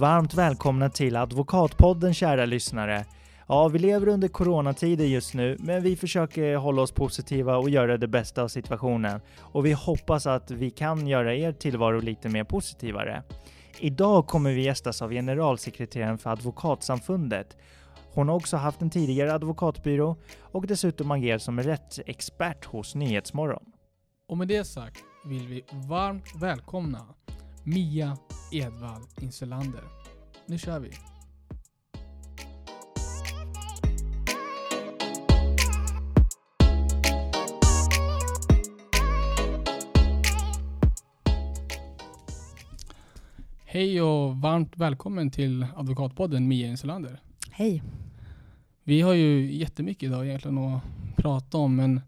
varmt 0.00 0.34
välkomna 0.34 0.90
till 0.90 1.16
Advokatpodden 1.16 2.14
kära 2.14 2.46
lyssnare. 2.46 3.04
Ja, 3.48 3.68
vi 3.68 3.78
lever 3.78 4.08
under 4.08 4.28
coronatider 4.28 5.04
just 5.04 5.34
nu, 5.34 5.56
men 5.60 5.82
vi 5.82 5.96
försöker 5.96 6.56
hålla 6.56 6.82
oss 6.82 6.92
positiva 6.92 7.56
och 7.56 7.70
göra 7.70 7.96
det 7.96 8.08
bästa 8.08 8.42
av 8.42 8.48
situationen. 8.48 9.20
Och 9.40 9.66
vi 9.66 9.72
hoppas 9.72 10.26
att 10.26 10.50
vi 10.50 10.70
kan 10.70 11.06
göra 11.06 11.34
er 11.34 11.52
tillvaro 11.52 12.00
lite 12.00 12.28
mer 12.28 12.44
positivare. 12.44 13.22
Idag 13.78 14.26
kommer 14.26 14.52
vi 14.52 14.62
gästas 14.62 15.02
av 15.02 15.10
generalsekreteraren 15.10 16.18
för 16.18 16.30
Advokatsamfundet. 16.30 17.56
Hon 18.14 18.28
har 18.28 18.36
också 18.36 18.56
haft 18.56 18.82
en 18.82 18.90
tidigare 18.90 19.34
advokatbyrå 19.34 20.16
och 20.40 20.66
dessutom 20.66 21.10
agerat 21.10 21.42
som 21.42 21.60
rättsexpert 21.60 22.64
hos 22.64 22.94
Nyhetsmorgon. 22.94 23.64
Och 24.28 24.38
med 24.38 24.48
det 24.48 24.64
sagt 24.64 25.04
vill 25.24 25.46
vi 25.46 25.64
varmt 25.88 26.42
välkomna 26.42 27.06
Mia 27.64 28.16
Edvall 28.52 29.02
Insulander. 29.20 29.84
Nu 30.46 30.58
kör 30.58 30.80
vi! 30.80 30.90
Hej 43.64 44.02
och 44.02 44.36
varmt 44.36 44.76
välkommen 44.76 45.30
till 45.30 45.66
Advokatpodden 45.76 46.48
Mia 46.48 46.68
Insulander. 46.68 47.20
Hej. 47.50 47.82
Vi 48.84 49.00
har 49.00 49.14
ju 49.14 49.52
jättemycket 49.52 50.02
idag 50.02 50.26
egentligen 50.26 50.58
att 50.58 50.82
prata 51.16 51.58
om 51.58 51.76
men 51.76 52.00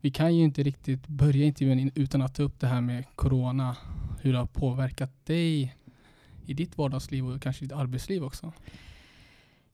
vi 0.00 0.10
kan 0.10 0.36
ju 0.36 0.44
inte 0.44 0.62
riktigt 0.62 1.08
börja 1.08 1.44
intervjun 1.44 1.90
utan 1.94 2.22
att 2.22 2.34
ta 2.34 2.42
upp 2.42 2.60
det 2.60 2.66
här 2.66 2.80
med 2.80 3.04
Corona. 3.14 3.76
Hur 4.20 4.32
det 4.32 4.38
har 4.38 4.46
påverkat 4.46 5.26
dig 5.26 5.76
i 6.46 6.54
ditt 6.54 6.78
vardagsliv 6.78 7.26
och 7.26 7.42
kanske 7.42 7.64
ditt 7.64 7.72
arbetsliv 7.72 8.24
också. 8.24 8.52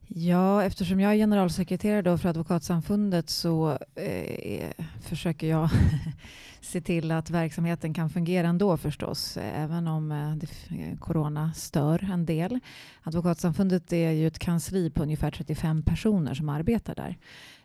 Ja, 0.09 0.62
eftersom 0.62 1.01
jag 1.01 1.12
är 1.12 1.17
generalsekreterare 1.17 2.03
då 2.03 2.19
för 2.19 2.28
Advokatsamfundet 2.28 3.31
så 3.31 3.78
eh, 3.95 4.70
försöker 5.01 5.47
jag 5.47 5.70
se 6.61 6.81
till 6.81 7.11
att 7.11 7.31
verksamheten 7.31 7.95
kan 7.95 8.11
fungera 8.11 8.48
ändå 8.48 8.77
förstås, 8.77 9.36
även 9.36 9.89
om 9.89 10.12
eh, 10.12 10.36
det, 10.36 10.97
corona 11.01 11.53
stör 11.55 12.11
en 12.12 12.27
del. 12.27 12.61
Advokatsamfundet 13.03 13.92
är 13.92 14.11
ju 14.11 14.27
ett 14.27 14.39
kansli 14.39 14.91
på 14.91 15.03
ungefär 15.03 15.31
35 15.31 15.83
personer 15.83 16.34
som 16.34 16.48
arbetar 16.48 16.95
där. 16.95 17.19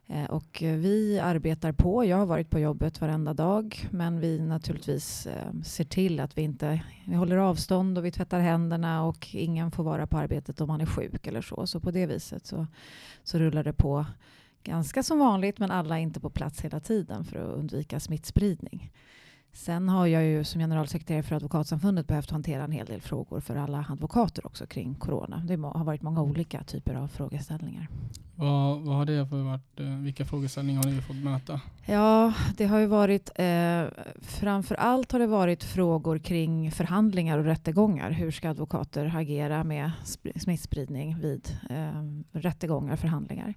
Eh, 0.10 0.26
och 0.26 0.58
vi 0.62 1.20
arbetar 1.20 1.72
på. 1.72 2.06
Jag 2.06 2.18
har 2.18 2.26
varit 2.26 2.50
på 2.50 2.60
jobbet 2.60 3.02
varenda 3.02 3.34
dag, 3.34 3.88
men 3.92 4.20
vi 4.20 4.40
naturligtvis 4.40 5.28
eh, 5.28 5.62
ser 5.64 5.84
till 5.84 6.20
att 6.20 6.38
vi 6.38 6.42
inte 6.42 6.82
vi 7.06 7.16
håller 7.16 7.38
avstånd 7.38 7.98
och 7.98 8.06
vi 8.06 8.12
tvättar 8.12 8.40
händerna 8.40 9.04
och 9.04 9.28
ingen 9.32 9.72
får 9.72 9.84
vara 9.84 10.08
på 10.08 10.18
arbetet 10.18 10.62
om 10.62 10.68
man 10.68 10.82
är 10.82 10.86
sjuk 10.86 11.28
eller 11.28 11.42
så. 11.42 11.68
Så 11.68 11.80
på 11.80 11.92
det 11.92 12.06
viset 12.06 12.46
så, 12.46 12.68
så 13.24 13.40
rullar 13.40 13.64
det 13.64 13.74
på 13.74 14.06
ganska 14.64 15.04
som 15.04 15.20
vanligt, 15.20 15.60
men 15.60 15.72
alla 15.72 16.00
är 16.00 16.02
inte 16.02 16.20
på 16.20 16.30
plats 16.30 16.62
hela 16.62 16.80
tiden 16.80 17.26
för 17.26 17.38
att 17.38 17.58
undvika 17.58 18.00
smittspridning. 18.00 18.92
Sen 19.54 19.90
har 19.90 20.08
jag 20.08 20.26
ju 20.26 20.44
som 20.44 20.60
generalsekreterare 20.60 21.24
för 21.24 21.36
Advokatsamfundet 21.36 22.08
behövt 22.08 22.32
hantera 22.32 22.64
en 22.64 22.72
hel 22.72 22.86
del 22.86 23.02
frågor 23.02 23.40
för 23.40 23.56
alla 23.56 23.86
advokater 23.90 24.46
också 24.46 24.66
kring 24.66 24.96
corona. 24.96 25.44
Det 25.48 25.56
har 25.56 25.84
varit 25.84 26.02
många 26.02 26.22
olika 26.22 26.64
typer 26.64 26.96
av 26.96 27.08
frågeställningar. 27.08 27.88
Vad, 28.36 28.82
vad 28.82 28.96
har 28.96 29.06
det 29.06 29.24
varit, 29.24 29.80
eh, 29.80 29.86
vilka 29.86 30.26
frågeställningar 30.26 30.84
har 30.84 30.92
ni 30.92 31.02
fått 31.02 31.16
möta? 31.16 31.62
Ja, 31.86 32.34
det 32.58 32.66
har 32.66 32.80
ju 32.80 32.86
varit, 32.86 33.30
eh, 33.36 33.84
framför 34.22 34.76
allt 34.76 35.12
har 35.12 35.20
det 35.20 35.28
varit 35.28 35.64
frågor 35.64 36.20
kring 36.20 36.72
förhandlingar 36.72 37.38
och 37.38 37.46
rättegångar. 37.46 38.12
Hur 38.12 38.32
ska 38.32 38.50
advokater 38.50 39.16
agera 39.16 39.64
med 39.64 39.92
smittspridning 40.36 41.20
vid 41.20 41.58
eh, 41.70 42.40
rättegångar 42.40 42.94
och 42.94 43.00
förhandlingar? 43.00 43.54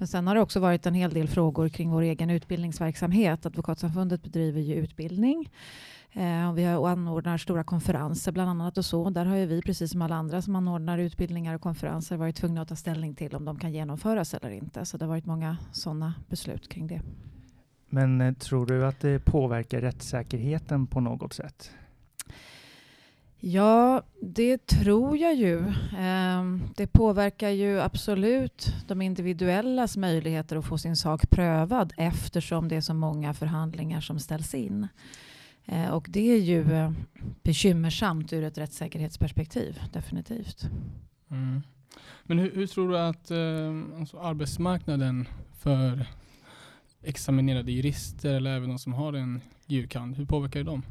Men 0.00 0.08
sen 0.08 0.26
har 0.26 0.34
det 0.34 0.40
också 0.40 0.60
varit 0.60 0.86
en 0.86 0.94
hel 0.94 1.10
del 1.10 1.28
frågor 1.28 1.68
kring 1.68 1.90
vår 1.90 2.02
egen 2.02 2.30
utbildningsverksamhet. 2.30 3.46
Advokatsamfundet 3.46 4.22
bedriver 4.22 4.60
ju 4.60 4.74
utbildning. 4.74 5.50
Eh, 6.12 6.48
och 6.48 6.58
vi 6.58 6.64
har 6.64 6.88
anordnar 6.88 7.38
stora 7.38 7.64
konferenser 7.64 8.32
bland 8.32 8.50
annat 8.50 8.78
och 8.78 8.84
så. 8.84 9.10
Där 9.10 9.24
har 9.24 9.36
ju 9.36 9.46
vi, 9.46 9.62
precis 9.62 9.90
som 9.90 10.02
alla 10.02 10.14
andra 10.14 10.42
som 10.42 10.56
anordnar 10.56 10.98
utbildningar 10.98 11.54
och 11.54 11.60
konferenser, 11.60 12.16
varit 12.16 12.36
tvungna 12.36 12.62
att 12.62 12.68
ta 12.68 12.76
ställning 12.76 13.14
till 13.14 13.36
om 13.36 13.44
de 13.44 13.58
kan 13.58 13.72
genomföras 13.72 14.34
eller 14.34 14.50
inte. 14.50 14.86
Så 14.86 14.96
det 14.96 15.04
har 15.04 15.10
varit 15.10 15.26
många 15.26 15.56
sådana 15.72 16.14
beslut 16.28 16.68
kring 16.68 16.86
det. 16.86 17.00
Men 17.88 18.20
eh, 18.20 18.32
tror 18.34 18.66
du 18.66 18.86
att 18.86 19.00
det 19.00 19.24
påverkar 19.24 19.80
rättssäkerheten 19.80 20.86
på 20.86 21.00
något 21.00 21.32
sätt? 21.32 21.70
Ja, 23.42 24.02
det 24.22 24.66
tror 24.66 25.18
jag 25.18 25.34
ju. 25.34 25.72
Ehm, 25.98 26.62
det 26.76 26.86
påverkar 26.86 27.48
ju 27.48 27.80
absolut 27.80 28.74
de 28.88 29.02
individuellas 29.02 29.96
möjligheter 29.96 30.56
att 30.56 30.66
få 30.66 30.78
sin 30.78 30.96
sak 30.96 31.30
prövad 31.30 31.92
eftersom 31.96 32.68
det 32.68 32.76
är 32.76 32.80
så 32.80 32.94
många 32.94 33.34
förhandlingar 33.34 34.00
som 34.00 34.18
ställs 34.18 34.54
in. 34.54 34.88
Ehm, 35.66 35.92
och 35.92 36.06
det 36.10 36.30
är 36.30 36.38
ju 36.38 36.72
eh, 36.72 36.92
bekymmersamt 37.42 38.32
ur 38.32 38.44
ett 38.44 38.58
rättssäkerhetsperspektiv, 38.58 39.80
definitivt. 39.92 40.70
Mm. 41.30 41.62
Men 42.24 42.38
hur, 42.38 42.54
hur, 42.54 42.66
tror 42.66 42.88
du 42.88 42.98
att 42.98 43.30
eh, 43.30 43.98
alltså 44.00 44.18
arbetsmarknaden 44.18 45.28
för 45.58 46.06
examinerade 47.02 47.72
jurister 47.72 48.34
eller 48.34 48.56
även 48.56 48.68
de 48.68 48.78
som 48.78 48.92
har 48.92 49.12
en 49.12 49.40
jurkand, 49.66 50.16
hur 50.16 50.26
påverkar 50.26 50.60
det 50.60 50.66
dem? 50.66 50.82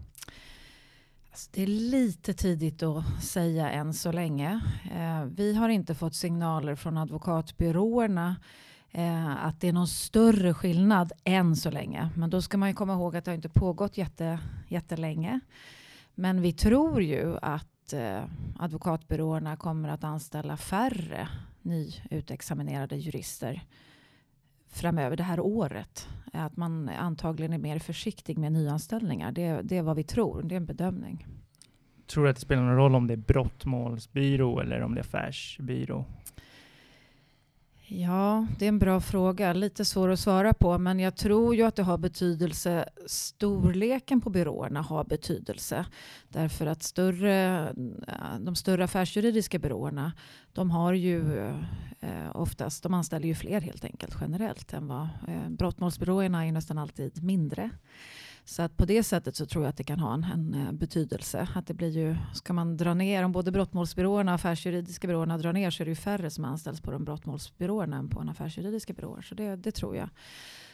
Det 1.47 1.63
är 1.63 1.67
lite 1.67 2.33
tidigt 2.33 2.83
att 2.83 3.23
säga 3.23 3.71
än 3.71 3.93
så 3.93 4.11
länge. 4.11 4.61
Eh, 4.95 5.23
vi 5.23 5.55
har 5.55 5.69
inte 5.69 5.95
fått 5.95 6.15
signaler 6.15 6.75
från 6.75 6.97
advokatbyråerna 6.97 8.35
eh, 8.91 9.45
att 9.45 9.61
det 9.61 9.67
är 9.67 9.73
någon 9.73 9.87
större 9.87 10.53
skillnad 10.53 11.11
än 11.23 11.55
så 11.55 11.71
länge. 11.71 12.09
Men 12.15 12.29
då 12.29 12.41
ska 12.41 12.57
man 12.57 12.69
ju 12.69 12.75
komma 12.75 12.93
ihåg 12.93 13.15
att 13.15 13.25
det 13.25 13.31
har 13.31 13.35
inte 13.35 13.49
pågått 13.49 13.97
jätte, 13.97 14.39
jättelänge. 14.67 15.39
Men 16.15 16.41
vi 16.41 16.53
tror 16.53 17.01
ju 17.01 17.37
att 17.41 17.93
eh, 17.93 18.23
advokatbyråerna 18.59 19.57
kommer 19.57 19.89
att 19.89 20.03
anställa 20.03 20.57
färre 20.57 21.27
nyutexaminerade 21.61 22.95
jurister 22.95 23.63
framöver 24.69 25.17
det 25.17 25.23
här 25.23 25.39
året. 25.39 26.07
Att 26.33 26.57
man 26.57 26.89
antagligen 26.89 27.53
är 27.53 27.57
mer 27.57 27.79
försiktig 27.79 28.37
med 28.37 28.51
nyanställningar. 28.51 29.31
Det, 29.31 29.61
det 29.61 29.77
är 29.77 29.81
vad 29.81 29.95
vi 29.95 30.03
tror. 30.03 30.41
Det 30.43 30.55
är 30.55 30.57
en 30.57 30.65
bedömning. 30.65 31.27
Tror 32.07 32.23
du 32.23 32.29
att 32.29 32.35
det 32.35 32.41
spelar 32.41 32.63
någon 32.63 32.75
roll 32.75 32.95
om 32.95 33.07
det 33.07 33.13
är 33.13 33.17
brottmålsbyrå 33.17 34.59
eller 34.59 34.81
om 34.81 34.95
det 34.95 34.99
är 34.99 35.03
affärsbyrå? 35.03 36.05
Ja, 37.91 38.47
det 38.59 38.65
är 38.65 38.69
en 38.69 38.79
bra 38.79 39.01
fråga. 39.01 39.53
Lite 39.53 39.85
svår 39.85 40.09
att 40.09 40.19
svara 40.19 40.53
på, 40.53 40.77
men 40.77 40.99
jag 40.99 41.15
tror 41.15 41.55
ju 41.55 41.63
att 41.63 41.75
det 41.75 41.83
har 41.83 41.97
betydelse. 41.97 42.89
Storleken 43.05 44.21
på 44.21 44.29
byråerna 44.29 44.81
har 44.81 45.03
betydelse. 45.03 45.85
Därför 46.27 46.65
att 46.65 46.83
större, 46.83 47.73
de 48.39 48.55
större 48.55 48.83
affärsjuridiska 48.83 49.59
byråerna, 49.59 50.11
de 50.53 50.71
har 50.71 50.93
ju 50.93 51.39
eh, 51.99 52.31
oftast, 52.33 52.83
de 52.83 52.93
anställer 52.93 53.27
ju 53.27 53.35
fler 53.35 53.61
helt 53.61 53.85
enkelt 53.85 54.17
generellt 54.21 54.73
än 54.73 54.87
vad 54.87 55.07
eh, 55.27 55.49
brottmålsbyråerna 55.49 56.45
är 56.45 56.51
nästan 56.51 56.77
alltid 56.77 57.23
mindre. 57.23 57.69
Så 58.49 58.61
att 58.61 58.77
på 58.77 58.85
det 58.85 59.03
sättet 59.03 59.35
så 59.35 59.45
tror 59.45 59.63
jag 59.63 59.69
att 59.69 59.77
det 59.77 59.83
kan 59.83 59.99
ha 59.99 60.13
en, 60.13 60.23
en, 60.23 60.53
eh, 60.53 60.71
betydelse. 60.71 61.47
Att 61.55 61.67
det 61.67 61.73
blir 61.73 61.89
ju, 61.89 62.15
ska 62.33 62.53
man 62.53 62.77
dra 62.77 62.93
ner, 62.93 63.23
om 63.23 63.31
både 63.31 63.51
brottmålsbyråerna 63.51 64.31
och 64.31 64.35
affärsjuridiska 64.35 65.07
byråerna 65.07 65.37
drar 65.37 65.53
ner 65.53 65.71
så 65.71 65.83
är 65.83 65.85
det 65.85 65.91
ju 65.91 65.95
färre 65.95 66.29
som 66.29 66.45
anställs 66.45 66.81
på 66.81 66.91
de 66.91 67.05
brottmålsbyråerna 67.05 67.97
än 67.97 68.09
på 68.09 68.19
en 68.19 68.29
affärsjuridiska 68.29 68.93
byråer. 68.93 69.21
Så 69.21 69.35
det, 69.35 69.55
det 69.55 69.71
tror 69.71 69.95
jag. 69.95 70.09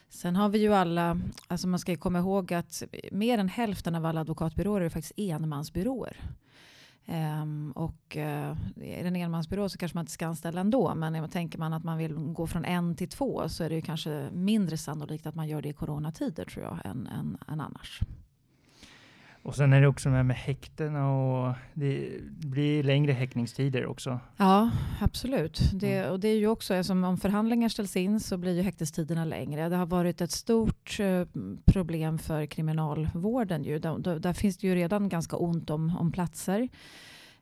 Sen 0.09 0.35
har 0.35 0.49
vi 0.49 0.59
ju 0.59 0.73
alla, 0.73 1.21
alltså 1.47 1.67
man 1.67 1.79
ska 1.79 1.95
komma 1.95 2.19
ihåg 2.19 2.53
att 2.53 2.83
mer 3.11 3.37
än 3.37 3.49
hälften 3.49 3.95
av 3.95 4.05
alla 4.05 4.21
advokatbyråer 4.21 4.81
är 4.81 4.89
faktiskt 4.89 5.13
enmansbyråer. 5.17 6.17
Um, 7.07 7.71
och 7.71 8.15
uh, 8.15 8.23
är 8.23 8.55
det 8.75 9.07
en 9.07 9.15
enmansbyrå 9.15 9.69
så 9.69 9.77
kanske 9.77 9.97
man 9.97 10.03
inte 10.03 10.11
ska 10.11 10.27
anställa 10.27 10.61
ändå. 10.61 10.95
Men 10.95 11.29
tänker 11.29 11.59
man 11.59 11.73
att 11.73 11.83
man 11.83 11.97
vill 11.97 12.13
gå 12.13 12.47
från 12.47 12.65
en 12.65 12.95
till 12.95 13.09
två 13.09 13.49
så 13.49 13.63
är 13.63 13.69
det 13.69 13.75
ju 13.75 13.81
kanske 13.81 14.29
mindre 14.31 14.77
sannolikt 14.77 15.25
att 15.25 15.35
man 15.35 15.47
gör 15.47 15.61
det 15.61 15.69
i 15.69 15.73
coronatider 15.73 16.45
tror 16.45 16.65
jag 16.65 16.79
än, 16.85 17.07
än, 17.07 17.37
än 17.47 17.61
annars. 17.61 18.01
Och 19.45 19.55
sen 19.55 19.73
är 19.73 19.81
det 19.81 19.87
också 19.87 20.09
med, 20.09 20.25
med 20.25 20.35
häktena 20.35 21.11
och 21.11 21.53
det 21.73 22.09
blir 22.23 22.83
längre 22.83 23.11
häktningstider 23.11 23.85
också. 23.85 24.19
Ja, 24.37 24.71
absolut. 25.01 25.59
Det, 25.73 25.97
mm. 25.97 26.11
och 26.11 26.19
det 26.19 26.27
är 26.27 26.35
ju 26.35 26.47
också, 26.47 26.73
alltså, 26.73 26.93
om 26.93 27.17
förhandlingar 27.17 27.69
ställs 27.69 27.95
in 27.95 28.19
så 28.19 28.37
blir 28.37 28.53
ju 28.53 28.61
häktestiderna 28.61 29.25
längre. 29.25 29.69
Det 29.69 29.75
har 29.75 29.85
varit 29.85 30.21
ett 30.21 30.31
stort 30.31 30.99
eh, 30.99 31.25
problem 31.65 32.17
för 32.17 32.45
kriminalvården. 32.45 33.63
Ju. 33.63 33.79
Där, 33.79 34.19
där, 34.19 34.33
finns 34.33 34.57
det 34.57 34.67
ju 34.67 34.75
redan 34.75 35.09
ganska 35.09 35.35
ont 35.35 35.69
om, 35.69 35.97
om 35.97 36.11
platser. 36.11 36.61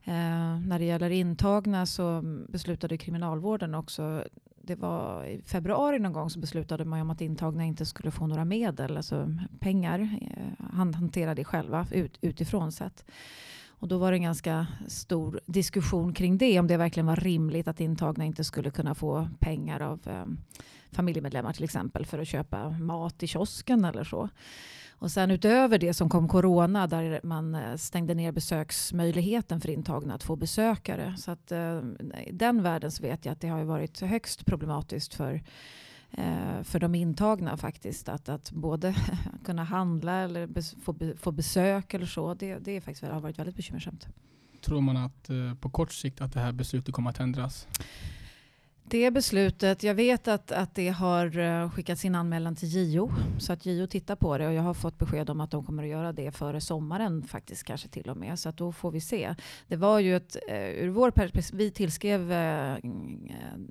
Eh, 0.04 0.58
när 0.66 0.78
det 0.78 0.84
gäller 0.84 1.10
intagna 1.10 1.86
så 1.86 2.22
beslutade 2.48 2.98
kriminalvården 2.98 3.74
också 3.74 4.24
det 4.66 4.74
var 4.74 5.24
i 5.24 5.42
februari 5.42 5.98
någon 5.98 6.12
gång 6.12 6.30
så 6.30 6.38
beslutade 6.38 6.84
man 6.84 6.98
ju 6.98 7.02
om 7.02 7.10
att 7.10 7.20
intagna 7.20 7.64
inte 7.64 7.86
skulle 7.86 8.10
få 8.10 8.26
några 8.26 8.44
medel, 8.44 8.96
alltså 8.96 9.36
pengar. 9.58 10.00
Eh, 10.00 10.66
Han 10.72 10.94
hanterade 10.94 11.34
det 11.34 11.44
själva 11.44 11.86
ut, 11.90 12.18
utifrån 12.20 12.72
sett. 12.72 13.04
Och 13.68 13.88
då 13.88 13.98
var 13.98 14.10
det 14.10 14.16
en 14.16 14.22
ganska 14.22 14.66
stor 14.88 15.40
diskussion 15.46 16.14
kring 16.14 16.38
det, 16.38 16.60
om 16.60 16.66
det 16.66 16.76
verkligen 16.76 17.06
var 17.06 17.16
rimligt 17.16 17.68
att 17.68 17.80
intagna 17.80 18.24
inte 18.24 18.44
skulle 18.44 18.70
kunna 18.70 18.94
få 18.94 19.28
pengar 19.38 19.80
av 19.80 20.00
eh, 20.06 20.24
familjemedlemmar 20.92 21.52
till 21.52 21.64
exempel 21.64 22.06
för 22.06 22.18
att 22.18 22.28
köpa 22.28 22.70
mat 22.70 23.22
i 23.22 23.26
kiosken 23.26 23.84
eller 23.84 24.04
så. 24.04 24.28
Och 24.98 25.10
sen 25.10 25.30
utöver 25.30 25.78
det 25.78 25.94
som 25.94 26.08
kom 26.08 26.28
corona 26.28 26.86
där 26.86 27.20
man 27.22 27.54
eh, 27.54 27.76
stängde 27.76 28.14
ner 28.14 28.32
besöksmöjligheten 28.32 29.60
för 29.60 29.70
intagna 29.70 30.14
att 30.14 30.22
få 30.22 30.36
besökare. 30.36 31.16
Så 31.16 31.30
att 31.30 31.52
eh, 31.52 31.78
i 32.26 32.32
den 32.32 32.62
världen 32.62 32.90
så 32.90 33.02
vet 33.02 33.24
jag 33.24 33.32
att 33.32 33.40
det 33.40 33.48
har 33.48 33.64
varit 33.64 34.00
högst 34.00 34.46
problematiskt 34.46 35.14
för 35.14 35.42
eh, 36.10 36.62
för 36.62 36.80
de 36.80 36.94
intagna 36.94 37.56
faktiskt. 37.56 38.08
Att, 38.08 38.28
att 38.28 38.50
både 38.50 38.94
kunna 39.44 39.64
handla 39.64 40.12
eller 40.12 40.46
bes, 40.46 40.74
få, 40.82 40.96
få 41.16 41.32
besök 41.32 41.94
eller 41.94 42.06
så. 42.06 42.34
Det, 42.34 42.58
det 42.58 42.72
är 42.72 42.80
faktiskt, 42.80 43.12
har 43.12 43.20
varit 43.20 43.38
väldigt 43.38 43.56
bekymmersamt. 43.56 44.08
Tror 44.60 44.80
man 44.80 44.96
att 44.96 45.30
eh, 45.30 45.54
på 45.54 45.70
kort 45.70 45.92
sikt 45.92 46.20
att 46.20 46.32
det 46.32 46.40
här 46.40 46.52
beslutet 46.52 46.94
kommer 46.94 47.10
att 47.10 47.20
ändras? 47.20 47.66
Det 48.86 49.10
beslutet, 49.10 49.82
jag 49.82 49.94
vet 49.94 50.28
att, 50.28 50.52
att 50.52 50.74
det 50.74 50.88
har 50.88 51.38
eh, 51.38 51.70
skickats 51.70 52.04
in 52.04 52.14
anmälan 52.14 52.56
till 52.56 52.94
JO. 52.94 53.12
Så 53.38 53.52
att 53.52 53.66
JO 53.66 53.86
tittar 53.86 54.16
på 54.16 54.38
det 54.38 54.46
och 54.46 54.52
jag 54.52 54.62
har 54.62 54.74
fått 54.74 54.98
besked 54.98 55.30
om 55.30 55.40
att 55.40 55.50
de 55.50 55.64
kommer 55.64 55.82
att 55.82 55.88
göra 55.88 56.12
det 56.12 56.32
före 56.32 56.60
sommaren 56.60 57.22
faktiskt 57.22 57.64
kanske 57.64 57.88
till 57.88 58.10
och 58.10 58.16
med. 58.16 58.38
Så 58.38 58.48
att 58.48 58.56
då 58.56 58.72
får 58.72 58.90
vi 58.90 59.00
se. 59.00 59.34
Det 59.68 59.76
var 59.76 59.98
ju 59.98 60.16
ett, 60.16 60.36
eh, 60.48 60.68
ur 60.68 60.88
vår 60.88 61.10
perspektiv, 61.10 61.58
vi 61.58 61.70
tillskrev 61.70 62.32
eh, 62.32 62.76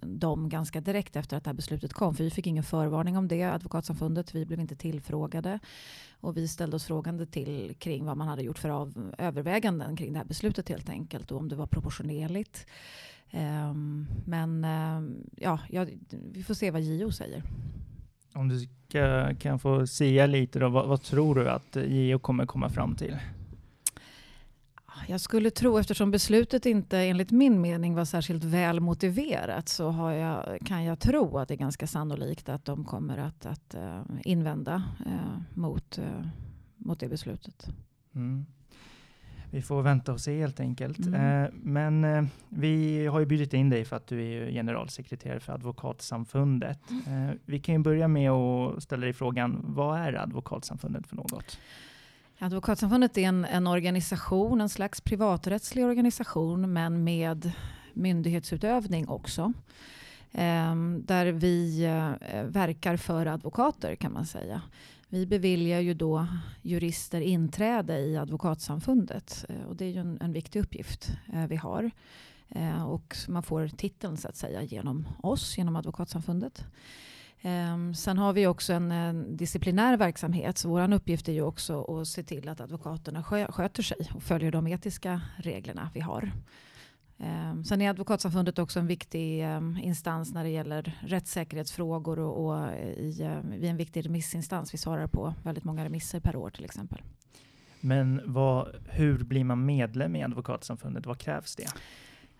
dem 0.02 0.50
ganska 0.50 0.82
direkt 0.82 1.16
efter 1.16 1.38
att 1.38 1.44
det 1.44 1.50
här 1.50 1.56
beslutet 1.56 1.94
kom. 1.94 2.16
För 2.16 2.24
vi 2.24 2.32
fick 2.32 2.48
ingen 2.48 2.64
förvarning 2.64 3.18
om 3.18 3.28
det, 3.28 3.44
Advokatsamfundet. 3.44 4.36
Vi 4.36 4.46
blev 4.46 4.60
inte 4.60 4.76
tillfrågade. 4.76 5.60
Och 6.20 6.38
vi 6.38 6.48
ställde 6.48 6.76
oss 6.76 6.86
frågande 6.86 7.26
till 7.26 7.76
kring 7.80 8.06
vad 8.06 8.18
man 8.18 8.28
hade 8.28 8.44
gjort 8.44 8.60
för 8.60 8.70
av, 8.70 9.14
överväganden 9.18 9.98
kring 9.98 10.14
det 10.14 10.20
här 10.20 10.26
beslutet 10.26 10.70
helt 10.70 10.90
enkelt. 10.90 11.32
Och 11.32 11.38
om 11.38 11.50
det 11.50 11.56
var 11.56 11.68
proportionerligt. 11.68 12.66
Um, 13.34 14.08
men 14.26 14.66
uh, 14.66 15.12
ja, 15.36 15.60
vi 16.10 16.44
får 16.44 16.54
se 16.54 16.72
vad 16.72 16.82
JO 16.82 17.12
säger. 17.12 17.44
Om 18.34 18.50
du 18.50 18.60
ska, 18.60 19.36
kan 19.36 19.60
få 19.60 19.88
säga 19.88 20.26
lite 20.26 20.60
då, 20.60 20.70
vad, 20.70 20.88
vad, 20.88 21.02
tror 21.02 21.36
du 21.36 21.50
att 21.50 21.76
JO 21.76 22.20
kommer 22.20 22.46
komma 22.46 22.70
fram 22.70 22.96
till? 22.96 23.18
Jag 25.08 25.22
skulle 25.22 25.52
tro, 25.52 25.78
eftersom 25.78 26.12
beslutet 26.12 26.66
inte 26.66 26.98
enligt 26.98 27.32
min 27.32 27.62
mening 27.62 27.96
var 27.96 28.06
särskilt 28.06 28.44
väl 28.44 28.80
motiverat, 28.80 29.70
så 29.70 29.84
jag, 30.20 30.60
kan 30.66 30.84
jag 30.84 31.00
tro 31.00 31.38
att 31.38 31.48
det 31.48 31.54
är 31.54 31.58
ganska 31.58 31.88
sannolikt 31.88 32.50
att 32.50 32.66
de 32.66 32.86
kommer 32.86 33.18
att, 33.18 33.46
att 33.46 33.76
uh, 33.76 34.02
invända 34.26 34.84
uh, 35.06 35.42
mot, 35.54 36.00
mot 36.78 37.00
det 37.00 37.08
beslutet. 37.08 37.68
Mm 38.16 38.46
vi 39.54 39.62
får 39.62 39.82
vänta 39.82 40.14
och 40.14 40.22
se 40.22 40.40
helt 40.40 40.60
enkelt. 40.60 41.06
Mm. 41.06 41.44
Eh, 41.44 41.50
men 41.54 42.04
eh, 42.04 42.24
vi 42.50 43.06
har 43.08 43.20
ju 43.20 43.26
bjudit 43.26 43.54
in 43.54 43.70
dig 43.70 43.86
för 43.86 43.96
att 43.96 44.08
du 44.08 44.24
är 44.24 44.52
generalsekreterare 44.52 45.40
för 45.40 45.54
Advokatsamfundet. 45.54 46.80
Mm. 46.90 47.30
Eh, 47.30 47.36
vi 47.46 47.60
kan 47.60 47.76
ju 47.76 47.80
börja 47.80 48.08
med 48.08 48.32
att 48.32 48.84
ställa 48.84 49.06
dig 49.06 49.14
frågan, 49.14 49.62
vad 49.64 50.00
är 50.00 50.14
Advokatsamfundet 50.14 51.08
för 51.08 51.16
något? 51.16 51.60
Advokatsamfundet 52.40 53.18
är 53.18 53.22
en, 53.22 53.46
en 53.46 53.68
organisation, 53.68 54.62
en 54.62 54.70
slags 54.70 55.02
privaträttslig 55.02 55.86
organisation, 55.86 56.74
men 56.74 57.04
med 57.04 57.52
myndighetsutövning 57.94 59.08
också. 59.08 59.54
Um, 60.32 61.06
där 61.06 61.26
vi 61.26 61.86
uh, 61.86 62.44
verkar 62.44 62.98
för 62.98 63.26
advokater 63.26 63.96
kan 63.96 64.14
man 64.14 64.26
säga. 64.26 64.62
Vi 65.14 65.26
beviljar 65.26 65.80
ju 65.80 65.94
då 65.94 66.28
jurister 66.62 67.22
inträde 67.22 68.00
i 68.00 68.18
advokatsamfundet 68.18 69.46
eh, 69.50 69.64
och 69.64 69.76
det 69.76 69.86
är 69.86 69.90
ju 69.90 70.00
en, 70.00 70.18
en 70.22 70.34
viktig 70.34 70.60
uppgift 70.60 71.12
eh, 71.34 71.48
vi 71.48 71.56
har. 71.56 71.92
Eh, 72.50 72.84
och 72.84 73.16
man 73.28 73.44
får 73.44 73.68
titeln 73.68 74.18
så 74.18 74.28
att 74.28 74.36
säga 74.36 74.64
genom 74.64 75.08
oss, 75.24 75.58
genom 75.58 75.76
advokatsamfundet. 75.76 76.66
Ehm, 77.42 77.96
sen 77.96 78.18
har 78.18 78.34
vi 78.34 78.48
också 78.48 78.74
en, 78.74 78.92
en 78.92 79.38
disciplinär 79.38 79.98
verksamhet. 79.98 80.58
Så 80.58 80.70
vår 80.70 80.94
uppgift 80.94 81.30
är 81.30 81.34
ju 81.34 81.42
också 81.42 81.84
att 81.84 82.08
se 82.08 82.24
till 82.24 82.50
att 82.50 82.62
advokaterna 82.62 83.24
sköter 83.24 83.84
sig 83.84 84.10
och 84.16 84.24
följer 84.24 84.52
de 84.52 84.68
etiska 84.68 85.22
reglerna 85.38 85.90
vi 85.94 86.00
har. 86.00 86.32
Um, 87.24 87.64
sen 87.64 87.82
är 87.82 87.90
Advokatsamfundet 87.90 88.60
också 88.60 88.80
en 88.80 88.88
viktig 88.88 89.46
um, 89.46 89.78
instans 89.78 90.34
när 90.34 90.44
det 90.44 90.50
gäller 90.50 90.98
rättssäkerhetsfrågor 91.02 92.20
och, 92.20 92.46
och 92.46 92.74
i, 92.78 93.24
uh, 93.24 93.58
vi 93.60 93.66
är 93.66 93.70
en 93.70 93.78
viktig 93.78 94.06
remissinstans. 94.06 94.74
Vi 94.74 94.78
svarar 94.78 95.08
på 95.08 95.34
väldigt 95.44 95.64
många 95.64 95.86
remisser 95.86 96.20
per 96.20 96.36
år 96.36 96.50
till 96.50 96.66
exempel. 96.66 97.02
Men 97.82 98.22
vad, 98.26 98.68
hur 98.90 99.24
blir 99.24 99.44
man 99.44 99.66
medlem 99.66 100.16
i 100.16 100.24
Advokatsamfundet? 100.24 101.06
Vad 101.06 101.18
krävs 101.18 101.56
det? 101.56 101.68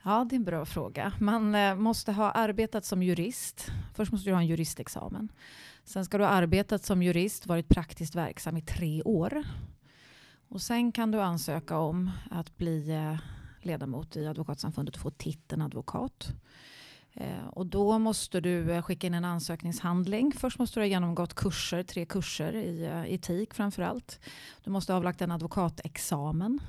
Ja, 0.04 0.26
det 0.30 0.36
är 0.36 0.38
en 0.38 0.44
bra 0.44 0.66
fråga. 0.66 1.14
Man 1.20 1.56
uh, 1.56 1.76
måste 1.76 2.12
ha 2.12 2.32
arbetat 2.32 2.86
som 2.86 3.04
jurist. 3.04 3.72
Först 3.94 4.12
måste 4.12 4.30
du 4.30 4.34
ha 4.34 4.42
en 4.42 4.48
juristexamen. 4.48 5.30
Sen 5.84 6.06
ska 6.06 6.18
du 6.18 6.24
ha 6.24 6.32
arbetat 6.32 6.86
som 6.86 7.04
jurist, 7.04 7.48
varit 7.48 7.68
praktiskt 7.68 8.16
verksam 8.16 8.58
i 8.58 8.62
tre 8.62 9.04
år. 9.04 9.44
Och 10.48 10.62
sen 10.62 10.92
kan 10.92 11.12
du 11.12 11.22
ansöka 11.22 11.78
om 11.78 12.12
att 12.32 12.58
bli 12.58 12.92
uh, 12.92 13.18
ledamot 13.66 14.16
i 14.16 14.28
Advokatsamfundet 14.28 14.96
och 14.96 15.02
få 15.02 15.10
titeln 15.10 15.62
advokat. 15.62 16.34
Eh, 17.16 17.48
och 17.48 17.66
då 17.66 18.00
måste 18.00 18.42
du 18.42 18.72
eh, 18.72 18.82
skicka 18.82 19.08
in 19.08 19.14
en 19.14 19.26
ansökningshandling. 19.26 20.32
Först 20.32 20.60
måste 20.60 20.80
du 20.80 20.84
ha 20.84 20.88
genomgått 20.88 21.34
kurser, 21.34 21.84
tre 21.84 22.06
kurser 22.06 22.56
i 22.56 22.86
eh, 22.86 23.14
etik 23.14 23.54
framför 23.54 23.84
allt. 23.84 24.20
Du 24.64 24.72
måste 24.72 24.94
ha 24.94 24.98
avlagt 24.98 25.22
en 25.22 25.32
advokatexamen. 25.32 26.60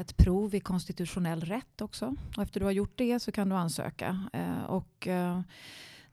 Ett 0.00 0.16
prov 0.16 0.54
i 0.54 0.60
konstitutionell 0.60 1.40
rätt 1.40 1.80
också. 1.80 2.16
Och 2.36 2.42
efter 2.42 2.60
du 2.60 2.66
har 2.66 2.72
gjort 2.72 2.92
det 2.98 3.20
så 3.20 3.32
kan 3.32 3.48
du 3.48 3.56
ansöka. 3.56 4.28
Och, 4.68 5.08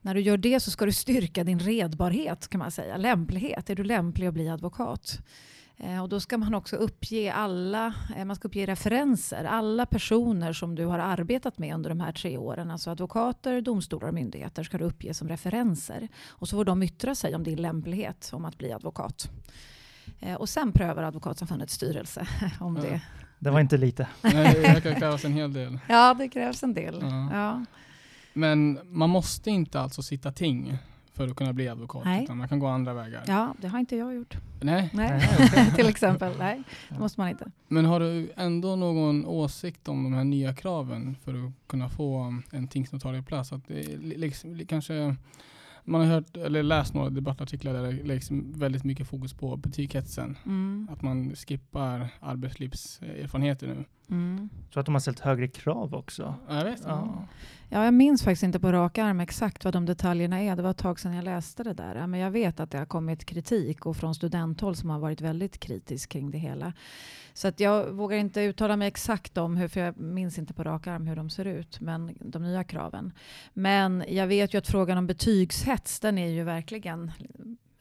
när 0.02 0.14
du 0.14 0.22
gör 0.22 0.38
det 0.38 0.60
så 0.60 0.72
ska 0.72 0.86
du 0.86 0.92
styrka 0.92 1.44
din 1.44 1.60
redbarhet 1.60 2.48
kan 2.48 2.60
man 2.60 2.72
säga. 2.72 2.98
Lämplighet. 2.98 3.70
Är 3.70 3.76
du 3.76 3.84
lämplig 3.84 4.28
att 4.28 4.34
bli 4.34 4.50
advokat? 4.50 5.20
Eh, 5.84 6.02
och 6.02 6.10
då 6.10 6.20
ska 6.20 6.38
man 6.38 6.54
också 6.54 6.76
uppge 6.76 7.34
alla, 7.34 7.94
eh, 8.16 8.26
man 8.26 8.36
ska 8.36 8.48
uppge 8.48 8.66
referenser, 8.66 9.44
alla 9.44 9.86
personer 9.86 10.54
som 10.54 10.76
du 10.76 10.86
har 10.86 11.00
arbetat 11.00 11.58
med 11.58 11.76
under 11.76 11.90
de 11.90 12.00
här 12.00 12.12
tre 12.12 12.38
åren. 12.38 12.72
Alltså 12.72 12.90
advokater, 12.90 13.62
domstolar 13.62 14.08
och 14.08 14.14
myndigheter 14.14 14.64
ska 14.64 14.78
du 14.78 14.86
uppge 14.86 15.14
som 15.14 15.30
referenser. 15.30 16.08
Och 16.28 16.50
så 16.50 16.56
får 16.56 16.66
de 16.66 16.84
yttra 16.84 17.16
sig 17.16 17.36
om 17.36 17.44
din 17.44 17.62
lämplighet 17.62 18.30
om 18.34 18.46
att 18.46 18.58
bli 18.58 18.72
advokat. 18.72 19.30
Eh, 20.20 20.36
och 20.36 20.50
sen 20.50 20.72
prövar 20.72 21.04
Advokatsamfundets 21.04 21.74
styrelse 21.74 22.28
om 22.60 22.76
ja. 22.76 22.82
det. 22.82 23.02
Det 23.40 23.50
var 23.50 23.60
inte 23.60 23.78
lite. 23.78 24.08
Nej, 24.22 24.82
det 24.84 24.96
krävs 25.00 25.26
en 25.26 25.34
hel 25.34 25.54
del. 25.54 25.80
Ja, 25.88 26.14
det 26.14 26.30
krävs 26.30 26.64
en 26.64 26.74
del. 26.74 27.00
Ja. 27.02 27.30
Ja. 27.34 27.66
Men 28.34 28.80
man 28.84 29.10
måste 29.10 29.52
inte 29.52 29.80
alltså 29.80 30.02
sitta 30.02 30.32
ting 30.32 30.78
för 31.20 31.28
att 31.28 31.36
kunna 31.36 31.54
bli 31.54 31.68
advokat. 31.68 32.06
Nej. 32.06 32.24
Utan 32.24 32.38
man 32.38 32.48
kan 32.48 32.60
gå 32.60 32.68
andra 32.68 32.94
vägar. 32.94 33.24
Ja, 33.28 33.56
det 33.62 33.68
har 33.68 33.80
inte 33.80 33.96
jag 33.96 34.16
gjort. 34.16 34.38
Nej. 34.62 34.90
Nej. 34.94 35.22
Till 35.76 35.88
exempel. 35.88 36.34
Nej, 36.40 36.64
det 36.90 37.00
måste 37.00 37.20
man 37.20 37.30
inte. 37.30 37.52
Men 37.68 37.86
har 37.86 38.00
du 38.00 38.32
ändå 38.36 38.76
någon 38.76 39.26
åsikt 39.26 39.88
om 39.88 40.04
de 40.04 40.14
här 40.14 40.24
nya 40.24 40.54
kraven 40.56 41.16
för 41.24 41.34
att 41.34 41.52
kunna 41.68 41.90
få 41.90 42.36
en 42.52 42.68
tingsnotarieplats? 42.68 43.54
Att 43.54 43.68
det 43.68 43.98
liksom, 43.98 44.60
kanske 44.68 45.16
man 45.84 46.02
har 46.02 46.08
hört 46.08 46.38
eller 46.38 46.64
läst 46.64 46.94
några 46.94 47.10
debattartiklar 47.10 47.74
där 47.74 47.84
det 47.84 48.04
läggs 48.04 48.32
väldigt 48.32 48.84
mycket 48.84 49.08
fokus 49.08 49.34
på 49.34 49.58
butikhetsen. 49.58 50.38
Mm. 50.46 50.88
Att 50.92 51.02
man 51.02 51.36
skippar 51.36 52.08
arbetslivserfarenheter 52.20 53.68
nu. 53.68 53.86
Mm. 54.10 54.50
Så 54.74 54.80
att 54.80 54.86
de 54.86 54.96
har 54.96 55.00
ställt 55.00 55.20
högre 55.20 55.48
krav 55.48 55.96
också. 55.96 56.36
Jag 56.50 56.64
vet. 56.64 56.82
Ja. 56.86 57.28
ja, 57.70 57.86
jag 57.86 57.94
minns 57.94 58.24
faktiskt 58.24 58.44
inte 58.44 58.60
på 58.60 58.72
rak 58.72 58.98
arm 58.98 59.20
exakt 59.20 59.66
vad 59.66 59.74
de 59.74 59.86
detaljerna 59.86 60.42
är. 60.42 60.56
Det 60.56 60.62
var 60.62 60.72
ett 60.72 60.78
tag 60.78 61.00
sedan 61.00 61.14
jag 61.14 61.26
läste 61.26 61.64
det 61.64 61.74
där. 61.74 62.08
Men 62.08 62.20
jag 62.20 62.32
vet 62.32 62.60
att 62.60 62.72
det 62.72 62.78
har 62.78 62.86
kommit 62.86 63.26
kritik 63.26 63.86
och 63.86 63.98
från 63.98 64.16
studenthåll 64.16 64.76
som 64.76 64.90
har 64.90 65.00
varit 65.00 65.22
väldigt 65.22 65.60
kritisk 65.60 66.10
kring 66.10 66.32
det 66.32 66.38
hela. 66.38 66.74
Så 67.34 67.48
att 67.48 67.60
jag 67.60 67.92
vågar 67.92 68.18
inte 68.18 68.42
uttala 68.42 68.76
mig 68.76 68.88
exakt 68.88 69.38
om 69.38 69.58
hur, 69.58 69.68
för 69.68 69.80
jag 69.80 70.00
minns 70.00 70.38
inte 70.38 70.54
på 70.54 70.64
rak 70.64 70.88
arm 70.88 71.08
hur 71.08 71.16
de 71.16 71.30
ser 71.30 71.46
ut, 71.46 71.80
men 71.82 72.18
de 72.20 72.44
nya 72.44 72.64
kraven. 72.64 73.14
Men 73.54 74.04
jag 74.08 74.28
vet 74.28 74.54
ju 74.54 74.58
att 74.58 74.68
frågan 74.68 74.98
om 74.98 75.08
betygshets, 75.08 76.00
den 76.00 76.18
är 76.18 76.28
ju 76.28 76.44
verkligen 76.44 77.12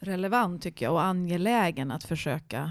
relevant 0.01 0.63
tycker 0.63 0.87
jag 0.87 0.93
och 0.93 1.03
angelägen 1.03 1.91
att 1.91 2.05
försöka 2.05 2.63
eh, 2.63 2.71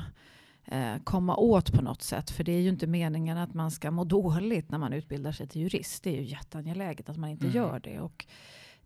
komma 1.04 1.36
åt 1.36 1.74
på 1.74 1.82
något 1.82 2.02
sätt. 2.02 2.32
För 2.32 2.44
det 2.44 2.52
är 2.52 2.62
ju 2.62 2.70
inte 2.70 2.88
meningen 2.88 3.38
att 3.38 3.54
man 3.54 3.72
ska 3.72 3.92
må 3.92 4.04
dåligt 4.04 4.72
när 4.72 4.78
man 4.78 4.94
utbildar 4.94 5.32
sig 5.32 5.48
till 5.48 5.62
jurist. 5.62 6.04
Det 6.04 6.10
är 6.10 6.22
ju 6.22 6.28
jätteangeläget 6.28 7.10
att 7.10 7.18
man 7.18 7.30
inte 7.30 7.46
mm. 7.46 7.56
gör 7.56 7.80
det. 7.80 8.00
Och 8.00 8.26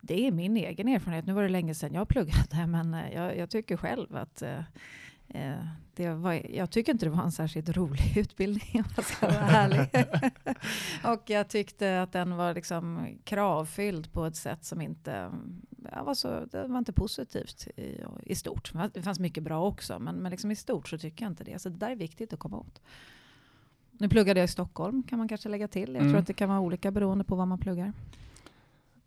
det 0.01 0.27
är 0.27 0.31
min 0.31 0.57
egen 0.57 0.87
erfarenhet. 0.87 1.25
Nu 1.25 1.33
var 1.33 1.43
det 1.43 1.49
länge 1.49 1.75
sedan 1.75 1.93
jag 1.93 2.07
pluggade, 2.07 2.67
men 2.67 2.93
eh, 2.93 3.13
jag, 3.13 3.37
jag 3.37 3.49
tycker 3.49 3.77
själv 3.77 4.15
att 4.15 4.41
eh, 4.41 4.61
Eh, 5.33 5.65
det 5.95 6.09
var, 6.09 6.55
jag 6.55 6.71
tycker 6.71 6.91
inte 6.91 7.05
det 7.05 7.09
var 7.09 7.23
en 7.23 7.31
särskilt 7.31 7.69
rolig 7.69 8.13
utbildning 8.17 8.69
om 8.73 8.83
jag 8.95 9.05
ska 9.05 9.27
vara 9.27 9.49
ärlig. 9.49 10.05
och 11.13 11.29
jag 11.29 11.47
tyckte 11.47 12.01
att 12.01 12.11
den 12.11 12.35
var 12.35 12.53
liksom 12.53 13.07
kravfylld 13.23 14.11
på 14.11 14.25
ett 14.25 14.35
sätt 14.35 14.65
som 14.65 14.81
inte 14.81 15.31
var, 16.05 16.13
så, 16.13 16.45
det 16.51 16.67
var 16.67 16.77
inte 16.77 16.93
positivt 16.93 17.67
i, 17.75 18.01
i 18.23 18.35
stort. 18.35 18.71
Det 18.93 19.01
fanns 19.01 19.19
mycket 19.19 19.43
bra 19.43 19.67
också, 19.67 19.99
men, 19.99 20.15
men 20.15 20.31
liksom 20.31 20.51
i 20.51 20.55
stort 20.55 20.87
så 20.87 20.97
tycker 20.97 21.25
jag 21.25 21.31
inte 21.31 21.43
det. 21.43 21.59
Så 21.61 21.69
det 21.69 21.77
där 21.77 21.89
är 21.91 21.95
viktigt 21.95 22.33
att 22.33 22.39
komma 22.39 22.57
åt. 22.57 22.81
Nu 23.91 24.09
pluggade 24.09 24.39
jag 24.39 24.45
i 24.45 24.51
Stockholm 24.51 25.03
kan 25.03 25.17
man 25.19 25.27
kanske 25.27 25.49
lägga 25.49 25.67
till. 25.67 25.89
Jag 25.93 26.01
Mm. 26.01 26.11
tror 26.11 26.19
att 26.19 26.27
det 26.27 26.33
kan 26.33 26.49
vara 26.49 26.59
olika 26.59 26.91
beroende 26.91 27.23
på 27.23 27.35
vad 27.35 27.47
man 27.47 27.57
pluggar. 27.59 27.93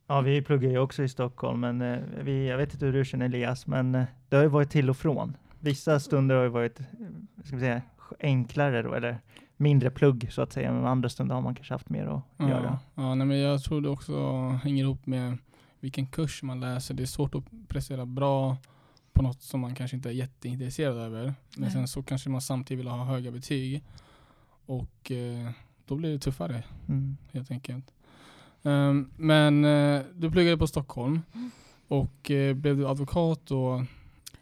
Ja, 0.07 0.21
vi 0.21 0.43
pluggar 0.43 0.71
ju 0.71 0.78
också 0.78 1.02
i 1.02 1.09
Stockholm, 1.09 1.61
men 1.61 1.83
eh, 1.83 1.99
vi, 2.23 2.49
jag 2.49 2.57
vet 2.57 2.73
inte 2.75 2.87
hur 2.87 2.93
du 2.93 3.04
känner 3.04 3.26
Elias, 3.26 3.66
men 3.66 3.95
eh, 3.95 4.04
det 4.28 4.37
har 4.37 4.43
ju 4.43 4.49
varit 4.49 4.71
till 4.71 4.90
och 4.90 4.97
från. 4.97 5.37
Vissa 5.61 6.00
stunder 6.00 6.35
har 6.37 6.43
ju 6.43 6.49
varit, 6.49 6.81
eh, 6.81 6.87
ska 7.45 7.57
vi 7.57 7.61
säga, 7.62 7.83
enklare 8.21 8.83
då, 8.83 8.95
eller 8.95 9.19
mindre 9.57 9.90
plugg 9.90 10.28
så 10.33 10.43
att 10.43 10.52
säga, 10.52 10.73
men 10.73 10.87
andra 10.87 11.09
stunder 11.09 11.35
har 11.35 11.43
man 11.43 11.54
kanske 11.54 11.75
haft 11.75 11.88
mer 11.88 12.07
att 12.07 12.49
göra. 12.49 12.78
Ja, 12.95 13.02
ja 13.02 13.14
nej, 13.14 13.26
men 13.26 13.38
jag 13.38 13.62
tror 13.62 13.81
det 13.81 13.88
också 13.88 14.38
hänger 14.62 14.85
ihop 14.85 15.07
med 15.07 15.38
vilken 15.85 16.07
kurs 16.07 16.43
man 16.43 16.61
läser. 16.61 16.95
Det 16.95 17.03
är 17.03 17.07
svårt 17.07 17.35
att 17.35 17.45
prestera 17.69 18.07
bra 18.07 18.57
på 19.12 19.23
något 19.23 19.43
som 19.43 19.61
man 19.61 19.75
kanske 19.75 19.97
inte 19.97 20.09
är 20.09 20.12
jätteintresserad 20.12 20.97
över. 20.97 21.25
Men 21.25 21.35
Nej. 21.57 21.71
sen 21.71 21.88
så 21.88 22.03
kanske 22.03 22.31
man 22.31 22.41
samtidigt 22.41 22.79
vill 22.81 22.88
ha 22.88 23.05
höga 23.05 23.31
betyg. 23.31 23.83
Och 24.67 25.11
eh, 25.11 25.50
då 25.87 25.97
blir 25.97 26.12
det 26.12 26.19
tuffare 26.19 26.64
Mm. 26.88 27.17
helt 27.33 27.50
enkelt. 27.50 27.93
Ehm, 28.62 29.11
men 29.17 29.64
eh, 29.64 30.03
du 30.14 30.31
pluggade 30.31 30.59
på 30.59 30.67
Stockholm 30.67 31.23
och 31.88 32.31
eh, 32.31 32.55
blev 32.55 32.76
du 32.76 32.88
advokat 32.88 33.41
då? 33.47 33.85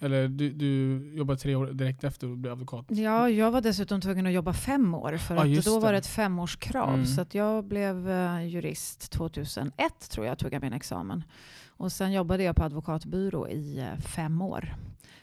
Eller 0.03 0.29
du, 0.29 0.51
du 0.53 1.01
jobbade 1.17 1.39
tre 1.39 1.55
år 1.55 1.67
direkt 1.67 2.05
efter 2.05 2.31
och 2.31 2.37
blev 2.37 2.53
advokat? 2.53 2.87
Ja, 2.89 3.29
jag 3.31 3.51
var 3.51 3.61
dessutom 3.61 4.01
tvungen 4.01 4.27
att 4.27 4.33
jobba 4.33 4.53
fem 4.53 4.95
år 4.95 5.17
för 5.17 5.35
Ja, 5.35 5.59
att 5.59 5.65
då 5.65 5.81
var 5.81 5.93
det. 5.93 5.99
ett 5.99 6.07
femårskrav. 6.07 6.95
Mm. 6.95 7.07
Så 7.07 7.21
att 7.21 7.35
jag 7.35 7.65
blev 7.65 8.11
eh, 8.11 8.47
jurist 8.47 9.11
2001 9.13 10.11
tror 10.11 10.27
jag 10.27 10.39
tog 10.39 10.53
jag 10.53 10.63
min 10.63 10.73
examen. 10.73 11.25
Och 11.69 11.93
sen 11.93 12.13
jobbade 12.13 12.43
jag 12.43 12.57
på 12.57 12.65
advokatbyrå 12.65 13.49
i 13.49 13.79
eh, 13.79 14.01
fem 14.01 14.43
år. 14.43 14.75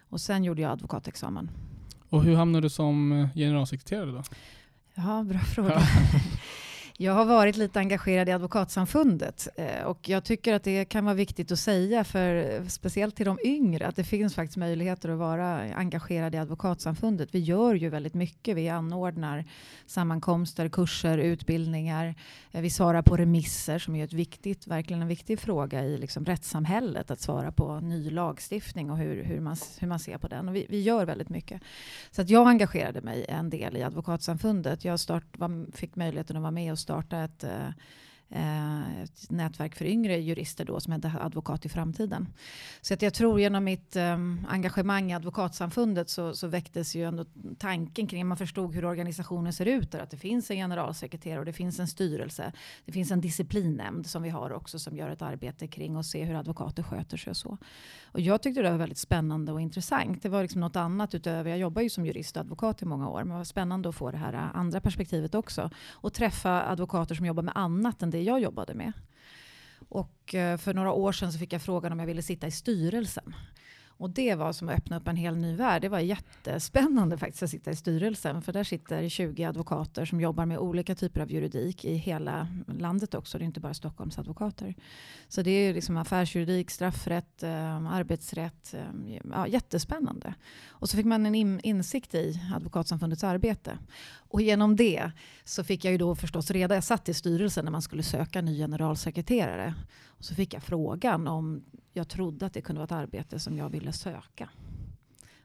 Och 0.09 0.21
sen 0.21 0.43
gjorde 0.43 0.61
jag 0.61 0.71
advokatexamen. 0.71 1.49
Och 2.09 2.23
hur 2.23 2.35
hamnade 2.35 2.65
du 2.65 2.69
som 2.69 3.11
eh, 3.11 3.27
generalsekreterare 3.35 4.11
då? 4.11 4.23
Ja, 4.95 5.23
bra 5.23 5.39
fråga. 5.39 5.81
Jag 7.01 7.13
har 7.13 7.25
varit 7.25 7.57
lite 7.57 7.79
engagerad 7.79 8.29
i 8.29 8.31
Advokatsamfundet 8.31 9.47
eh, 9.55 9.83
och 9.83 10.09
jag 10.09 10.23
tycker 10.23 10.53
att 10.53 10.63
det 10.63 10.85
kan 10.85 11.05
vara 11.05 11.15
viktigt 11.15 11.51
att 11.51 11.59
säga, 11.59 12.03
för 12.03 12.63
speciellt 12.69 13.15
till 13.15 13.25
de 13.25 13.37
yngre, 13.43 13.87
att 13.87 13.95
det 13.95 14.03
finns 14.03 14.35
faktiskt 14.35 14.57
möjligheter 14.57 15.09
att 15.09 15.17
vara 15.17 15.73
engagerad 15.73 16.35
i 16.35 16.37
Advokatsamfundet. 16.37 17.29
Vi 17.31 17.39
gör 17.39 17.73
ju 17.73 17.89
väldigt 17.89 18.13
mycket. 18.13 18.57
Vi 18.57 18.69
anordnar 18.69 19.45
sammankomster, 19.85 20.69
kurser, 20.69 21.17
utbildningar. 21.17 22.15
Eh, 22.51 22.61
vi 22.61 22.69
svarar 22.69 23.01
på 23.01 23.17
remisser 23.17 23.79
som 23.79 23.95
är 23.95 24.03
ett 24.03 24.13
viktigt, 24.13 24.67
verkligen 24.67 25.01
en 25.01 25.07
viktig 25.07 25.39
fråga 25.39 25.83
i 25.83 25.97
liksom 25.97 26.25
rättssamhället, 26.25 27.11
att 27.11 27.21
svara 27.21 27.51
på 27.51 27.79
ny 27.79 28.09
lagstiftning 28.09 28.91
och 28.91 28.97
hur, 28.97 29.23
hur, 29.23 29.39
man, 29.39 29.55
hur 29.79 29.87
man 29.87 29.99
ser 29.99 30.17
på 30.17 30.27
den. 30.27 30.49
Och 30.49 30.55
vi, 30.55 30.65
vi 30.69 30.81
gör 30.81 31.05
väldigt 31.05 31.29
mycket. 31.29 31.61
Så 32.11 32.21
att 32.21 32.29
jag 32.29 32.47
engagerade 32.47 33.01
mig 33.01 33.25
en 33.29 33.49
del 33.49 33.77
i 33.77 33.83
Advokatsamfundet. 33.83 34.85
Jag 34.85 34.99
start, 34.99 35.37
var, 35.37 35.71
fick 35.71 35.95
möjligheten 35.95 36.35
att 36.35 36.41
vara 36.41 36.51
med 36.51 36.71
och 36.71 36.79
starta 36.89 37.23
ett, 37.23 37.43
eh, 37.43 37.67
eh, 38.29 39.01
ett 39.01 39.29
nätverk 39.29 39.75
för 39.75 39.85
yngre 39.85 40.17
jurister 40.17 40.65
då 40.65 40.79
som 40.79 40.93
hette 40.93 41.13
Advokat 41.21 41.65
i 41.65 41.69
framtiden. 41.69 42.27
Så 42.81 42.93
att 42.93 43.01
jag 43.01 43.13
tror 43.13 43.39
genom 43.39 43.63
mitt 43.63 43.95
eh, 43.95 44.17
engagemang 44.47 45.11
i 45.11 45.15
Advokatsamfundet 45.15 46.09
så, 46.09 46.33
så 46.33 46.47
väcktes 46.47 46.95
ju 46.95 47.03
ändå 47.03 47.25
tanken 47.57 48.07
kring, 48.07 48.27
man 48.27 48.37
förstod 48.37 48.75
hur 48.75 48.85
organisationen 48.85 49.53
ser 49.53 49.65
ut 49.65 49.91
där, 49.91 49.99
att 49.99 50.11
det 50.11 50.17
finns 50.17 50.51
en 50.51 50.57
generalsekreterare 50.57 51.39
och 51.39 51.45
det 51.45 51.53
finns 51.53 51.79
en 51.79 51.87
styrelse. 51.87 52.53
Det 52.85 52.91
finns 52.91 53.11
en 53.11 53.21
disciplinnämnd 53.21 54.07
som 54.07 54.23
vi 54.23 54.29
har 54.29 54.51
också 54.51 54.79
som 54.79 54.97
gör 54.97 55.09
ett 55.09 55.21
arbete 55.21 55.67
kring 55.67 55.95
att 55.95 56.05
se 56.05 56.23
hur 56.23 56.35
advokater 56.35 56.83
sköter 56.83 57.17
sig 57.17 57.31
och 57.31 57.37
så. 57.37 57.57
Och 58.11 58.19
jag 58.19 58.41
tyckte 58.41 58.61
det 58.61 58.71
var 58.71 58.77
väldigt 58.77 58.97
spännande 58.97 59.51
och 59.51 59.61
intressant. 59.61 60.23
Det 60.23 60.29
var 60.29 60.41
liksom 60.41 60.61
något 60.61 60.75
annat 60.75 61.15
utöver, 61.15 61.49
jag 61.49 61.59
jobbar 61.59 61.81
ju 61.81 61.89
som 61.89 62.05
jurist 62.05 62.37
och 62.37 62.41
advokat 62.41 62.81
i 62.81 62.85
många 62.85 63.09
år, 63.09 63.19
men 63.19 63.29
det 63.29 63.37
var 63.37 63.43
spännande 63.43 63.89
att 63.89 63.95
få 63.95 64.11
det 64.11 64.17
här 64.17 64.33
äh, 64.33 64.55
andra 64.57 64.81
perspektivet 64.81 65.35
också. 65.35 65.69
Och 65.91 66.13
träffa 66.13 66.69
advokater 66.69 67.15
som 67.15 67.25
jobbar 67.25 67.43
med 67.43 67.53
annat 67.55 68.03
än 68.03 68.09
det 68.09 68.21
jag 68.21 68.39
jobbade 68.39 68.73
med. 68.73 68.93
Och 69.89 70.35
äh, 70.35 70.57
för 70.57 70.73
några 70.73 70.91
år 70.91 71.11
sedan 71.11 71.33
så 71.33 71.39
fick 71.39 71.53
jag 71.53 71.61
frågan 71.61 71.91
om 71.91 71.99
jag 71.99 72.07
ville 72.07 72.21
sitta 72.21 72.47
i 72.47 72.51
styrelsen. 72.51 73.33
Och 73.99 74.09
det 74.09 74.35
var 74.35 74.53
som 74.53 74.69
att 74.69 74.77
öppna 74.77 74.97
upp 74.97 75.07
en 75.07 75.15
hel 75.15 75.35
ny 75.35 75.55
värld. 75.55 75.81
Det 75.81 75.89
var 75.89 75.99
jättespännande 75.99 77.17
faktiskt 77.17 77.43
att 77.43 77.49
sitta 77.49 77.71
i 77.71 77.75
styrelsen. 77.75 78.41
För 78.41 78.53
där 78.53 78.63
sitter 78.63 79.09
20 79.09 79.43
advokater 79.43 80.05
som 80.05 80.21
jobbar 80.21 80.45
med 80.45 80.57
olika 80.57 80.95
typer 80.95 81.21
av 81.21 81.31
juridik 81.31 81.85
i 81.85 81.93
hela 81.93 82.47
landet 82.67 83.13
också. 83.13 83.37
Det 83.37 83.43
är 83.43 83.45
inte 83.45 83.59
bara 83.59 83.73
Stockholms 83.73 84.19
advokater. 84.19 84.75
Så 85.27 85.41
det 85.41 85.51
är 85.51 85.73
liksom 85.73 85.97
affärsjuridik, 85.97 86.71
straffrätt, 86.71 87.43
eh, 87.43 87.93
arbetsrätt. 87.93 88.73
Eh, 88.73 89.19
ja, 89.31 89.47
jättespännande. 89.47 90.33
Och 90.67 90.89
så 90.89 90.97
fick 90.97 91.05
man 91.05 91.25
en 91.25 91.35
in, 91.35 91.59
insikt 91.63 92.15
i 92.15 92.41
Advokatsamfundets 92.55 93.23
arbete. 93.23 93.77
Och 94.17 94.41
genom 94.41 94.75
det 94.75 95.11
så 95.43 95.63
fick 95.63 95.85
jag 95.85 95.91
ju 95.91 95.97
då 95.97 96.15
förstås 96.15 96.51
reda, 96.51 96.75
jag 96.75 96.83
satt 96.83 97.09
i 97.09 97.13
styrelsen 97.13 97.65
när 97.65 97.71
man 97.71 97.81
skulle 97.81 98.03
söka 98.03 98.41
ny 98.41 98.57
generalsekreterare. 98.57 99.75
Och 100.19 100.25
så 100.25 100.35
fick 100.35 100.53
jag 100.53 100.63
frågan 100.63 101.27
om 101.27 101.63
jag 101.93 102.07
trodde 102.07 102.45
att 102.45 102.53
det 102.53 102.61
kunde 102.61 102.79
vara 102.79 102.85
ett 102.85 102.91
arbete 102.91 103.39
som 103.39 103.57
jag 103.57 103.69
ville 103.69 103.93
söka. 103.93 104.49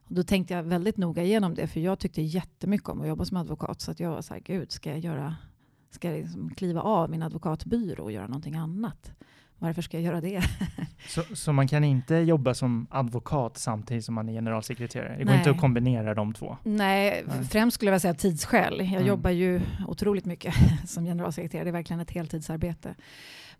Och 0.09 0.15
då 0.15 0.23
tänkte 0.23 0.55
jag 0.55 0.63
väldigt 0.63 0.97
noga 0.97 1.23
igenom 1.23 1.55
det, 1.55 1.67
för 1.67 1.81
jag 1.81 1.99
tyckte 1.99 2.23
jättemycket 2.23 2.89
om 2.89 3.01
att 3.01 3.09
jobba 3.09 3.25
som 3.25 3.37
advokat. 3.37 3.81
Så 3.81 3.91
att 3.91 4.01
jag 4.01 4.11
var 4.11 4.23
så 4.23 4.35
här, 4.35 4.41
gud, 4.41 4.73
ska 4.73 4.91
jag, 4.91 4.99
göra, 4.99 5.37
ska 5.91 6.11
jag 6.11 6.19
liksom 6.21 6.51
kliva 6.55 6.81
av 6.81 7.11
min 7.11 7.23
advokatbyrå 7.23 8.05
och 8.05 8.13
göra 8.13 8.27
någonting 8.27 8.55
annat? 8.55 9.13
Varför 9.59 9.83
ska 9.83 9.97
jag 9.97 10.05
göra 10.05 10.21
det? 10.21 10.43
Så, 11.09 11.23
så 11.35 11.53
man 11.53 11.69
kan 11.69 11.85
inte 11.85 12.15
jobba 12.15 12.55
som 12.55 12.87
advokat 12.91 13.59
samtidigt 13.59 14.05
som 14.05 14.15
man 14.15 14.29
är 14.29 14.33
generalsekreterare? 14.33 15.17
Det 15.19 15.25
går 15.25 15.31
Nej. 15.31 15.39
inte 15.39 15.51
att 15.51 15.61
kombinera 15.61 16.15
de 16.15 16.33
två? 16.35 16.57
Nej, 16.63 17.25
Nej. 17.27 17.45
främst 17.45 17.75
skulle 17.75 17.91
jag 17.91 18.01
säga 18.01 18.15
tidsskäl. 18.15 18.79
Jag 18.79 18.89
Mm. 18.93 19.07
jobbar 19.07 19.31
ju 19.31 19.61
otroligt 19.89 20.25
mycket 20.25 20.55
som 20.87 21.05
generalsekreterare. 21.05 21.65
Det 21.65 21.71
är 21.71 21.73
verkligen 21.73 22.01
ett 22.01 22.11
heltidsarbete. 22.11 22.95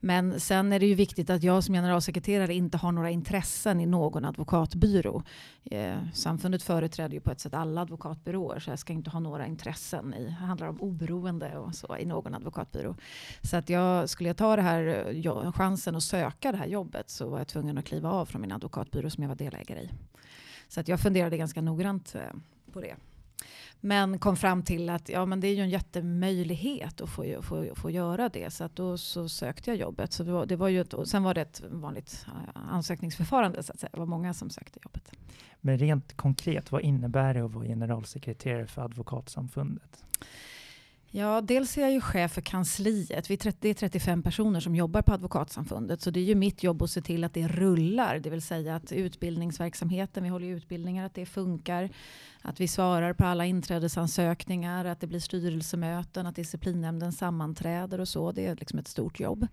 Men 0.05 0.41
sen 0.41 0.73
är 0.73 0.81
det 0.81 0.87
ju 0.87 0.95
viktigt 0.95 1.31
att 1.31 1.43
jag 1.43 1.65
som 1.65 1.75
generalsekreterare 1.75 2.55
inte 2.55 2.77
har 2.77 2.93
några 2.93 3.11
intressen 3.11 3.81
i 3.81 3.87
någon 3.87 4.25
advokatbyrå. 4.25 5.23
Eh, 5.65 5.97
samfundet 6.15 6.63
företräder 6.63 7.15
ju 7.15 7.21
på 7.21 7.31
ett 7.31 7.41
sätt 7.41 7.55
alla 7.55 7.81
advokatbyråer 7.81 8.61
så 8.61 8.71
jag 8.71 8.79
ska 8.79 8.93
inte 8.93 9.11
ha 9.11 9.21
några 9.21 9.47
intressen 9.47 10.15
i, 10.15 10.25
det 10.25 10.31
handlar 10.31 10.69
om 10.69 10.81
oberoende 10.81 11.57
och 11.59 11.75
så 11.75 11.97
i 11.97 12.05
någon 12.05 12.35
advokatbyrå. 12.35 12.95
Så 13.43 13.57
att 13.57 13.69
jag, 13.69 14.09
skulle 14.09 14.29
jag 14.29 14.37
ta 14.37 14.57
det 14.57 14.63
här, 14.63 15.53
chansen 15.53 15.97
att 15.97 16.03
söka 16.03 16.53
det 16.53 16.59
här 16.59 16.67
jobbet 16.67 17.11
så 17.11 17.29
var 17.29 17.39
jag 17.39 17.49
tvungen 17.49 17.79
att 17.79 17.85
kliva 17.85 18.11
av 18.11 18.27
från 18.27 18.41
min 18.41 18.53
advokatbyrå 18.53 19.11
som 19.11 19.23
jag 19.23 19.29
var 19.29 19.37
delägare 19.37 19.81
i. 19.81 19.91
Så 20.69 20.81
att 20.81 20.89
jag 20.89 21.01
funderade 21.01 21.37
ganska 21.37 21.61
noggrant 21.61 22.15
eh, 22.15 22.21
på 22.73 22.81
det. 22.81 22.95
Men 23.81 24.19
kom 24.19 24.37
fram 24.37 24.63
till 24.63 24.91
att 24.91 25.09
ja, 25.09 25.27
men 25.27 25.41
det 25.41 25.49
är 25.49 25.55
ju 25.55 25.63
en 25.63 25.71
jättemöjlighet 25.71 27.01
att 27.01 27.11
få, 27.11 27.43
få, 27.43 27.75
få 27.75 27.91
göra 27.91 28.29
det. 28.29 28.53
Så 28.53 28.65
att 28.65 28.77
då 28.77 28.99
så 28.99 29.29
sökte 29.29 29.71
jag 29.71 29.77
jobbet. 29.77 30.13
Så 30.13 30.23
det 30.25 30.33
var, 30.33 30.47
det 30.47 30.57
var 30.57 30.69
ju 30.69 30.81
ett, 30.81 30.95
sen 31.05 31.23
var 31.23 31.35
det 31.35 31.41
ett 31.41 31.63
vanligt 31.71 32.27
eh, 32.29 32.73
ansökningsförfarande. 32.73 33.63
Så 33.63 33.73
att 33.73 33.81
säga. 33.81 33.91
Det 33.93 33.99
var 33.99 34.07
många 34.07 34.35
som 34.35 34.51
sökte 34.51 34.79
jobbet. 34.85 35.13
Men 35.61 35.79
rent 35.79 36.17
konkret, 36.17 36.73
vad 36.73 36.83
innebär 36.83 37.35
det 37.35 37.45
att 37.45 37.53
vara 37.55 37.65
generalsekreterare 37.65 38.67
för 38.67 38.83
Advokatsamfundet? 38.83 40.05
Ja, 41.17 41.41
dels 41.41 41.79
är 41.79 41.83
jag 41.83 41.93
ju 41.93 42.01
chef 42.01 42.33
för 42.33 42.41
kansliet. 42.41 43.31
Vi 43.31 43.35
är 43.35 43.39
30, 43.39 43.59
det 43.61 43.69
är 43.69 43.75
35 43.75 44.23
personer 44.23 44.61
som 44.61 44.77
jobbar 44.77 45.03
på 45.03 45.13
Advokatsamfundet. 45.13 46.01
Så 46.01 46.11
det 46.11 46.21
är 46.21 46.25
ju 46.25 46.35
mitt 46.35 46.63
jobb 46.63 46.83
att 46.83 46.91
se 46.91 47.01
till 47.01 47.25
att 47.25 47.35
det 47.35 47.49
rullar. 47.49 48.19
Det 48.19 48.31
vill 48.31 48.43
säga 48.43 48.77
att 48.77 48.93
utbildningsverksamheten, 48.93 50.23
vi 50.23 50.29
håller 50.29 50.47
ju 50.47 50.57
utbildningar, 50.57 51.07
att 51.07 51.15
det 51.15 51.27
funkar. 51.27 51.91
Att 52.47 52.61
vi 52.61 52.69
svarar 52.69 53.13
på 53.13 53.25
alla 53.25 53.47
inträdesansökningar, 53.47 54.85
att 54.85 55.01
det 55.01 55.07
blir 55.07 55.21
styrelsemöten, 55.21 56.27
att 56.27 56.37
disciplinnämnden 56.37 57.13
sammanträder 57.13 58.01
och 58.01 58.09
så. 58.09 58.33
Det 58.33 58.47
är 58.47 58.57
liksom 58.57 58.79
ett 58.79 58.89
stort 58.89 59.21
jobb. 59.21 59.47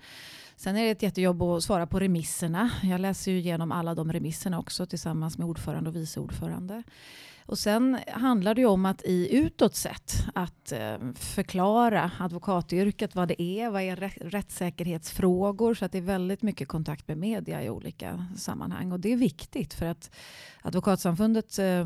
Sen 0.56 0.78
är 0.78 0.84
det 0.84 0.90
ett 0.90 1.04
jättejobb 1.04 1.42
att 1.42 1.64
svara 1.64 1.88
på 1.88 2.00
remisserna. 2.00 2.72
Jag 2.84 3.02
läser 3.02 3.32
ju 3.32 3.38
igenom 3.38 3.72
alla 3.72 3.96
de 3.96 4.14
remisserna 4.14 4.60
också 4.60 4.86
tillsammans 4.86 5.38
med 5.38 5.48
ordförande 5.48 5.90
och 5.90 5.96
vice 5.96 6.20
ordförande. 6.20 6.84
Och 7.46 7.60
sen 7.60 7.98
handlar 8.08 8.56
det 8.56 8.62
ju 8.62 8.68
om 8.68 8.86
att 8.86 9.02
i 9.06 9.36
utåt 9.36 9.76
sett 9.76 10.26
att 10.36 10.72
eh, 10.72 10.98
förklara 11.16 12.12
advokatyrket, 12.20 13.16
vad 13.16 13.28
det 13.28 13.42
är, 13.42 13.70
vad 13.70 13.82
är 13.82 13.96
rättssäkerhetsfrågor, 14.30 15.74
så 15.74 15.86
att 15.86 15.92
det 15.92 15.98
är 15.98 16.02
väldigt 16.02 16.42
mycket 16.42 16.68
kontakt 16.68 17.08
med 17.08 17.18
media 17.18 17.64
i 17.64 17.70
olika 17.70 18.26
sammanhang. 18.38 18.92
Och 18.92 19.00
det 19.00 19.14
är 19.14 19.18
viktigt 19.18 19.74
för 19.74 19.86
att 19.86 20.12
Advokatsamfundet 20.62 21.60
eh, 21.60 21.86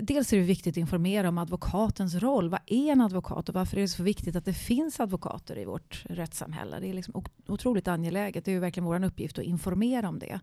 Dels 0.00 0.32
är 0.32 0.36
det 0.36 0.42
viktigt 0.42 0.72
att 0.72 0.76
informera 0.76 1.28
om 1.28 1.38
advokatens 1.38 2.14
roll. 2.14 2.48
Vad 2.48 2.60
är 2.66 2.92
en 2.92 3.00
advokat 3.00 3.48
och 3.48 3.54
varför 3.54 3.76
är 3.76 3.80
det 3.80 3.88
så 3.88 4.02
viktigt 4.02 4.36
att 4.36 4.44
det 4.44 4.52
finns 4.52 5.00
advokater 5.00 5.58
i 5.58 5.64
vårt 5.64 6.04
rättssamhälle? 6.08 6.80
Det 6.80 6.88
är 6.88 6.92
liksom 6.92 7.24
otroligt 7.46 7.88
angeläget. 7.88 8.44
Det 8.44 8.50
är 8.50 8.52
ju 8.52 8.60
verkligen 8.60 8.84
vår 8.84 9.04
uppgift 9.04 9.38
att 9.38 9.44
informera 9.44 10.08
om 10.08 10.18
det. 10.18 10.40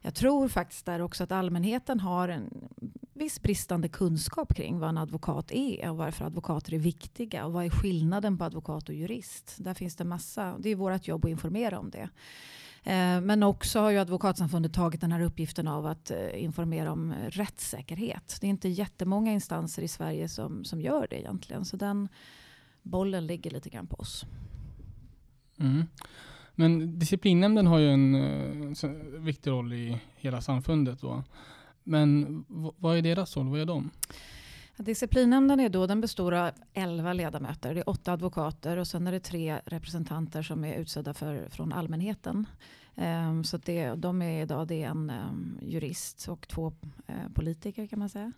Jag 0.00 0.14
tror 0.14 0.48
faktiskt 0.48 0.86
där 0.86 1.02
också 1.02 1.24
att 1.24 1.32
allmänheten 1.32 2.00
har 2.00 2.28
en 2.28 2.68
viss 3.14 3.42
bristande 3.42 3.88
kunskap 3.88 4.54
kring 4.54 4.78
vad 4.78 4.88
en 4.88 4.98
advokat 4.98 5.52
är 5.52 5.90
och 5.90 5.96
varför 5.96 6.24
advokater 6.24 6.74
är 6.74 6.78
viktiga 6.78 7.44
och 7.46 7.52
vad 7.52 7.64
är 7.64 7.70
skillnaden 7.70 8.38
på 8.38 8.44
advokat 8.44 8.88
och 8.88 8.94
jurist. 8.94 9.54
Där 9.58 9.74
finns 9.74 9.96
det 9.96 10.04
massa, 10.04 10.56
det 10.58 10.70
är 10.70 10.76
vårt 10.76 11.08
jobb 11.08 11.24
att 11.24 11.30
informera 11.30 11.78
om 11.78 11.90
det. 11.90 12.08
Eh, 12.82 13.20
men 13.20 13.42
också 13.42 13.80
har 13.80 13.90
ju 13.90 13.98
Advokatsamfundet 13.98 14.74
tagit 14.74 15.00
den 15.00 15.12
här 15.12 15.20
uppgiften 15.20 15.68
av 15.68 15.86
att 15.86 16.10
eh, 16.10 16.44
informera 16.44 16.92
om 16.92 17.14
rättssäkerhet. 17.28 18.38
Det 18.40 18.46
är 18.46 18.50
inte 18.50 18.68
jättemånga 18.68 19.32
instanser 19.32 19.82
i 19.82 19.88
Sverige 19.88 20.28
som, 20.28 20.64
som 20.64 20.80
gör 20.80 21.06
det 21.10 21.20
egentligen. 21.20 21.64
Så 21.64 21.76
den 21.76 22.08
bollen 22.82 23.26
ligger 23.26 23.50
lite 23.50 23.70
grann 23.70 23.86
på 23.86 23.96
oss. 23.96 24.24
Mm. 25.58 25.84
Men 26.54 26.98
disciplinnämnden 26.98 27.66
har 27.66 27.78
ju 27.78 27.90
en 27.90 28.14
uh, 28.14 28.90
viktig 29.18 29.50
roll 29.50 29.72
i 29.72 30.00
hela 30.16 30.40
samfundet. 30.40 31.00
Då. 31.00 31.24
Men 31.84 32.44
vad 32.76 32.96
är 32.96 33.02
deras 33.02 33.36
roll? 33.36 33.48
Vad 33.48 33.60
är 33.60 33.64
de? 33.64 33.90
Disciplinnämnden 34.82 35.60
är 35.60 35.68
då, 35.68 35.86
den 35.86 36.00
består 36.00 36.34
av 36.34 36.50
11 36.72 37.12
ledamöter. 37.12 37.74
Det 37.74 37.80
är 37.80 37.88
åtta 37.88 38.12
advokater 38.12 38.76
och 38.76 38.86
sen 38.86 39.06
är 39.06 39.12
det 39.12 39.20
tre 39.20 39.60
representanter 39.64 40.42
som 40.42 40.64
är 40.64 40.74
utsedda 40.74 41.14
för, 41.14 41.48
från 41.48 41.72
allmänheten. 41.72 42.46
Um, 42.94 43.44
så 43.44 43.56
det, 43.56 43.94
de 43.94 44.22
är 44.22 44.42
idag 44.42 44.66
det 44.68 44.82
är 44.82 44.88
en 44.88 45.10
um, 45.10 45.58
jurist 45.62 46.28
och 46.28 46.48
två 46.48 46.72
uh, 47.08 47.32
politiker 47.34 47.86
kan 47.86 47.98
man 47.98 48.08
säga. 48.08 48.32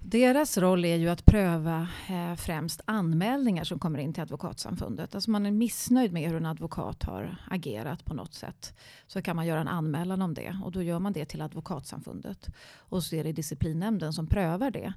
Deras 0.00 0.58
roll 0.58 0.84
är 0.84 0.96
ju 0.96 1.08
att 1.08 1.24
pröva 1.24 1.88
eh, 2.08 2.34
främst 2.34 2.80
anmälningar 2.84 3.64
som 3.64 3.78
kommer 3.78 3.98
in 3.98 4.12
till 4.12 4.22
Advokatsamfundet. 4.22 5.14
Alltså 5.14 5.30
man 5.30 5.46
är 5.46 5.50
missnöjd 5.50 6.12
med 6.12 6.28
hur 6.28 6.36
en 6.36 6.46
advokat 6.46 7.02
har 7.02 7.36
agerat 7.50 8.04
på 8.04 8.14
något 8.14 8.34
sätt. 8.34 8.74
Så 9.06 9.22
kan 9.22 9.36
man 9.36 9.46
göra 9.46 9.60
en 9.60 9.68
anmälan 9.68 10.22
om 10.22 10.34
det 10.34 10.58
och 10.64 10.72
då 10.72 10.82
gör 10.82 10.98
man 10.98 11.12
det 11.12 11.24
till 11.24 11.42
Advokatsamfundet. 11.42 12.48
Och 12.76 13.02
så 13.02 13.16
är 13.16 13.24
det 13.24 13.32
disciplinnämnden 13.32 14.12
som 14.12 14.26
prövar 14.26 14.70
det. 14.70 14.92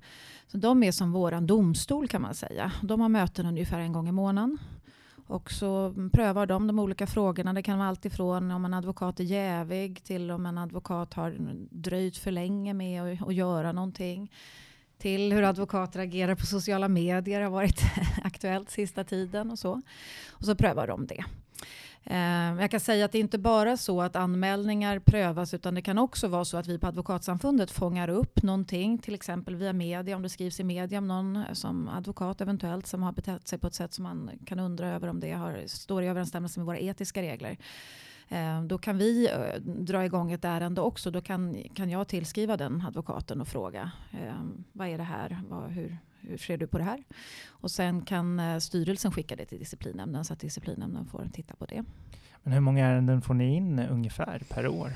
Så 0.47 0.57
de 0.57 0.83
är 0.83 0.91
som 0.91 1.11
våran 1.11 1.47
domstol 1.47 2.07
kan 2.07 2.21
man 2.21 2.35
säga. 2.35 2.71
De 2.81 3.01
har 3.01 3.09
möten 3.09 3.45
ungefär 3.45 3.79
en 3.79 3.93
gång 3.93 4.09
i 4.09 4.11
månaden. 4.11 4.57
Och 5.27 5.51
så 5.51 5.93
prövar 6.13 6.45
de 6.45 6.67
de 6.67 6.79
olika 6.79 7.07
frågorna. 7.07 7.53
Det 7.53 7.63
kan 7.63 7.77
vara 7.77 7.89
allt 7.89 8.05
ifrån 8.05 8.51
om 8.51 8.65
en 8.65 8.73
advokat 8.73 9.19
är 9.19 9.23
jävig 9.23 10.03
till 10.03 10.31
om 10.31 10.45
en 10.45 10.57
advokat 10.57 11.13
har 11.13 11.35
dröjt 11.69 12.17
för 12.17 12.31
länge 12.31 12.73
med 12.73 13.03
att, 13.03 13.27
att 13.27 13.35
göra 13.35 13.71
någonting 13.71 14.31
till 15.01 15.33
hur 15.33 15.43
advokater 15.43 15.99
agerar 15.99 16.35
på 16.35 16.45
sociala 16.45 16.87
medier 16.87 17.41
har 17.41 17.49
varit 17.49 17.81
aktuellt 18.23 18.69
sista 18.69 19.03
tiden 19.03 19.51
och 19.51 19.59
så. 19.59 19.81
Och 20.29 20.45
så 20.45 20.55
prövar 20.55 20.87
de 20.87 21.07
det. 21.07 21.23
Eh, 22.03 22.61
jag 22.61 22.71
kan 22.71 22.79
säga 22.79 23.05
att 23.05 23.11
det 23.11 23.17
är 23.17 23.19
inte 23.19 23.37
bara 23.37 23.77
så 23.77 24.01
att 24.01 24.15
anmälningar 24.15 24.99
prövas 24.99 25.53
utan 25.53 25.75
det 25.75 25.81
kan 25.81 25.97
också 25.97 26.27
vara 26.27 26.45
så 26.45 26.57
att 26.57 26.67
vi 26.67 26.79
på 26.79 26.87
Advokatsamfundet 26.87 27.71
fångar 27.71 28.09
upp 28.09 28.43
någonting, 28.43 28.97
till 28.97 29.15
exempel 29.15 29.55
via 29.55 29.73
media, 29.73 30.15
om 30.15 30.21
det 30.21 30.29
skrivs 30.29 30.59
i 30.59 30.63
media 30.63 30.97
om 30.97 31.07
någon 31.07 31.43
som 31.53 31.89
advokat 31.89 32.41
eventuellt 32.41 32.87
som 32.87 33.03
har 33.03 33.11
betett 33.11 33.47
sig 33.47 33.59
på 33.59 33.67
ett 33.67 33.73
sätt 33.73 33.93
som 33.93 34.03
man 34.03 34.31
kan 34.45 34.59
undra 34.59 34.87
över 34.87 35.07
om 35.07 35.19
det 35.19 35.31
har, 35.31 35.63
står 35.67 36.03
i 36.03 36.07
överensstämmelse 36.07 36.59
med 36.59 36.65
våra 36.65 36.79
etiska 36.79 37.21
regler. 37.21 37.57
Eh, 38.31 38.61
då 38.61 38.77
kan 38.77 38.97
vi 38.97 39.29
eh, 39.29 39.61
dra 39.61 40.05
igång 40.05 40.31
ett 40.31 40.45
ärende 40.45 40.81
också. 40.81 41.11
Då 41.11 41.21
kan, 41.21 41.63
kan 41.75 41.89
jag 41.89 42.07
tillskriva 42.07 42.57
den 42.57 42.81
advokaten 42.87 43.41
och 43.41 43.47
fråga 43.47 43.91
eh, 44.11 44.43
vad 44.71 44.87
är 44.87 44.97
det 44.97 45.03
här? 45.03 45.41
Vad, 45.49 45.71
hur, 45.71 45.97
hur 46.19 46.37
ser 46.37 46.57
du 46.57 46.67
på 46.67 46.77
det 46.77 46.83
här? 46.83 47.03
Och 47.49 47.71
sen 47.71 48.01
kan 48.01 48.61
styrelsen 48.61 49.11
skicka 49.11 49.35
det 49.35 49.45
till 49.45 49.59
disciplinnämnden 49.59 50.25
så 50.25 50.33
att 50.33 50.39
disciplinnämnden 50.39 51.05
får 51.05 51.27
titta 51.33 51.55
på 51.55 51.65
det. 51.65 51.83
Men 52.43 52.53
hur 52.53 52.59
många 52.59 52.85
ärenden 52.85 53.21
får 53.21 53.33
ni 53.33 53.55
in 53.55 53.79
ungefär 53.79 54.41
per 54.49 54.67
år? 54.67 54.93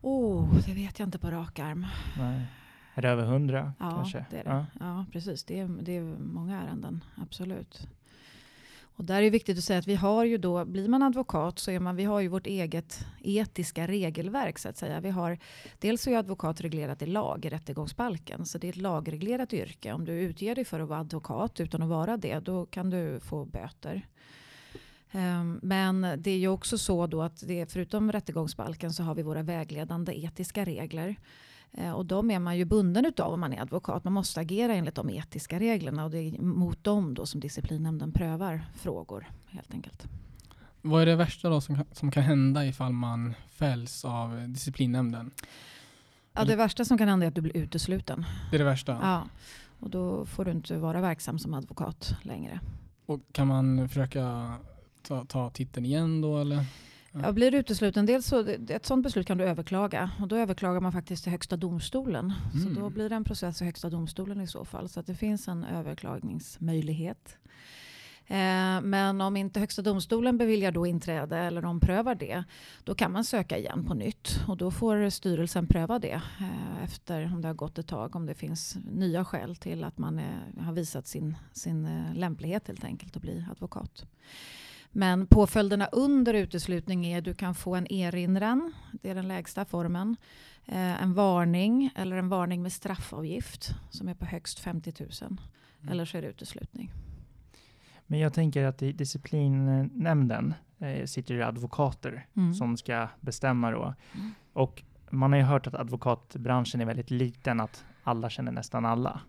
Oh, 0.00 0.54
det 0.66 0.72
vet 0.72 0.98
jag 0.98 1.06
inte 1.06 1.18
på 1.18 1.30
rak 1.30 1.58
arm. 1.58 1.86
Nej. 2.18 2.46
Är 2.94 3.02
det 3.02 3.08
över 3.08 3.24
hundra 3.24 3.72
ja, 3.78 3.90
kanske? 3.90 4.24
Det 4.30 4.36
är 4.36 4.44
det. 4.44 4.50
Ja. 4.50 4.66
ja, 4.80 5.06
precis. 5.12 5.44
Det 5.44 5.60
är, 5.60 5.68
det 5.82 5.96
är 5.96 6.02
många 6.18 6.62
ärenden, 6.62 7.04
absolut. 7.16 7.88
Och 8.98 9.04
där 9.04 9.18
är 9.18 9.22
det 9.22 9.30
viktigt 9.30 9.58
att 9.58 9.64
säga 9.64 9.78
att 9.78 9.86
vi 9.86 9.94
har 9.94 10.24
ju 10.24 10.38
då, 10.38 10.64
blir 10.64 10.88
man 10.88 11.02
advokat 11.02 11.58
så 11.58 11.70
är 11.70 11.80
man, 11.80 11.96
vi 11.96 12.04
har 12.04 12.20
ju 12.20 12.28
vårt 12.28 12.46
eget 12.46 13.06
etiska 13.20 13.86
regelverk 13.86 14.58
så 14.58 14.68
att 14.68 14.76
säga. 14.76 15.00
Vi 15.00 15.10
har, 15.10 15.38
dels 15.78 16.06
är 16.06 16.16
advokat 16.16 16.60
reglerat 16.60 17.02
i 17.02 17.06
lag, 17.06 17.44
i 17.44 17.48
rättegångsbalken. 17.48 18.46
Så 18.46 18.58
det 18.58 18.66
är 18.66 18.68
ett 18.68 18.76
lagreglerat 18.76 19.52
yrke. 19.52 19.92
Om 19.92 20.04
du 20.04 20.12
utger 20.12 20.54
dig 20.54 20.64
för 20.64 20.80
att 20.80 20.88
vara 20.88 21.00
advokat 21.00 21.60
utan 21.60 21.82
att 21.82 21.88
vara 21.88 22.16
det, 22.16 22.38
då 22.38 22.66
kan 22.66 22.90
du 22.90 23.20
få 23.20 23.44
böter. 23.44 24.06
Um, 25.12 25.60
men 25.62 26.06
det 26.18 26.30
är 26.30 26.38
ju 26.38 26.48
också 26.48 26.78
så 26.78 27.06
då 27.06 27.22
att 27.22 27.46
det, 27.46 27.72
förutom 27.72 28.12
rättegångsbalken 28.12 28.92
så 28.92 29.02
har 29.02 29.14
vi 29.14 29.22
våra 29.22 29.42
vägledande 29.42 30.12
etiska 30.24 30.64
regler. 30.64 31.16
Eh, 31.72 31.92
och 31.92 32.06
de 32.06 32.30
är 32.30 32.38
man 32.38 32.58
ju 32.58 32.64
bunden 32.64 33.04
utav 33.04 33.32
om 33.32 33.40
man 33.40 33.52
är 33.52 33.62
advokat. 33.62 34.04
Man 34.04 34.12
måste 34.12 34.40
agera 34.40 34.74
enligt 34.74 34.94
de 34.94 35.10
etiska 35.10 35.60
reglerna 35.60 36.04
och 36.04 36.10
det 36.10 36.18
är 36.18 36.42
mot 36.42 36.84
dem 36.84 37.14
då 37.14 37.26
som 37.26 37.40
disciplinnämnden 37.40 38.12
prövar 38.12 38.64
frågor 38.74 39.28
helt 39.46 39.74
enkelt. 39.74 40.06
Vad 40.82 41.02
är 41.02 41.06
det 41.06 41.16
värsta 41.16 41.48
då 41.48 41.60
som, 41.60 41.84
som 41.92 42.10
kan 42.10 42.22
hända 42.22 42.66
ifall 42.66 42.92
man 42.92 43.34
fälls 43.50 44.04
av 44.04 44.48
disciplinnämnden? 44.48 45.30
Ja, 46.32 46.44
det 46.44 46.56
värsta 46.56 46.84
som 46.84 46.98
kan 46.98 47.08
hända 47.08 47.26
är 47.26 47.28
att 47.28 47.34
du 47.34 47.40
blir 47.40 47.56
utesluten. 47.56 48.24
Det 48.50 48.56
är 48.56 48.58
det 48.58 48.64
värsta? 48.64 48.98
Ja, 49.02 49.22
och 49.80 49.90
då 49.90 50.26
får 50.26 50.44
du 50.44 50.50
inte 50.50 50.76
vara 50.76 51.00
verksam 51.00 51.38
som 51.38 51.54
advokat 51.54 52.14
längre. 52.22 52.60
Och 53.06 53.20
kan 53.32 53.46
man 53.46 53.88
försöka 53.88 54.54
ta, 55.02 55.24
ta 55.24 55.50
titeln 55.50 55.86
igen 55.86 56.20
då 56.20 56.38
eller? 56.38 56.64
Ja, 57.12 57.32
blir 57.32 57.54
utesluten, 57.54 58.06
dels 58.06 58.26
så, 58.26 58.48
ett 58.68 58.86
sådant 58.86 59.04
beslut 59.04 59.26
kan 59.26 59.38
du 59.38 59.44
överklaga 59.44 60.10
och 60.20 60.28
då 60.28 60.36
överklagar 60.36 60.80
man 60.80 60.92
faktiskt 60.92 61.22
till 61.22 61.32
Högsta 61.32 61.56
domstolen. 61.56 62.32
Mm. 62.54 62.74
Så 62.74 62.80
då 62.80 62.90
blir 62.90 63.08
det 63.08 63.14
en 63.14 63.24
process 63.24 63.62
i 63.62 63.64
Högsta 63.64 63.90
domstolen 63.90 64.40
i 64.40 64.46
så 64.46 64.64
fall. 64.64 64.88
Så 64.88 65.00
att 65.00 65.06
det 65.06 65.14
finns 65.14 65.48
en 65.48 65.64
överklagningsmöjlighet. 65.64 67.36
Eh, 68.30 68.80
men 68.80 69.20
om 69.20 69.36
inte 69.36 69.60
Högsta 69.60 69.82
domstolen 69.82 70.38
beviljar 70.38 70.72
då 70.72 70.86
inträde 70.86 71.38
eller 71.38 71.64
omprövar 71.64 72.14
det, 72.14 72.44
då 72.84 72.94
kan 72.94 73.12
man 73.12 73.24
söka 73.24 73.58
igen 73.58 73.84
på 73.84 73.94
nytt. 73.94 74.40
Och 74.48 74.56
då 74.56 74.70
får 74.70 75.10
styrelsen 75.10 75.66
pröva 75.66 75.98
det 75.98 76.22
eh, 76.40 76.84
efter 76.84 77.24
om 77.24 77.42
det 77.42 77.48
har 77.48 77.54
gått 77.54 77.78
ett 77.78 77.86
tag, 77.86 78.16
om 78.16 78.26
det 78.26 78.34
finns 78.34 78.76
nya 78.90 79.24
skäl 79.24 79.56
till 79.56 79.84
att 79.84 79.98
man 79.98 80.18
är, 80.18 80.62
har 80.62 80.72
visat 80.72 81.06
sin, 81.06 81.36
sin 81.52 81.86
eh, 81.86 82.14
lämplighet 82.14 82.68
helt 82.68 82.84
enkelt 82.84 83.16
att 83.16 83.22
bli 83.22 83.44
advokat. 83.50 84.06
Men 84.90 85.26
påföljderna 85.26 85.86
under 85.86 86.34
uteslutning 86.34 87.06
är 87.06 87.18
att 87.18 87.24
du 87.24 87.34
kan 87.34 87.54
få 87.54 87.74
en 87.74 87.92
erinran, 87.92 88.72
det 88.92 89.10
är 89.10 89.14
den 89.14 89.28
lägsta 89.28 89.64
formen, 89.64 90.16
eh, 90.66 91.02
en 91.02 91.14
varning 91.14 91.90
eller 91.96 92.16
en 92.16 92.28
varning 92.28 92.62
med 92.62 92.72
straffavgift 92.72 93.74
som 93.90 94.08
är 94.08 94.14
på 94.14 94.24
högst 94.24 94.58
50 94.58 94.92
000. 95.00 95.10
Mm. 95.22 95.92
Eller 95.92 96.04
så 96.04 96.18
är 96.18 96.22
det 96.22 96.28
uteslutning. 96.28 96.92
Men 98.06 98.18
jag 98.18 98.32
tänker 98.32 98.64
att 98.64 98.82
i 98.82 98.92
disciplinnämnden 98.92 100.54
eh, 100.78 101.04
sitter 101.04 101.34
det 101.34 101.46
advokater 101.46 102.26
mm. 102.36 102.54
som 102.54 102.76
ska 102.76 103.08
bestämma 103.20 103.70
då. 103.70 103.94
Mm. 104.14 104.34
Och 104.52 104.82
man 105.10 105.32
har 105.32 105.38
ju 105.38 105.44
hört 105.44 105.66
att 105.66 105.74
advokatbranschen 105.74 106.80
är 106.80 106.84
väldigt 106.84 107.10
liten, 107.10 107.60
att 107.60 107.84
alla 108.02 108.30
känner 108.30 108.52
nästan 108.52 108.84
alla. 108.84 109.20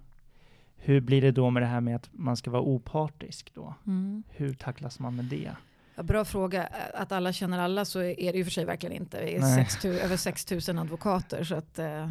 Hur 0.79 1.01
blir 1.01 1.21
det 1.21 1.31
då 1.31 1.49
med 1.49 1.63
det 1.63 1.67
här 1.67 1.81
med 1.81 1.95
att 1.95 2.09
man 2.11 2.37
ska 2.37 2.51
vara 2.51 2.61
opartisk 2.61 3.51
då? 3.53 3.75
Mm. 3.87 4.23
Hur 4.29 4.53
tacklas 4.53 4.99
man 4.99 5.15
med 5.15 5.25
det? 5.25 5.51
Ja, 5.99 6.03
bra 6.03 6.25
fråga. 6.25 6.69
Att 6.93 7.11
alla 7.11 7.33
känner 7.33 7.59
alla 7.59 7.85
så 7.85 8.01
är 8.01 8.31
det 8.31 8.37
ju 8.37 8.43
för 8.43 8.51
sig 8.51 8.65
verkligen 8.65 8.95
inte. 8.95 9.19
Det 9.19 9.37
är 9.37 9.55
6 9.55 9.83
000, 9.83 9.95
över 9.95 10.17
6 10.17 10.51
000 10.67 10.79
advokater 10.79 11.43
så 11.43 11.55
att 11.55 11.79
eh, 11.79 12.09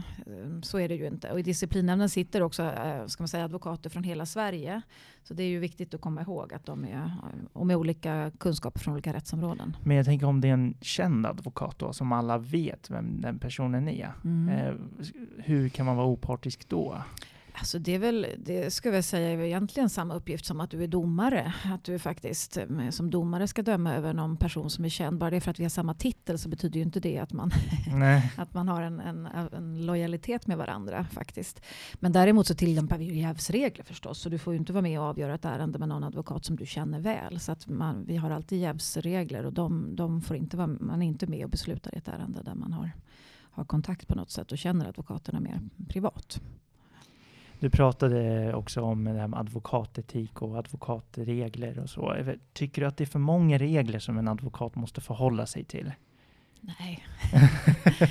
så 0.62 0.78
är 0.78 0.88
det 0.88 0.94
ju 0.94 1.06
inte. 1.06 1.32
Och 1.32 1.40
i 1.40 1.42
disciplinnämnden 1.42 2.08
sitter 2.08 2.42
också 2.42 2.62
eh, 2.62 3.06
ska 3.06 3.22
man 3.22 3.28
säga, 3.28 3.44
advokater 3.44 3.90
från 3.90 4.02
hela 4.02 4.26
Sverige. 4.26 4.82
Så 5.22 5.34
det 5.34 5.42
är 5.42 5.48
ju 5.48 5.58
viktigt 5.58 5.94
att 5.94 6.00
komma 6.00 6.22
ihåg 6.22 6.54
att 6.54 6.66
de 6.66 6.84
är 6.84 7.12
och 7.52 7.66
med 7.66 7.76
olika 7.76 8.32
kunskaper 8.38 8.80
från 8.80 8.94
olika 8.94 9.12
rättsområden. 9.12 9.76
Men 9.84 9.96
jag 9.96 10.06
tänker 10.06 10.26
om 10.26 10.40
det 10.40 10.48
är 10.48 10.52
en 10.52 10.74
känd 10.80 11.26
advokat 11.26 11.78
då 11.78 11.92
som 11.92 12.12
alla 12.12 12.38
vet 12.38 12.90
vem 12.90 13.20
den 13.20 13.38
personen 13.38 13.88
är. 13.88 14.12
Mm. 14.24 14.48
Eh, 14.48 14.74
hur 15.36 15.68
kan 15.68 15.86
man 15.86 15.96
vara 15.96 16.06
opartisk 16.06 16.68
då? 16.68 17.02
Alltså 17.58 17.78
det 17.78 17.94
är 17.94 17.98
väl, 17.98 18.26
det 18.38 18.70
ska 18.70 18.94
jag 18.94 19.04
säga 19.04 19.30
är 19.30 19.38
egentligen 19.38 19.90
samma 19.90 20.14
uppgift 20.14 20.44
som 20.44 20.60
att 20.60 20.70
du 20.70 20.82
är 20.82 20.88
domare. 20.88 21.52
Att 21.64 21.84
du 21.84 21.98
faktiskt 21.98 22.56
eh, 22.56 22.90
som 22.90 23.10
domare 23.10 23.48
ska 23.48 23.62
döma 23.62 23.94
över 23.94 24.12
någon 24.12 24.36
person 24.36 24.70
som 24.70 24.84
är 24.84 24.88
känd. 24.88 25.18
Bara 25.18 25.30
det 25.30 25.40
för 25.40 25.50
att 25.50 25.58
vi 25.58 25.64
har 25.64 25.70
samma 25.70 25.94
titel 25.94 26.38
så 26.38 26.48
betyder 26.48 26.76
ju 26.76 26.84
inte 26.84 27.00
det 27.00 27.18
att 27.18 27.32
man, 27.32 27.50
att 28.36 28.54
man 28.54 28.68
har 28.68 28.82
en, 28.82 29.00
en, 29.00 29.26
en, 29.52 29.86
lojalitet 29.86 30.46
med 30.46 30.58
varandra 30.58 31.06
faktiskt. 31.12 31.60
Men 31.94 32.12
däremot 32.12 32.46
så 32.46 32.54
tillämpar 32.54 32.98
vi 32.98 33.04
ju 33.04 33.14
jävsregler 33.14 33.84
förstås. 33.84 34.18
Så 34.18 34.28
du 34.28 34.38
får 34.38 34.52
ju 34.52 34.58
inte 34.58 34.72
vara 34.72 34.82
med 34.82 35.00
och 35.00 35.06
avgöra 35.06 35.34
ett 35.34 35.44
ärende 35.44 35.78
med 35.78 35.88
någon 35.88 36.04
advokat 36.04 36.44
som 36.44 36.56
du 36.56 36.66
känner 36.66 37.00
väl. 37.00 37.40
Så 37.40 37.52
att 37.52 37.68
man, 37.68 38.04
vi 38.06 38.16
har 38.16 38.30
alltid 38.30 38.60
jävsregler 38.60 39.46
och 39.46 39.52
de, 39.52 39.96
de 39.96 40.20
får 40.20 40.36
inte 40.36 40.56
vara, 40.56 40.66
man 40.66 41.02
är 41.02 41.06
inte 41.06 41.26
med 41.26 41.44
och 41.44 41.50
beslutar 41.50 41.94
i 41.94 41.98
ett 41.98 42.08
ärende 42.08 42.42
där 42.42 42.54
man 42.54 42.72
har, 42.72 42.90
har 43.40 43.64
kontakt 43.64 44.08
på 44.08 44.14
något 44.14 44.30
sätt 44.30 44.52
och 44.52 44.58
känner 44.58 44.88
advokaterna 44.88 45.40
mer 45.40 45.60
privat. 45.88 46.40
Du 47.60 47.70
pratade 47.70 48.54
också 48.54 48.80
om 48.80 49.04
det 49.04 49.20
här 49.20 49.28
med 49.28 49.40
advokatetik 49.40 50.42
och 50.42 50.58
advokatregler 50.58 51.78
och 51.78 51.90
så. 51.90 52.16
Tycker 52.52 52.82
du 52.82 52.88
att 52.88 52.96
det 52.96 53.04
är 53.04 53.06
för 53.06 53.18
många 53.18 53.58
regler 53.58 53.98
som 53.98 54.18
en 54.18 54.28
advokat 54.28 54.74
måste 54.74 55.00
förhålla 55.00 55.46
sig 55.46 55.64
till? 55.64 55.92
Nej, 56.60 57.06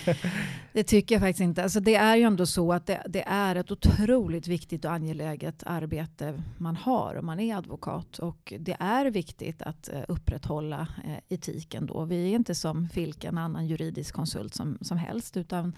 det 0.74 0.84
tycker 0.84 1.16
jag 1.16 1.22
faktiskt 1.22 1.42
inte. 1.42 1.64
Alltså 1.64 1.80
det 1.80 1.96
är 1.96 2.16
ju 2.16 2.24
ändå 2.24 2.46
så 2.46 2.74
att 2.74 2.86
det, 2.86 3.04
det, 3.10 3.24
är 3.28 3.56
ett 3.56 3.72
otroligt 3.72 4.48
viktigt 4.48 4.86
och 4.86 4.92
angeläget 4.92 5.64
arbete 5.66 6.44
man 6.58 6.76
har 6.76 7.16
om 7.16 7.26
man 7.26 7.40
är 7.40 7.56
advokat. 7.56 8.20
Och 8.20 8.54
det 8.60 8.78
är 8.80 9.06
viktigt 9.06 9.62
att 9.62 9.90
uh, 9.94 10.00
upprätthålla 10.08 10.88
uh, 11.06 11.18
etiken 11.30 11.86
då. 11.86 12.06
Vi 12.06 12.32
är 12.32 12.36
inte 12.36 12.56
som 12.56 12.88
vilken 12.94 13.38
annan 13.38 13.68
juridisk 13.68 14.16
konsult 14.16 14.54
som, 14.54 14.78
som 14.82 14.98
helst. 14.98 15.38
Utan 15.38 15.74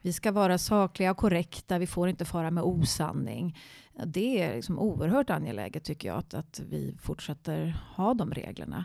vi 0.00 0.12
ska 0.12 0.32
vara 0.32 0.58
sakliga 0.58 1.10
och 1.10 1.16
korrekta. 1.16 1.78
Vi 1.78 1.86
får 1.86 2.08
inte 2.08 2.24
fara 2.24 2.50
med 2.50 2.64
osanning. 2.64 3.58
Det 4.06 4.42
är 4.42 4.54
liksom 4.54 4.78
oerhört 4.78 5.30
angeläget 5.30 5.84
tycker 5.84 6.08
jag 6.08 6.18
att, 6.18 6.34
att 6.34 6.60
vi 6.68 6.94
fortsätter 7.02 7.76
ha 7.96 8.14
de 8.14 8.30
reglerna. 8.30 8.84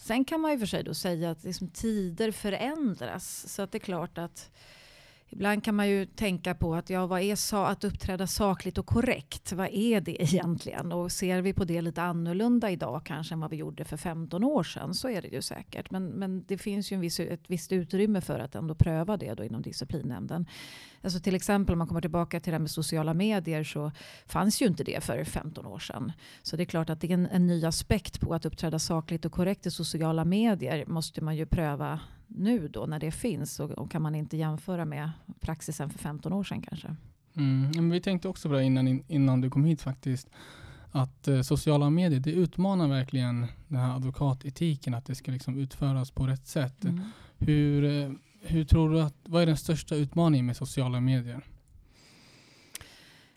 Sen 0.00 0.24
kan 0.24 0.40
man 0.40 0.50
ju 0.52 0.58
för 0.58 0.66
sig 0.66 0.82
då 0.82 0.94
säga 0.94 1.30
att 1.30 1.44
liksom 1.44 1.68
tider 1.68 2.30
förändras. 2.30 3.48
Så 3.48 3.62
att 3.62 3.72
det 3.72 3.78
är 3.78 3.80
klart 3.80 4.18
att 4.18 4.50
Ibland 5.32 5.64
kan 5.64 5.74
man 5.74 5.88
ju 5.88 6.06
tänka 6.06 6.54
på 6.54 6.74
att 6.74 6.90
ja, 6.90 7.06
vad 7.06 7.20
är 7.20 7.36
sa 7.36 7.68
att 7.68 7.84
uppträda 7.84 8.26
sakligt 8.26 8.78
och 8.78 8.86
korrekt? 8.86 9.52
Vad 9.52 9.68
är 9.72 10.00
det 10.00 10.22
egentligen? 10.22 10.92
Och 10.92 11.12
ser 11.12 11.42
vi 11.42 11.52
på 11.52 11.64
det 11.64 11.80
lite 11.80 12.02
annorlunda 12.02 12.70
idag 12.70 13.02
kanske 13.04 13.34
än 13.34 13.40
vad 13.40 13.50
vi 13.50 13.56
gjorde 13.56 13.84
för 13.84 13.96
15 13.96 14.44
år 14.44 14.62
sedan 14.62 14.94
så 14.94 15.08
är 15.08 15.22
det 15.22 15.28
ju 15.28 15.42
säkert. 15.42 15.90
Men, 15.90 16.06
men 16.06 16.44
det 16.48 16.58
finns 16.58 16.92
ju 16.92 16.94
en 16.94 17.00
viss, 17.00 17.20
ett 17.20 17.44
visst 17.46 17.72
utrymme 17.72 18.20
för 18.20 18.38
att 18.38 18.54
ändå 18.54 18.74
pröva 18.74 19.16
det 19.16 19.34
då 19.34 19.44
inom 19.44 19.62
disciplinnämnden. 19.62 20.46
Alltså 21.02 21.20
till 21.20 21.34
exempel 21.34 21.72
om 21.72 21.78
man 21.78 21.88
kommer 21.88 22.00
tillbaka 22.00 22.40
till 22.40 22.50
det 22.50 22.54
här 22.54 22.60
med 22.60 22.70
sociala 22.70 23.14
medier 23.14 23.64
så 23.64 23.92
fanns 24.26 24.62
ju 24.62 24.66
inte 24.66 24.84
det 24.84 25.04
för 25.04 25.24
15 25.24 25.66
år 25.66 25.78
sedan. 25.78 26.12
Så 26.42 26.56
det 26.56 26.62
är 26.62 26.64
klart 26.64 26.90
att 26.90 27.00
det 27.00 27.06
är 27.06 27.14
en, 27.14 27.26
en 27.26 27.46
ny 27.46 27.64
aspekt 27.64 28.20
på 28.20 28.34
att 28.34 28.46
uppträda 28.46 28.78
sakligt 28.78 29.24
och 29.24 29.32
korrekt 29.32 29.66
i 29.66 29.70
sociala 29.70 30.24
medier 30.24 30.86
måste 30.86 31.24
man 31.24 31.36
ju 31.36 31.46
pröva 31.46 32.00
nu 32.34 32.68
då 32.68 32.86
när 32.86 33.00
det 33.00 33.10
finns 33.10 33.60
och, 33.60 33.70
och, 33.70 33.90
kan 33.90 34.02
man 34.02 34.14
inte 34.14 34.36
jämföra 34.36 34.84
med 34.84 35.10
praxisen 35.40 35.90
för 35.90 35.98
15 35.98 36.32
år 36.32 36.44
sedan 36.44 36.62
kanske. 36.62 36.96
Mm, 37.36 37.70
men 37.74 37.90
vi 37.90 38.00
tänkte 38.00 38.28
också 38.28 38.48
på 38.48 38.54
det 38.54 38.64
innan, 38.64 39.02
innan 39.08 39.40
du 39.40 39.50
kom 39.50 39.64
hit 39.64 39.82
faktiskt 39.82 40.28
att 40.90 41.28
eh, 41.28 41.42
sociala 41.42 41.90
medier 41.90 42.20
det 42.20 42.32
utmanar 42.32 42.88
verkligen 42.88 43.46
den 43.68 43.78
här 43.78 43.96
advokatetiken 43.96 44.94
att 44.94 45.06
det 45.06 45.14
ska 45.14 45.32
liksom 45.32 45.58
utföras 45.58 46.10
på 46.10 46.26
rätt 46.26 46.46
sätt. 46.46 46.84
Mm. 46.84 47.00
Hur, 47.38 47.84
eh, 47.84 48.12
hur 48.42 48.64
tror 48.64 48.90
du 48.90 49.02
att, 49.02 49.14
vad 49.24 49.42
är 49.42 49.46
den 49.46 49.56
största 49.56 49.94
utmaningen 49.94 50.46
med 50.46 50.56
sociala 50.56 51.00
medier? 51.00 51.44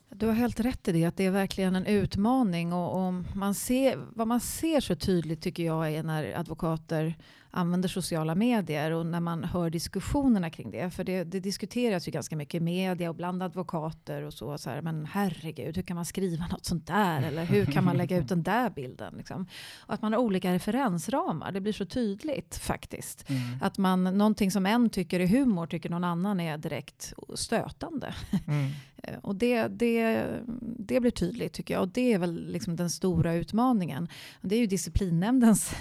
Du 0.09 0.25
har 0.27 0.33
helt 0.33 0.59
rätt 0.59 0.87
i 0.87 0.91
det, 0.91 1.05
att 1.05 1.17
det 1.17 1.25
är 1.25 1.31
verkligen 1.31 1.75
en 1.75 1.85
utmaning. 1.85 2.73
Och, 2.73 3.07
och, 3.07 3.13
man 3.35 3.55
ser, 3.55 3.99
vad 4.15 4.27
man 4.27 4.39
ser 4.39 4.79
så 4.79 4.95
tydligt 4.95 5.41
tycker 5.41 5.63
jag 5.63 5.91
är 5.93 6.03
när 6.03 6.39
advokater 6.39 7.15
använder 7.55 7.89
sociala 7.89 8.35
medier 8.35 8.91
och 8.91 9.05
när 9.05 9.19
man 9.19 9.43
hör 9.43 9.69
diskussionerna 9.69 10.49
kring 10.49 10.71
det. 10.71 10.89
För 10.89 11.03
det, 11.03 11.23
det 11.23 11.39
diskuteras 11.39 12.07
ju 12.07 12.11
ganska 12.11 12.35
mycket 12.35 12.53
i 12.53 12.59
media 12.59 13.09
och 13.09 13.15
bland 13.15 13.43
advokater 13.43 14.21
och 14.21 14.33
så. 14.33 14.57
så 14.57 14.69
här, 14.69 14.81
men 14.81 15.05
herregud, 15.05 15.75
hur 15.75 15.83
kan 15.83 15.95
man 15.95 16.05
skriva 16.05 16.47
något 16.47 16.65
sånt 16.65 16.87
där? 16.87 17.21
Eller 17.21 17.45
hur 17.45 17.65
kan 17.65 17.83
man 17.83 17.97
lägga 17.97 18.17
ut 18.17 18.27
den 18.27 18.43
där 18.43 18.69
bilden? 18.69 19.13
Liksom? 19.17 19.47
Och 19.79 19.93
att 19.93 20.01
man 20.01 20.13
har 20.13 20.19
olika 20.19 20.53
referensramar. 20.53 21.51
Det 21.51 21.61
blir 21.61 21.73
så 21.73 21.85
tydligt 21.85 22.55
faktiskt. 22.55 23.29
Mm. 23.29 23.41
Att 23.61 23.77
man, 23.77 24.03
någonting 24.03 24.51
som 24.51 24.65
en 24.65 24.89
tycker 24.89 25.19
är 25.19 25.27
humor 25.27 25.67
tycker 25.67 25.89
någon 25.89 26.03
annan 26.03 26.39
är 26.39 26.57
direkt 26.57 27.13
stötande. 27.35 28.13
Mm. 28.47 28.71
och 29.21 29.35
det, 29.35 29.67
det, 29.67 30.25
det 30.61 30.99
blir 30.99 31.11
tydligt 31.11 31.53
tycker 31.53 31.73
jag. 31.73 31.81
Och 31.81 31.89
det 31.89 32.13
är 32.13 32.19
väl 32.19 32.51
liksom 32.51 32.75
den 32.75 32.89
stora 32.89 33.33
utmaningen. 33.33 34.07
Det 34.41 34.55
är 34.55 34.59
ju 34.59 34.67
disciplinnämndens 34.67 35.75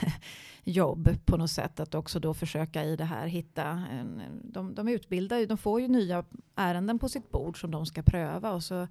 jobb 0.65 1.17
på 1.25 1.37
något 1.37 1.51
sätt 1.51 1.81
att 1.81 1.95
också 1.95 2.21
då 2.21 2.35
försöka 2.35 2.85
i 2.85 2.97
det 2.97 3.05
här 3.05 3.27
hitta, 3.27 3.65
en, 3.67 4.23
de, 4.45 4.75
de 4.75 4.89
utbildar 4.89 5.47
de 5.47 5.59
får 5.59 5.81
ju 5.81 5.89
nya 5.89 6.25
ärenden 6.55 6.99
på 6.99 7.09
sitt 7.09 7.31
bord 7.31 7.61
som 7.61 7.71
de 7.71 7.87
ska 7.87 8.03
pröva 8.03 8.53
och 8.53 8.63
så 8.63 8.89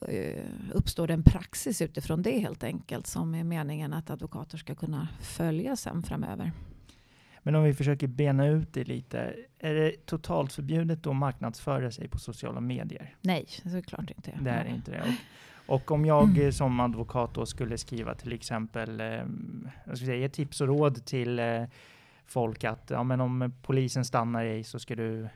eh, 0.00 0.44
uppstår 0.72 1.06
det 1.06 1.14
en 1.14 1.22
praxis 1.22 1.82
utifrån 1.82 2.22
det 2.22 2.38
helt 2.38 2.64
enkelt 2.64 3.06
som 3.06 3.34
är 3.34 3.44
meningen 3.44 3.92
att 3.92 4.10
advokater 4.10 4.58
ska 4.58 4.74
kunna 4.74 5.08
följa 5.20 5.76
sen 5.76 6.02
framöver. 6.02 6.52
Men 7.46 7.54
om 7.54 7.64
vi 7.64 7.74
försöker 7.74 8.06
bena 8.06 8.46
ut 8.46 8.72
det 8.72 8.84
lite, 8.84 9.34
är 9.58 9.74
det 9.74 10.06
totalt 10.06 10.52
förbjudet 10.52 11.06
att 11.06 11.16
marknadsföra 11.16 11.90
sig 11.90 12.08
på 12.08 12.18
sociala 12.18 12.60
medier? 12.60 13.14
Nej, 13.20 13.46
det 13.62 13.78
är 13.78 13.82
klart 13.82 14.10
inte. 14.10 14.38
Det 14.40 14.50
är 14.50 14.64
inte 14.64 14.90
det. 14.90 15.00
Och 15.00 15.14
och 15.66 15.90
om 15.90 16.06
jag 16.06 16.38
mm. 16.38 16.52
som 16.52 16.80
advokat 16.80 17.34
då 17.34 17.46
skulle 17.46 17.78
skriva 17.78 18.14
till 18.14 18.32
exempel 18.32 19.00
eh, 19.00 19.06
jag 19.84 19.96
ska 19.96 20.06
säga, 20.06 20.28
tips 20.28 20.60
och 20.60 20.66
råd 20.66 21.04
till 21.04 21.38
eh, 21.38 21.64
folk 22.26 22.64
att 22.64 22.90
ja, 22.90 23.02
men 23.02 23.20
om 23.20 23.52
polisen 23.62 24.04
stannar 24.04 24.44
dig 24.44 24.64
så 24.64 24.78
ska 24.78 24.94
du 24.94 25.28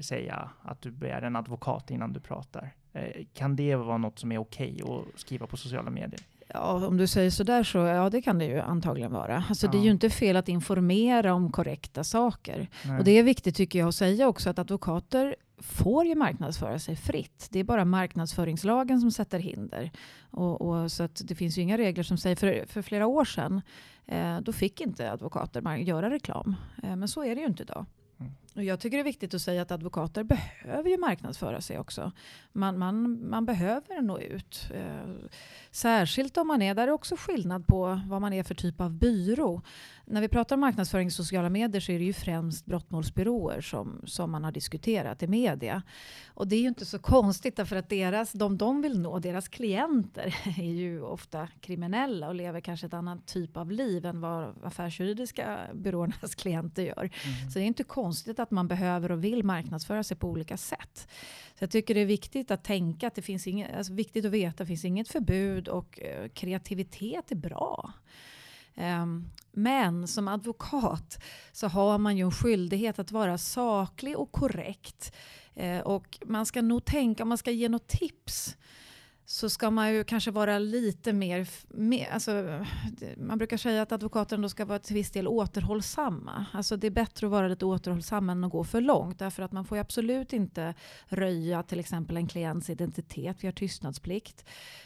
säga 0.00 0.50
att 0.62 0.82
du 0.82 0.90
begär 0.90 1.22
en 1.22 1.36
advokat 1.36 1.90
innan 1.90 2.12
du 2.12 2.20
pratar. 2.20 2.70
Eh, 2.92 3.24
kan 3.34 3.56
det 3.56 3.76
vara 3.76 3.98
något 3.98 4.18
som 4.18 4.32
är 4.32 4.38
okej 4.38 4.82
okay 4.82 4.98
att 5.14 5.20
skriva 5.20 5.46
på 5.46 5.56
sociala 5.56 5.90
medier? 5.90 6.20
Ja, 6.54 6.86
om 6.86 6.96
du 6.96 7.06
säger 7.06 7.30
sådär 7.30 7.62
så 7.62 7.78
ja, 7.78 8.10
det 8.10 8.22
kan 8.22 8.38
det 8.38 8.44
ju 8.44 8.60
antagligen 8.60 9.12
vara. 9.12 9.44
Alltså, 9.48 9.66
ja. 9.66 9.72
Det 9.72 9.78
är 9.78 9.82
ju 9.82 9.90
inte 9.90 10.10
fel 10.10 10.36
att 10.36 10.48
informera 10.48 11.34
om 11.34 11.52
korrekta 11.52 12.04
saker. 12.04 12.68
Nej. 12.84 12.98
Och 12.98 13.04
det 13.04 13.10
är 13.10 13.22
viktigt 13.22 13.56
tycker 13.56 13.78
jag 13.78 13.88
att 13.88 13.94
säga 13.94 14.28
också 14.28 14.50
att 14.50 14.58
advokater 14.58 15.36
får 15.58 16.06
ju 16.06 16.14
marknadsföra 16.14 16.78
sig 16.78 16.96
fritt. 16.96 17.48
Det 17.50 17.58
är 17.58 17.64
bara 17.64 17.84
marknadsföringslagen 17.84 19.00
som 19.00 19.10
sätter 19.10 19.38
hinder. 19.38 19.90
Och, 20.30 20.60
och 20.60 20.92
så 20.92 21.02
att 21.02 21.22
det 21.24 21.34
finns 21.34 21.58
ju 21.58 21.62
inga 21.62 21.78
regler 21.78 22.02
som 22.02 22.18
säger, 22.18 22.36
för, 22.36 22.66
för 22.66 22.82
flera 22.82 23.06
år 23.06 23.24
sedan, 23.24 23.62
eh, 24.06 24.40
då 24.40 24.52
fick 24.52 24.80
inte 24.80 25.12
advokater 25.12 25.76
göra 25.76 26.10
reklam. 26.10 26.56
Eh, 26.82 26.96
men 26.96 27.08
så 27.08 27.24
är 27.24 27.34
det 27.34 27.40
ju 27.40 27.46
inte 27.46 27.62
idag. 27.62 27.86
Och 28.54 28.64
jag 28.64 28.80
tycker 28.80 28.96
det 28.96 29.02
är 29.02 29.04
viktigt 29.04 29.34
att 29.34 29.42
säga 29.42 29.62
att 29.62 29.70
advokater 29.70 30.24
behöver 30.24 30.90
ju 30.90 30.98
marknadsföra 30.98 31.60
sig 31.60 31.78
också. 31.78 32.12
Man, 32.52 32.78
man, 32.78 33.28
man 33.28 33.46
behöver 33.46 34.02
nå 34.02 34.18
ut. 34.18 34.70
Eh, 34.74 35.28
särskilt 35.70 36.36
om 36.36 36.46
man 36.46 36.62
är, 36.62 36.74
där 36.74 36.88
är 36.88 36.92
också 36.92 37.16
skillnad 37.18 37.66
på 37.66 38.00
vad 38.06 38.20
man 38.20 38.32
är 38.32 38.42
för 38.42 38.54
typ 38.54 38.80
av 38.80 38.90
byrå 38.90 39.62
när 40.10 40.20
vi 40.20 40.28
pratar 40.28 40.56
om 40.56 40.60
marknadsföring 40.60 41.08
i 41.08 41.10
sociala 41.10 41.50
medier 41.50 41.80
så 41.80 41.92
är 41.92 41.98
det 41.98 42.04
ju 42.04 42.12
främst 42.12 42.66
brottmålsbyråer 42.66 43.60
som, 43.60 44.02
som 44.04 44.30
man 44.30 44.44
har 44.44 44.52
diskuterat 44.52 45.22
i 45.22 45.26
media. 45.26 45.82
Och 46.28 46.48
det 46.48 46.56
är 46.56 46.60
ju 46.60 46.68
inte 46.68 46.86
så 46.86 46.98
konstigt 46.98 47.56
därför 47.56 47.76
att 47.76 47.88
deras, 47.88 48.32
de 48.32 48.58
de 48.58 48.82
vill 48.82 49.00
nå, 49.00 49.18
deras 49.18 49.48
klienter 49.48 50.36
är 50.58 50.72
ju 50.72 51.02
ofta 51.02 51.48
kriminella 51.60 52.28
och 52.28 52.34
lever 52.34 52.60
kanske 52.60 52.86
ett 52.86 52.94
annat 52.94 53.26
typ 53.26 53.56
av 53.56 53.70
liv 53.70 54.06
än 54.06 54.20
vad 54.20 54.64
affärsjuridiska 54.64 55.58
byråernas 55.74 56.34
klienter 56.42 56.82
gör. 56.82 56.98
Mm. 57.02 57.50
Så 57.50 57.58
det 57.58 57.64
är 57.64 57.66
inte 57.66 57.84
konstigt 57.84 58.38
att 58.38 58.50
man 58.50 58.68
behöver 58.68 59.12
och 59.12 59.24
vill 59.24 59.44
marknadsföra 59.44 60.02
sig 60.02 60.16
på 60.16 60.28
olika 60.28 60.56
sätt. 60.56 61.08
Så 61.58 61.64
jag 61.64 61.70
tycker 61.70 61.94
det 61.94 62.00
är 62.00 62.06
viktigt 62.06 62.50
att 62.50 62.64
tänka 62.64 63.06
att 63.06 63.14
det 63.14 63.22
finns 63.22 63.46
inget, 63.46 63.76
alltså 63.76 63.92
viktigt 63.92 64.24
att 64.24 64.30
veta 64.30 64.50
att 64.50 64.56
det 64.56 64.66
finns 64.66 64.84
inget 64.84 65.08
förbud 65.08 65.68
och 65.68 66.00
eh, 66.00 66.28
kreativitet 66.28 67.30
är 67.30 67.36
bra. 67.36 67.92
Ehm, 68.80 69.30
men 69.52 70.08
som 70.08 70.28
advokat 70.28 71.22
så 71.52 71.68
har 71.68 71.98
man 71.98 72.16
ju 72.16 72.24
en 72.24 72.32
skyldighet 72.32 72.98
att 72.98 73.12
vara 73.12 73.38
saklig 73.38 74.18
och 74.18 74.32
korrekt. 74.32 75.12
Eh, 75.54 75.80
och 75.80 76.18
man 76.26 76.46
ska 76.46 76.62
nog 76.62 76.84
tänka, 76.84 77.22
om 77.22 77.28
man 77.28 77.38
ska 77.38 77.50
ge 77.50 77.68
något 77.68 77.88
tips, 77.88 78.56
så 79.30 79.50
ska 79.50 79.70
man 79.70 79.94
ju 79.94 80.04
kanske 80.04 80.30
vara 80.30 80.58
lite 80.58 81.12
mer, 81.12 81.48
mer 81.68 82.10
alltså, 82.10 82.64
man 83.16 83.38
brukar 83.38 83.56
säga 83.56 83.82
att 83.82 83.92
advokaten 83.92 84.42
då 84.42 84.48
ska 84.48 84.64
vara 84.64 84.78
till 84.78 84.94
viss 84.94 85.10
del 85.10 85.28
återhållsamma. 85.28 86.46
Alltså 86.52 86.76
det 86.76 86.86
är 86.86 86.90
bättre 86.90 87.26
att 87.26 87.30
vara 87.30 87.48
lite 87.48 87.64
återhållsam 87.64 88.30
än 88.30 88.44
att 88.44 88.50
gå 88.50 88.64
för 88.64 88.80
långt. 88.80 89.18
Därför 89.18 89.42
att 89.42 89.52
man 89.52 89.64
får 89.64 89.76
absolut 89.78 90.32
inte 90.32 90.74
röja 91.06 91.62
till 91.62 91.80
exempel 91.80 92.16
en 92.16 92.28
klients 92.28 92.70
identitet. 92.70 93.36
Vi 93.40 93.46
har 93.46 93.52
tystnadsplikt 93.52 94.44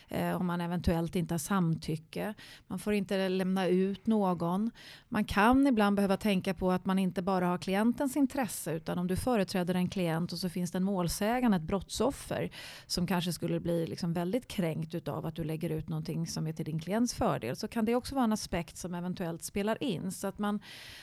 eh, 0.08 0.36
om 0.40 0.46
man 0.46 0.60
eventuellt 0.60 1.16
inte 1.16 1.34
har 1.34 1.38
samtycke. 1.38 2.34
Man 2.66 2.78
får 2.78 2.92
inte 2.92 3.28
lämna 3.28 3.66
ut 3.66 4.06
någon. 4.06 4.70
Man 5.08 5.24
kan 5.24 5.66
ibland 5.66 5.96
behöva 5.96 6.16
tänka 6.16 6.54
på 6.54 6.72
att 6.72 6.84
man 6.84 6.98
inte 6.98 7.22
bara 7.22 7.46
har 7.46 7.58
klientens 7.58 8.16
intresse 8.16 8.72
utan 8.72 8.98
om 8.98 9.06
du 9.06 9.16
företräder 9.16 9.74
en 9.74 9.88
klient 9.88 10.32
och 10.32 10.38
så 10.38 10.48
finns 10.48 10.72
det 10.72 10.78
en 10.78 10.84
målsägande, 10.84 11.56
ett 11.56 11.62
brottsoffer 11.62 12.50
som 12.86 13.06
kanske 13.06 13.32
skulle 13.32 13.60
bli 13.60 13.86
liksom 13.86 14.12
väldigt 14.12 14.33
kränkt 14.40 15.08
av 15.08 15.26
att 15.26 15.36
du 15.36 15.44
lägger 15.44 15.70
ut 15.70 15.88
någonting 15.88 16.26
som 16.26 16.46
är 16.46 16.52
till 16.52 16.64
din 16.64 16.78
klients 16.78 17.14
fördel 17.14 17.56
så 17.56 17.68
kan 17.68 17.84
det 17.84 17.94
också 17.94 18.14
vara 18.14 18.24
en 18.24 18.32
aspekt 18.32 18.76
som 18.76 18.94
eventuellt 18.94 19.42
spelar 19.42 19.82
in. 19.82 20.12
Så 20.12 20.26
att 20.26 20.38
man, 20.38 20.60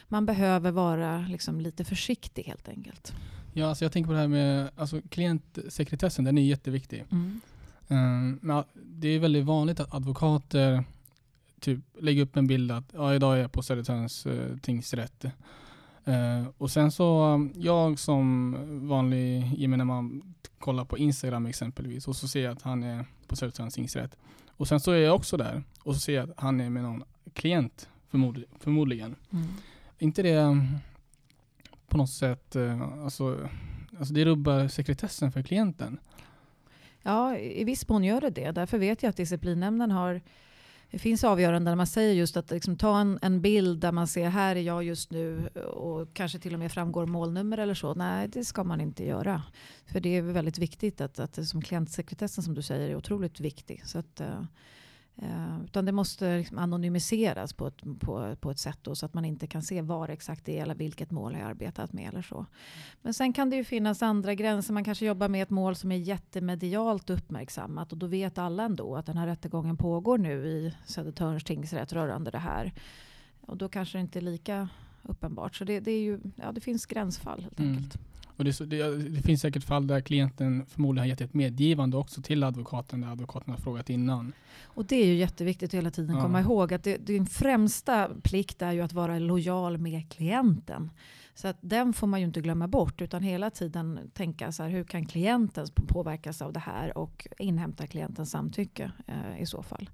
man 0.08 0.26
behöver 0.26 0.72
vara 0.72 1.26
liksom 1.30 1.62
lite 1.62 1.84
försiktig 1.86 2.44
helt 2.44 2.70
enkelt. 2.70 3.14
Ja, 3.54 3.68
alltså 3.68 3.86
jag 3.86 3.92
tänker 3.92 4.08
på 4.08 4.14
det 4.14 4.20
här 4.20 4.28
med 4.28 4.70
alltså 4.76 5.02
klientsekretessen, 5.10 6.26
den 6.26 6.38
är 6.38 6.42
jätteviktig. 6.42 7.06
Mm. 7.12 7.42
Um, 7.88 8.40
men 8.42 8.64
det 8.74 9.08
är 9.08 9.20
väldigt 9.20 9.46
vanligt 9.46 9.80
att 9.80 9.94
advokater 9.94 10.84
typ 11.60 11.80
lägger 12.00 12.24
upp 12.24 12.38
en 12.38 12.48
bild 12.48 12.72
att 12.72 12.94
ja, 12.94 13.16
idag 13.16 13.38
är 13.38 13.42
jag 13.42 13.52
på 13.52 13.64
Södertörns 13.64 14.26
uh, 14.26 14.58
tingsrätt. 14.58 15.26
Uh, 16.08 16.48
och 16.58 16.72
sen 16.72 16.92
så, 16.92 17.24
um, 17.24 17.54
jag 17.56 18.00
som 18.00 18.56
vanlig 18.88 19.54
gemene 19.58 19.84
man 19.84 20.36
kollar 20.60 20.86
på 20.86 20.98
Instagram 20.98 21.46
exempelvis 21.46 22.08
och 22.08 22.16
så 22.16 22.28
ser 22.28 22.44
jag 22.44 22.52
att 22.52 22.62
han 22.62 22.84
är 22.84 23.06
på 23.28 23.36
Södertörns 23.36 23.74
tingsrätt. 23.74 24.18
Och 24.50 24.68
sen 24.68 24.80
så 24.80 24.92
är 24.92 24.98
jag 24.98 25.16
också 25.16 25.38
där 25.38 25.64
och 25.84 25.94
så 25.94 26.00
ser 26.00 26.14
jag 26.14 26.30
att 26.30 26.40
han 26.40 26.62
är 26.62 26.70
med 26.70 26.84
någon 26.84 27.04
klient 27.34 27.90
förmod 28.10 28.44
förmodligen. 28.60 29.16
Mm. 29.32 29.48
inte 30.00 30.22
det 30.22 30.68
på 31.88 31.98
något 31.98 32.10
sätt, 32.10 32.56
eh, 32.56 32.82
alltså, 32.82 33.50
alltså 34.00 34.14
det 34.14 34.26
rubbar 34.26 34.68
sekretessen 34.68 35.32
för 35.32 35.42
klienten. 35.42 36.00
Ja, 37.02 37.38
i 37.38 37.64
viss 37.64 37.88
mån 37.88 38.04
gör 38.04 38.22
det 38.22 38.30
det. 38.30 38.52
Därför 38.52 38.78
vet 38.78 39.04
jag 39.04 39.10
att 39.10 39.18
disciplinnämnden 39.18 39.92
har 39.92 40.22
det 40.92 41.00
finns 41.00 41.24
avgöranden 41.24 41.72
där 41.72 41.76
man 41.76 41.88
säger 41.88 42.14
just 42.14 42.38
att 42.38 42.52
liksom, 42.52 42.78
ta 42.78 43.00
en, 43.00 43.20
en 43.22 43.42
bild 43.42 43.80
där 43.80 43.92
man 43.92 44.08
ser 44.08 44.30
här 44.30 44.56
är 44.56 44.62
jag 44.62 44.84
just 44.84 45.12
nu 45.12 45.48
och 45.74 46.14
kanske 46.14 46.40
till 46.40 46.54
och 46.54 46.60
med 46.60 46.72
framgår 46.72 47.06
målnummer 47.06 47.58
eller 47.58 47.74
så. 47.74 47.94
Nej, 47.94 48.28
det 48.28 48.46
ska 48.46 48.64
man 48.64 48.82
inte 48.82 49.06
göra. 49.06 49.44
För 49.86 50.00
det 50.00 50.18
är 50.18 50.22
väldigt 50.22 50.58
viktigt 50.58 51.02
att, 51.02 51.20
att 51.20 51.48
som 51.48 51.62
klientsekretessen 51.62 52.44
som 52.44 52.54
du 52.54 52.62
säger 52.62 52.90
är 52.90 52.96
otroligt 52.96 53.40
viktig. 53.40 53.82
Så 53.86 54.00
att, 54.00 54.20
eh, 54.20 54.44
Uh, 55.24 55.64
utan 55.64 55.86
det 55.86 55.92
måste 55.92 56.38
liksom 56.38 56.58
anonymiseras 56.58 57.54
på 57.54 57.68
ett, 57.68 58.00
på, 58.00 58.36
på 58.36 58.52
ett 58.52 58.60
sätt 58.60 58.80
då, 58.82 58.96
så 58.96 59.06
att 59.06 59.14
man 59.14 59.26
inte 59.26 59.48
kan 59.48 59.62
se 59.62 59.82
var 59.82 60.10
exakt 60.10 60.46
det 60.46 60.60
är 60.60 60.64
eller 60.64 60.76
vilket 60.76 61.12
mål 61.12 61.34
jag 61.34 61.42
arbetat 61.42 61.94
med. 61.94 62.10
Eller 62.10 62.22
så. 62.22 62.46
Men 63.02 63.14
sen 63.14 63.34
kan 63.34 63.50
det 63.50 63.56
ju 63.56 63.64
finnas 63.64 64.02
andra 64.02 64.34
gränser. 64.34 64.74
Man 64.74 64.84
kanske 64.84 65.06
jobbar 65.06 65.30
med 65.30 65.44
ett 65.44 65.50
mål 65.50 65.76
som 65.76 65.92
är 65.92 65.96
jättemedialt 65.96 67.10
uppmärksammat 67.10 67.92
och 67.92 67.98
då 67.98 68.08
vet 68.08 68.38
alla 68.38 68.64
ändå 68.64 68.96
att 68.96 69.06
den 69.06 69.18
här 69.18 69.28
rättegången 69.28 69.78
pågår 69.78 70.18
nu 70.18 70.48
i 70.48 70.74
Södertörns 70.86 71.44
tingsrätt 71.44 71.94
rörande 71.94 72.32
det 72.32 72.38
här. 72.38 72.74
Och 73.42 73.58
då 73.58 73.70
kanske 73.70 73.98
det 73.98 74.02
inte 74.02 74.20
är 74.20 74.22
lika 74.22 74.70
uppenbart. 75.04 75.56
Så 75.56 75.64
det, 75.64 75.80
det 75.80 75.92
är 75.92 76.02
ju, 76.02 76.20
ja, 76.36 76.52
det 76.52 76.62
finns 76.62 76.86
gränsfall 76.86 77.42
helt 77.42 77.60
mm. 77.60 77.72
enkelt. 77.72 78.11
Och 78.42 78.46
det, 78.46 78.60
det, 78.60 78.98
det, 79.10 79.22
finns 79.22 79.42
säkert 79.42 79.64
fall 79.64 79.88
där 79.88 80.02
klienten 80.02 80.66
förmodligen 80.66 81.04
har 81.04 81.08
gett 81.08 81.22
ett 81.22 81.34
medgivande 81.34 81.98
också 81.98 82.22
till 82.22 82.44
advokaten, 82.44 83.02
där 83.02 83.12
advokaten 83.12 83.54
har 83.54 83.60
frågat 83.60 83.90
innan. 83.90 84.34
Och 84.64 84.86
det 84.86 84.96
är 84.96 85.06
ju 85.06 85.16
jätteviktigt 85.16 85.70
att 85.70 85.74
hela 85.74 85.92
tiden 85.92 86.16
ja. 86.16 86.22
komma 86.22 86.42
ihåg 86.42 86.74
att 86.74 86.84
det, 86.84 86.98
din 86.98 87.26
främsta 87.26 88.10
plikt 88.24 88.62
är 88.62 88.72
ju 88.72 88.82
att 88.82 88.94
vara 88.94 89.20
lojal 89.20 89.78
med 89.78 90.10
klienten. 90.12 90.92
Så 91.34 91.48
att 91.48 91.58
den 91.62 91.94
får 91.94 92.08
man 92.08 92.20
ju 92.20 92.26
inte 92.26 92.42
glömma 92.42 92.68
bort 92.68 93.02
utan 93.02 93.24
hela 93.24 93.50
tiden 93.50 94.00
tänka 94.14 94.52
så 94.52 94.64
här, 94.64 94.70
hur 94.70 94.84
kan 94.84 95.06
klienten 95.06 95.68
påverkas 95.88 96.42
av 96.42 96.54
det 96.54 96.60
här 96.60 96.98
och 96.98 97.28
inhämta 97.40 97.88
klientens 97.88 98.32
samtycke 98.32 98.92
eh, 99.08 99.42
i 99.42 99.46
så 99.46 99.64
fall. 99.64 99.90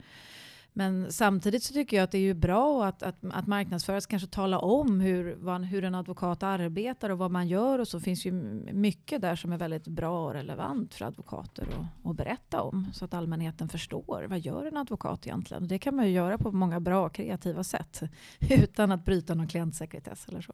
Men 0.77 1.11
samtidigt 1.11 1.63
så 1.63 1.73
tycker 1.73 1.97
jag 1.97 2.03
att 2.03 2.11
det 2.11 2.17
är 2.17 2.21
ju 2.21 2.33
bra 2.33 2.85
att, 2.85 3.03
att, 3.03 3.15
att 3.31 3.47
marknadsföras, 3.47 4.05
kanske 4.05 4.27
tala 4.27 4.59
om 4.59 4.99
hur, 4.99 5.35
vad, 5.39 5.65
hur 5.65 5.83
en 5.83 5.95
advokat 5.95 6.43
arbetar 6.43 7.09
och 7.09 7.17
vad 7.17 7.31
man 7.31 7.47
gör. 7.47 7.79
Och 7.79 7.87
så 7.87 7.99
finns 7.99 8.25
ju 8.25 8.31
mycket 8.73 9.21
där 9.21 9.35
som 9.35 9.53
är 9.53 9.57
väldigt 9.57 9.87
bra 9.87 10.25
och 10.25 10.33
relevant 10.33 10.93
för 10.93 11.05
advokater 11.05 11.63
att, 11.63 12.09
att 12.09 12.15
berätta 12.15 12.61
om. 12.61 12.91
Så 12.93 13.05
att 13.05 13.13
allmänheten 13.13 13.69
förstår, 13.69 14.25
vad 14.29 14.39
gör 14.39 14.65
en 14.65 14.77
advokat 14.77 15.27
egentligen? 15.27 15.63
Och 15.63 15.69
det 15.69 15.79
kan 15.79 15.95
man 15.95 16.05
ju 16.05 16.11
göra 16.11 16.37
på 16.37 16.51
många 16.51 16.79
bra 16.79 17.09
kreativa 17.09 17.63
sätt. 17.63 18.01
Utan 18.49 18.91
att 18.91 19.05
bryta 19.05 19.35
någon 19.35 19.47
klientsekretess 19.47 20.27
eller 20.27 20.41
så. 20.41 20.53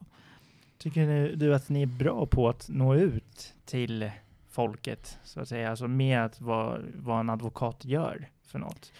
Tycker 0.78 1.36
du 1.36 1.56
att 1.56 1.70
ni 1.70 1.82
är 1.82 1.86
bra 1.86 2.26
på 2.26 2.50
att 2.50 2.70
nå 2.70 2.96
ut 2.96 3.54
till 3.66 4.12
folket, 4.50 5.18
så 5.24 5.40
att 5.40 5.50
säga, 5.50 5.70
alltså 5.70 5.88
med 5.88 6.26
att 6.26 6.42
vad, 6.42 6.82
vad 6.96 7.20
en 7.20 7.30
advokat 7.30 7.86
gör 7.86 8.30
för 8.46 8.60
något? 8.60 8.92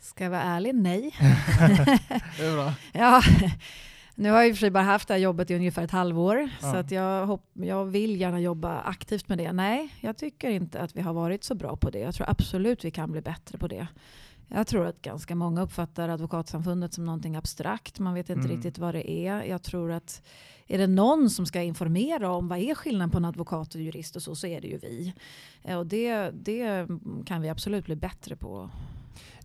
Ska 0.00 0.24
jag 0.24 0.30
vara 0.30 0.42
ärlig? 0.42 0.74
Nej. 0.74 1.14
det 2.38 2.46
är 2.46 2.54
bra. 2.54 2.74
ja. 2.92 3.22
Nu 4.14 4.30
har 4.30 4.38
jag 4.38 4.48
i 4.48 4.52
och 4.52 4.56
för 4.56 4.60
sig 4.60 4.70
bara 4.70 4.84
haft 4.84 5.08
det 5.08 5.14
här 5.14 5.20
jobbet 5.20 5.50
i 5.50 5.54
ungefär 5.54 5.82
ett 5.82 5.90
halvår, 5.90 6.50
ja. 6.60 6.70
så 6.72 6.76
att 6.76 6.90
jag, 6.90 7.26
hopp, 7.26 7.44
jag 7.52 7.84
vill 7.84 8.20
gärna 8.20 8.40
jobba 8.40 8.80
aktivt 8.80 9.28
med 9.28 9.38
det. 9.38 9.52
Nej, 9.52 9.94
jag 10.00 10.16
tycker 10.16 10.50
inte 10.50 10.80
att 10.80 10.96
vi 10.96 11.00
har 11.00 11.12
varit 11.12 11.44
så 11.44 11.54
bra 11.54 11.76
på 11.76 11.90
det. 11.90 11.98
Jag 11.98 12.14
tror 12.14 12.30
absolut 12.30 12.84
vi 12.84 12.90
kan 12.90 13.12
bli 13.12 13.20
bättre 13.20 13.58
på 13.58 13.68
det. 13.68 13.86
Jag 14.48 14.66
tror 14.66 14.86
att 14.86 15.02
ganska 15.02 15.34
många 15.34 15.62
uppfattar 15.62 16.08
advokatsamfundet 16.08 16.94
som 16.94 17.04
någonting 17.04 17.36
abstrakt. 17.36 17.98
Man 17.98 18.14
vet 18.14 18.30
inte 18.30 18.44
mm. 18.44 18.56
riktigt 18.56 18.78
vad 18.78 18.94
det 18.94 19.10
är. 19.10 19.42
Jag 19.42 19.62
tror 19.62 19.92
att 19.92 20.22
är 20.66 20.78
det 20.78 20.86
någon 20.86 21.30
som 21.30 21.46
ska 21.46 21.62
informera 21.62 22.30
om 22.30 22.48
vad 22.48 22.58
är 22.58 22.74
skillnaden 22.74 23.10
på 23.10 23.16
en 23.16 23.24
advokat 23.24 23.74
och 23.74 23.80
jurist 23.80 24.16
och 24.16 24.22
så, 24.22 24.34
så 24.34 24.46
är 24.46 24.60
det 24.60 24.68
ju 24.68 24.78
vi. 24.78 25.14
Och 25.76 25.86
det, 25.86 26.30
det 26.30 26.86
kan 27.26 27.42
vi 27.42 27.48
absolut 27.48 27.84
bli 27.84 27.96
bättre 27.96 28.36
på 28.36 28.70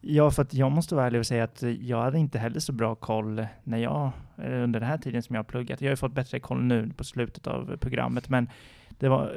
Ja, 0.05 0.31
för 0.31 0.41
att 0.41 0.53
jag 0.53 0.71
måste 0.71 0.95
vara 0.95 1.05
ärlig 1.05 1.19
och 1.19 1.25
säga 1.25 1.43
att 1.43 1.63
jag 1.81 2.01
hade 2.01 2.19
inte 2.19 2.39
heller 2.39 2.59
så 2.59 2.71
bra 2.71 2.95
koll 2.95 3.45
när 3.63 3.77
jag, 3.77 4.11
eh, 4.37 4.63
under 4.63 4.79
den 4.79 4.89
här 4.89 4.97
tiden 4.97 5.23
som 5.23 5.35
jag 5.35 5.39
har 5.39 5.49
pluggat. 5.49 5.81
Jag 5.81 5.87
har 5.87 5.91
ju 5.91 5.97
fått 5.97 6.13
bättre 6.13 6.39
koll 6.39 6.63
nu 6.63 6.91
på 6.97 7.03
slutet 7.03 7.47
av 7.47 7.77
programmet, 7.77 8.29
men 8.29 8.49
det 8.99 9.09
var, 9.09 9.33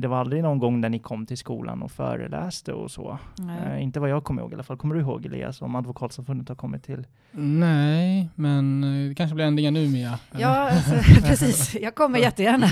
det 0.00 0.08
var 0.08 0.16
aldrig 0.16 0.42
någon 0.42 0.58
gång 0.58 0.80
där 0.80 0.88
ni 0.88 0.98
kom 0.98 1.26
till 1.26 1.38
skolan 1.38 1.82
och 1.82 1.90
föreläste 1.90 2.72
och 2.72 2.90
så. 2.90 3.18
Uh, 3.40 3.82
inte 3.82 4.00
vad 4.00 4.10
jag 4.10 4.24
kommer 4.24 4.42
ihåg 4.42 4.52
i 4.52 4.54
alla 4.54 4.62
fall. 4.62 4.76
Kommer 4.76 4.94
du 4.94 5.00
ihåg 5.00 5.26
Elias 5.26 5.62
om 5.62 5.74
Advokatsamfundet 5.74 6.48
har 6.48 6.56
kommit 6.56 6.84
till? 6.84 7.06
Nej, 7.30 8.28
men 8.34 8.84
eh, 8.84 9.08
det 9.08 9.14
kanske 9.14 9.34
blir 9.34 9.44
ändringar 9.44 9.70
nu 9.70 9.88
Mia? 9.88 10.18
Ja, 10.38 10.70
alltså, 10.70 10.90
precis. 11.22 11.74
Jag 11.74 11.94
kommer 11.94 12.18
jättegärna 12.18 12.66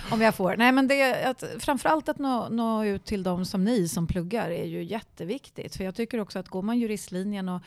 om 0.10 0.20
jag 0.20 0.34
får. 0.34 0.56
Nej, 0.56 0.72
men 0.72 0.88
det, 0.88 1.24
att, 1.24 1.44
framförallt 1.58 2.08
att 2.08 2.18
nå, 2.18 2.48
nå 2.48 2.84
ut 2.84 3.04
till 3.04 3.22
de 3.22 3.44
som 3.44 3.64
ni 3.64 3.88
som 3.88 4.06
pluggar 4.06 4.50
är 4.50 4.66
ju 4.66 4.82
jätteviktigt. 4.82 5.76
För 5.76 5.84
jag 5.84 5.94
tycker 5.94 6.20
också 6.20 6.38
att 6.38 6.48
går 6.48 6.62
man 6.62 6.78
juristlinjen 6.78 7.48
och 7.48 7.62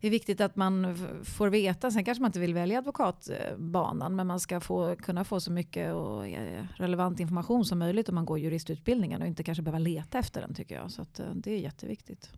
det 0.00 0.06
är 0.06 0.10
viktigt 0.10 0.40
att 0.40 0.56
man 0.56 0.96
får 1.24 1.48
veta. 1.48 1.90
Sen 1.90 2.04
kanske 2.04 2.22
man 2.22 2.28
inte 2.28 2.40
vill 2.40 2.54
välja 2.54 2.78
advokatbanan, 2.78 4.16
men 4.16 4.26
man 4.26 4.40
ska 4.40 4.60
få, 4.60 4.96
kunna 4.96 5.24
få 5.24 5.40
så 5.40 5.52
mycket 5.52 5.94
och 5.94 6.28
eh, 6.28 6.64
relevant 6.76 7.20
information 7.20 7.64
som 7.64 7.78
möjligt 7.78 8.08
om 8.08 8.14
man 8.14 8.24
går 8.24 8.38
juristutbildningen 8.38 9.22
och 9.22 9.28
inte 9.28 9.42
kanske 9.42 9.62
behöva 9.62 9.78
leta 9.78 10.18
efter 10.18 10.40
den 10.40 10.54
tycker 10.54 10.74
jag. 10.74 10.90
Så 10.90 11.02
att, 11.02 11.20
eh, 11.20 11.26
det 11.34 11.50
är 11.50 11.58
jätteviktigt. 11.58 12.30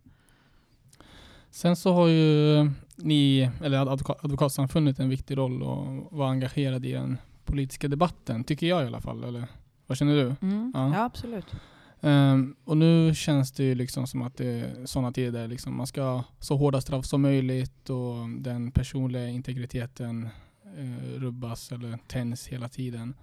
Sen 1.51 1.75
så 1.75 1.93
har 1.93 2.07
ju 2.07 2.71
ni, 2.95 3.51
eller 3.63 3.77
Advokatsamfundet, 4.25 4.99
en 4.99 5.09
viktig 5.09 5.37
roll 5.37 5.61
att 5.61 6.11
vara 6.11 6.29
engagerad 6.29 6.85
i 6.85 6.91
den 6.91 7.17
politiska 7.45 7.87
debatten, 7.87 8.43
tycker 8.43 8.67
jag 8.67 8.83
i 8.83 8.87
alla 8.87 9.01
fall. 9.01 9.23
Eller 9.23 9.47
vad 9.87 9.97
känner 9.97 10.15
du? 10.15 10.35
Mm, 10.41 10.71
ja. 10.75 10.93
ja. 10.93 11.03
absolut. 11.03 11.45
Um, 12.01 12.55
och 12.63 12.77
nu 12.77 13.15
känns 13.15 13.51
det 13.51 13.63
ju 13.63 13.75
liksom 13.75 14.07
som 14.07 14.21
att 14.21 14.37
det 14.37 14.45
är 14.45 14.85
sådana 14.85 15.11
tider, 15.11 15.47
liksom 15.47 15.77
man 15.77 15.87
ska 15.87 16.01
ha 16.01 16.23
så 16.39 16.57
hårda 16.57 16.81
straff 16.81 17.05
som 17.05 17.21
möjligt 17.21 17.89
och 17.89 18.29
den 18.39 18.71
personliga 18.71 19.27
integriteten 19.27 20.29
uh, 20.79 21.19
rubbas 21.19 21.71
eller 21.71 21.99
tänds 22.07 22.47
hela 22.47 22.69
tiden. 22.69 23.13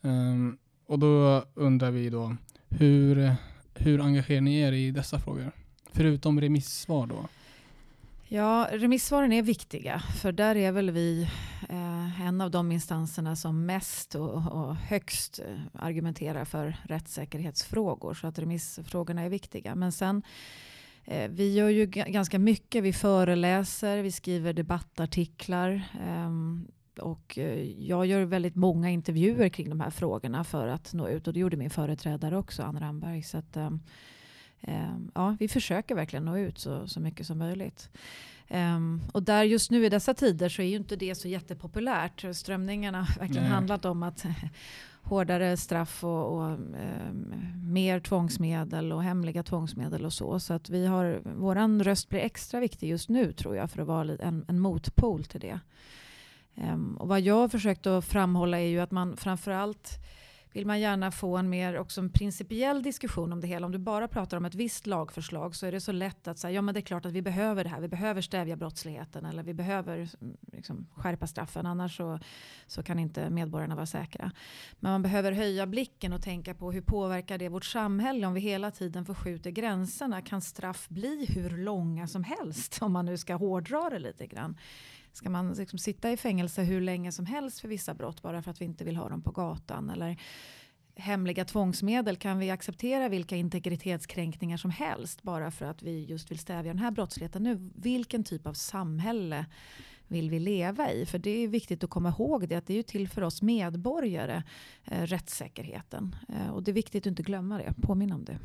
Um, 0.00 0.58
och 0.86 0.98
då 0.98 1.44
undrar 1.54 1.90
vi 1.90 2.10
då, 2.10 2.36
hur, 2.68 3.34
hur 3.74 4.00
engagerar 4.00 4.40
ni 4.40 4.60
er 4.60 4.72
i 4.72 4.90
dessa 4.90 5.18
frågor? 5.18 5.52
Förutom 5.92 6.40
remissvar 6.40 7.06
då? 7.06 7.28
Ja, 8.34 8.68
remissvaren 8.72 9.32
är 9.32 9.42
viktiga, 9.42 9.98
för 9.98 10.32
där 10.32 10.56
är 10.56 10.72
väl 10.72 10.90
vi 10.90 11.28
eh, 11.68 12.20
en 12.20 12.40
av 12.40 12.50
de 12.50 12.72
instanserna 12.72 13.36
som 13.36 13.66
mest 13.66 14.14
och, 14.14 14.52
och, 14.52 14.76
högst 14.76 15.38
eh, 15.38 15.58
argumenterar 15.72 16.44
för 16.44 16.76
rättssäkerhetsfrågor. 16.82 18.14
Så 18.14 18.26
att 18.26 18.38
remissfrågorna 18.38 19.22
är 19.22 19.28
viktiga. 19.28 19.74
Men 19.74 19.92
sen, 19.92 20.22
eh, 21.04 21.30
vi 21.30 21.54
gör 21.54 21.68
ju 21.68 21.86
ganska 21.86 22.38
mycket. 22.38 22.84
Vi 22.84 22.92
föreläser, 22.92 24.02
vi 24.02 24.12
skriver 24.12 24.52
debattartiklar. 24.52 25.82
Ehm, 26.06 26.68
eh, 26.96 27.04
och 27.04 27.38
jag 27.78 28.06
gör 28.06 28.24
väldigt 28.24 28.56
många 28.56 28.90
intervjuer 28.90 29.48
kring 29.48 29.68
de 29.68 29.80
här 29.80 29.90
frågorna 29.90 30.44
för 30.44 30.68
att 30.68 30.92
nå 30.92 31.08
ut. 31.08 31.26
Och 31.26 31.32
det 31.32 31.40
gjorde 31.40 31.56
min 31.56 31.70
företrädare 31.70 32.36
också, 32.36 32.62
Ann 32.62 32.80
Ramberg. 32.80 33.22
Så 33.22 33.38
att, 33.38 33.56
ehm, 33.56 33.80
ja, 35.14 35.36
vi 35.40 35.48
försöker 35.48 35.94
verkligen 35.94 36.24
nå 36.24 36.38
ut 36.38 36.58
så, 36.58 36.88
så 36.88 37.00
mycket 37.00 37.26
som 37.26 37.38
möjligt. 37.38 37.90
Um, 38.52 39.02
och 39.12 39.22
där 39.22 39.42
just 39.42 39.70
nu 39.70 39.86
i 39.86 39.88
dessa 39.88 40.14
tider 40.14 40.48
så 40.48 40.62
är 40.62 40.66
ju 40.66 40.76
inte 40.76 40.96
det 40.96 41.14
så 41.14 41.28
jättepopulärt. 41.28 42.24
Strömningarna 42.32 42.98
har 42.98 43.18
verkligen 43.18 43.42
Nej. 43.42 43.52
handlat 43.52 43.84
om 43.84 44.02
att 44.02 44.24
hårdare 45.02 45.56
straff 45.56 46.04
och, 46.04 46.36
och 46.36 46.44
um, 46.44 47.34
mer 47.72 48.00
tvångsmedel 48.00 48.92
och 48.92 49.02
hemliga 49.02 49.42
tvångsmedel 49.42 50.04
och 50.04 50.12
så. 50.12 50.40
Så 50.40 50.54
att 50.54 50.70
vi 50.70 50.86
har, 50.86 51.20
våran 51.24 51.84
röst 51.84 52.08
blir 52.08 52.20
extra 52.20 52.60
viktig 52.60 52.88
just 52.88 53.08
nu 53.08 53.32
tror 53.32 53.56
jag 53.56 53.70
för 53.70 53.82
att 53.82 53.88
vara 53.88 54.16
en, 54.20 54.44
en 54.48 54.58
motpol 54.58 55.24
till 55.24 55.40
det. 55.40 55.60
Um, 56.54 56.96
och 56.96 57.08
vad 57.08 57.20
jag 57.20 57.34
har 57.34 57.48
försökt 57.48 57.86
att 57.86 58.04
framhålla 58.04 58.60
är 58.60 58.66
ju 58.66 58.80
att 58.80 58.90
man 58.90 59.16
framförallt 59.16 59.98
vill 60.52 60.66
man 60.66 60.80
gärna 60.80 61.10
få 61.10 61.36
en 61.36 61.50
mer 61.50 61.78
också 61.78 62.00
en 62.00 62.10
principiell 62.10 62.82
diskussion 62.82 63.32
om 63.32 63.40
det 63.40 63.46
hela. 63.46 63.66
Om 63.66 63.72
du 63.72 63.78
bara 63.78 64.08
pratar 64.08 64.36
om 64.36 64.44
ett 64.44 64.54
visst 64.54 64.86
lagförslag 64.86 65.56
så 65.56 65.66
är 65.66 65.72
det 65.72 65.80
så 65.80 65.92
lätt 65.92 66.28
att 66.28 66.38
säga 66.38 66.52
ja 66.52 66.62
men 66.62 66.74
det 66.74 66.80
är 66.80 66.82
klart 66.82 67.06
att 67.06 67.12
vi 67.12 67.22
behöver 67.22 67.64
det 67.64 67.70
här. 67.70 67.80
Vi 67.80 67.88
behöver 67.88 68.20
stävja 68.20 68.56
brottsligheten 68.56 69.24
eller 69.24 69.42
vi 69.42 69.54
behöver 69.54 69.96
mm, 69.96 70.36
liksom, 70.52 70.86
skärpa 70.94 71.26
straffen. 71.26 71.66
Annars 71.66 71.96
så, 71.96 72.18
så 72.66 72.82
kan 72.82 72.98
inte 72.98 73.30
medborgarna 73.30 73.74
vara 73.74 73.86
säkra. 73.86 74.30
Men 74.80 74.92
man 74.92 75.02
behöver 75.02 75.32
höja 75.32 75.66
blicken 75.66 76.12
och 76.12 76.22
tänka 76.22 76.54
på 76.54 76.72
hur 76.72 76.80
påverkar 76.80 77.38
det 77.38 77.48
vårt 77.48 77.64
samhälle 77.64 78.26
om 78.26 78.34
vi 78.34 78.40
hela 78.40 78.70
tiden 78.70 79.04
förskjuter 79.04 79.50
gränserna. 79.50 80.22
Kan 80.22 80.40
straff 80.40 80.88
bli 80.88 81.26
hur 81.28 81.50
långa 81.50 82.06
som 82.06 82.24
helst 82.24 82.78
om 82.82 82.92
man 82.92 83.04
nu 83.04 83.18
ska 83.18 83.34
hårdra 83.34 83.90
det 83.90 83.98
lite 83.98 84.26
grann? 84.26 84.56
Ska 85.12 85.30
man 85.30 85.52
liksom 85.52 85.78
sitta 85.78 86.10
i 86.10 86.16
fängelse 86.16 86.62
hur 86.62 86.80
länge 86.80 87.12
som 87.12 87.26
helst 87.26 87.60
för 87.60 87.68
vissa 87.68 87.94
brott 87.94 88.22
bara 88.22 88.42
för 88.42 88.50
att 88.50 88.60
vi 88.60 88.64
inte 88.64 88.84
vill 88.84 88.96
ha 88.96 89.08
dem 89.08 89.22
på 89.22 89.30
gatan? 89.30 89.90
Eller 89.90 90.16
hemliga 90.96 91.44
tvångsmedel, 91.44 92.16
kan 92.16 92.38
vi 92.38 92.50
acceptera 92.50 93.08
vilka 93.08 93.36
integritetskränkningar 93.36 94.56
som 94.56 94.70
helst 94.70 95.22
bara 95.22 95.50
för 95.50 95.66
att 95.66 95.82
vi 95.82 96.04
just 96.04 96.30
vill 96.30 96.38
stävja 96.38 96.72
den 96.72 96.82
här 96.82 96.90
brottsligheten 96.90 97.42
nu? 97.42 97.70
Vilken 97.74 98.24
typ 98.24 98.46
av 98.46 98.54
samhälle 98.54 99.46
vill 100.08 100.30
vi 100.30 100.38
leva 100.38 100.92
i? 100.92 101.06
För 101.06 101.18
det 101.18 101.30
är 101.30 101.48
viktigt 101.48 101.84
att 101.84 101.90
komma 101.90 102.08
ihåg 102.08 102.48
det, 102.48 102.56
att 102.56 102.66
det 102.66 102.72
är 102.72 102.76
ju 102.76 102.82
till 102.82 103.08
för 103.08 103.22
oss 103.22 103.42
medborgare, 103.42 104.42
eh, 104.84 105.02
rättssäkerheten. 105.02 106.16
Eh, 106.28 106.50
och 106.50 106.62
det 106.62 106.70
är 106.70 106.72
viktigt 106.72 107.02
att 107.02 107.10
inte 107.10 107.22
glömma 107.22 107.58
det, 107.58 107.74
påminna 107.82 108.14
om 108.14 108.24
det. 108.24 108.38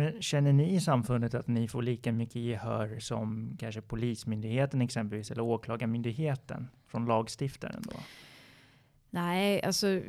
Men 0.00 0.22
känner 0.22 0.52
ni 0.52 0.74
i 0.74 0.80
samfundet 0.80 1.34
att 1.34 1.48
ni 1.48 1.68
får 1.68 1.82
lika 1.82 2.12
mycket 2.12 2.36
gehör 2.42 2.98
som 2.98 3.56
kanske 3.58 3.80
Polismyndigheten 3.80 4.82
exempelvis 4.82 5.30
eller 5.30 5.42
Åklagarmyndigheten 5.42 6.68
från 6.86 7.06
lagstiftaren 7.06 7.82
då? 7.82 7.96
Nej, 9.10 9.62
alltså 9.62 10.00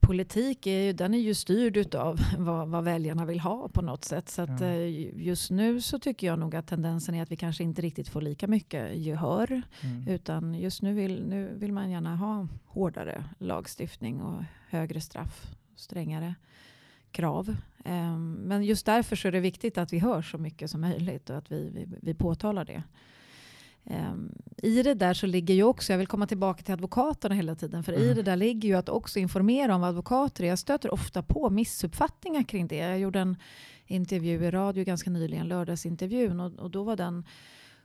politik 0.00 0.66
är 0.66 0.80
ju, 0.80 0.92
den 0.92 1.14
är 1.14 1.18
ju 1.18 1.34
styrd 1.34 1.94
av 1.94 2.20
vad, 2.38 2.68
vad 2.68 2.84
väljarna 2.84 3.24
vill 3.24 3.40
ha 3.40 3.68
på 3.68 3.82
något 3.82 4.04
sätt. 4.04 4.28
Så 4.28 4.42
att, 4.42 4.60
mm. 4.60 5.10
just 5.16 5.50
nu 5.50 5.80
så 5.80 5.98
tycker 5.98 6.26
jag 6.26 6.38
nog 6.38 6.56
att 6.56 6.66
tendensen 6.66 7.14
är 7.14 7.22
att 7.22 7.32
vi 7.32 7.36
kanske 7.36 7.62
inte 7.62 7.82
riktigt 7.82 8.08
får 8.08 8.20
lika 8.20 8.46
mycket 8.46 8.96
gehör. 8.96 9.62
Mm. 9.80 10.08
Utan 10.08 10.54
just 10.54 10.82
nu 10.82 10.94
vill, 10.94 11.24
nu 11.28 11.54
vill 11.56 11.72
man 11.72 11.90
gärna 11.90 12.16
ha 12.16 12.48
hårdare 12.66 13.24
lagstiftning 13.38 14.20
och 14.20 14.42
högre 14.68 15.00
straff, 15.00 15.46
strängare 15.76 16.34
krav. 17.10 17.56
Um, 17.84 18.32
men 18.32 18.64
just 18.64 18.86
därför 18.86 19.16
så 19.16 19.28
är 19.28 19.32
det 19.32 19.40
viktigt 19.40 19.78
att 19.78 19.92
vi 19.92 19.98
hör 19.98 20.22
så 20.22 20.38
mycket 20.38 20.70
som 20.70 20.80
möjligt 20.80 21.30
och 21.30 21.36
att 21.36 21.52
vi, 21.52 21.70
vi, 21.74 21.86
vi 22.02 22.14
påtalar 22.14 22.64
det. 22.64 22.82
Um, 23.84 24.32
I 24.56 24.82
det 24.82 24.94
där 24.94 25.14
så 25.14 25.26
ligger 25.26 25.54
ju 25.54 25.62
också, 25.62 25.92
jag 25.92 25.98
vill 25.98 26.06
komma 26.06 26.26
tillbaka 26.26 26.62
till 26.62 26.74
advokaterna 26.74 27.34
hela 27.34 27.54
tiden, 27.54 27.84
för 27.84 27.92
mm. 27.92 28.04
i 28.04 28.14
det 28.14 28.22
där 28.22 28.36
ligger 28.36 28.68
ju 28.68 28.74
att 28.74 28.88
också 28.88 29.18
informera 29.18 29.74
om 29.74 29.80
vad 29.80 29.90
advokater 29.90 30.44
är. 30.44 30.48
Jag 30.48 30.58
stöter 30.58 30.94
ofta 30.94 31.22
på 31.22 31.50
missuppfattningar 31.50 32.42
kring 32.42 32.66
det. 32.66 32.76
Jag 32.76 32.98
gjorde 32.98 33.20
en 33.20 33.36
intervju 33.86 34.44
i 34.44 34.50
radio 34.50 34.84
ganska 34.84 35.10
nyligen, 35.10 35.48
lördagsintervjun, 35.48 36.40
och, 36.40 36.52
och 36.58 36.70
då 36.70 36.82
var 36.82 36.96
den 36.96 37.24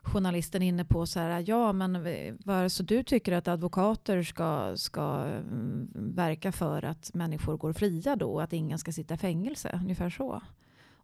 journalisten 0.05 0.61
inne 0.61 0.85
på 0.85 1.05
så 1.05 1.19
här, 1.19 1.43
ja 1.47 1.73
men 1.73 1.95
eh, 1.95 2.33
var, 2.45 2.69
så 2.69 2.83
du 2.83 3.03
tycker 3.03 3.31
att 3.31 3.47
advokater 3.47 4.23
ska, 4.23 4.77
ska 4.77 5.01
mm, 5.01 5.89
verka 5.95 6.51
för 6.51 6.85
att 6.85 7.13
människor 7.13 7.57
går 7.57 7.73
fria 7.73 8.15
då, 8.15 8.39
att 8.39 8.53
ingen 8.53 8.79
ska 8.79 8.91
sitta 8.91 9.13
i 9.13 9.17
fängelse, 9.17 9.79
ungefär 9.81 10.09
så. 10.09 10.41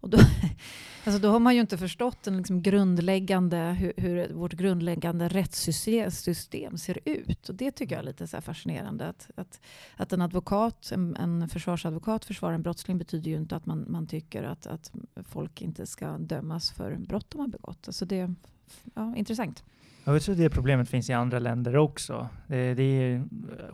Och 0.02 0.10
då, 0.10 0.18
alltså 1.06 1.22
då 1.22 1.30
har 1.30 1.40
man 1.40 1.56
ju 1.56 1.62
inte 1.62 1.78
förstått 1.78 2.24
den 2.24 2.38
liksom 2.38 2.62
grundläggande, 2.62 3.58
hur, 3.58 3.94
hur, 3.98 4.34
vårt 4.34 4.54
grundläggande 4.54 5.28
rättssystem 5.28 6.78
ser 6.78 7.00
ut. 7.06 7.50
Och 7.50 7.56
det 7.56 7.72
tycker 7.72 7.96
jag 7.96 8.00
är 8.00 8.06
lite 8.06 8.28
så 8.28 8.42
fascinerande. 8.42 9.08
Att, 9.08 9.30
att, 9.36 9.62
att 9.96 10.14
en 10.14 10.22
advokat, 10.22 10.92
en, 10.92 11.16
en 11.16 11.50
försvarsadvokat 11.50 12.26
försvarar 12.26 12.54
en 12.54 12.62
brottsling 12.62 12.98
betyder 12.98 13.32
ju 13.32 13.38
inte 13.38 13.56
att 13.56 13.66
man, 13.66 13.86
man 13.88 14.08
tycker 14.08 14.44
att, 14.44 14.68
att 14.68 14.92
folk 15.24 15.62
inte 15.62 15.88
ska 15.88 16.18
dömas 16.18 16.72
för 16.72 16.96
brott 16.96 17.30
de 17.30 17.42
har 17.42 17.48
begått. 17.48 17.88
Alltså 17.88 18.06
det, 18.06 18.34
ja, 18.93 19.15
intressant. 19.15 19.63
Jag 20.03 20.21
tror 20.21 20.36
det 20.36 20.49
problemet 20.49 20.89
finns 20.89 21.10
i 21.10 21.13
andra 21.13 21.39
länder 21.39 21.77
också. 21.77 22.29
Det, 22.47 22.73
det 22.73 22.84
är, 22.84 23.23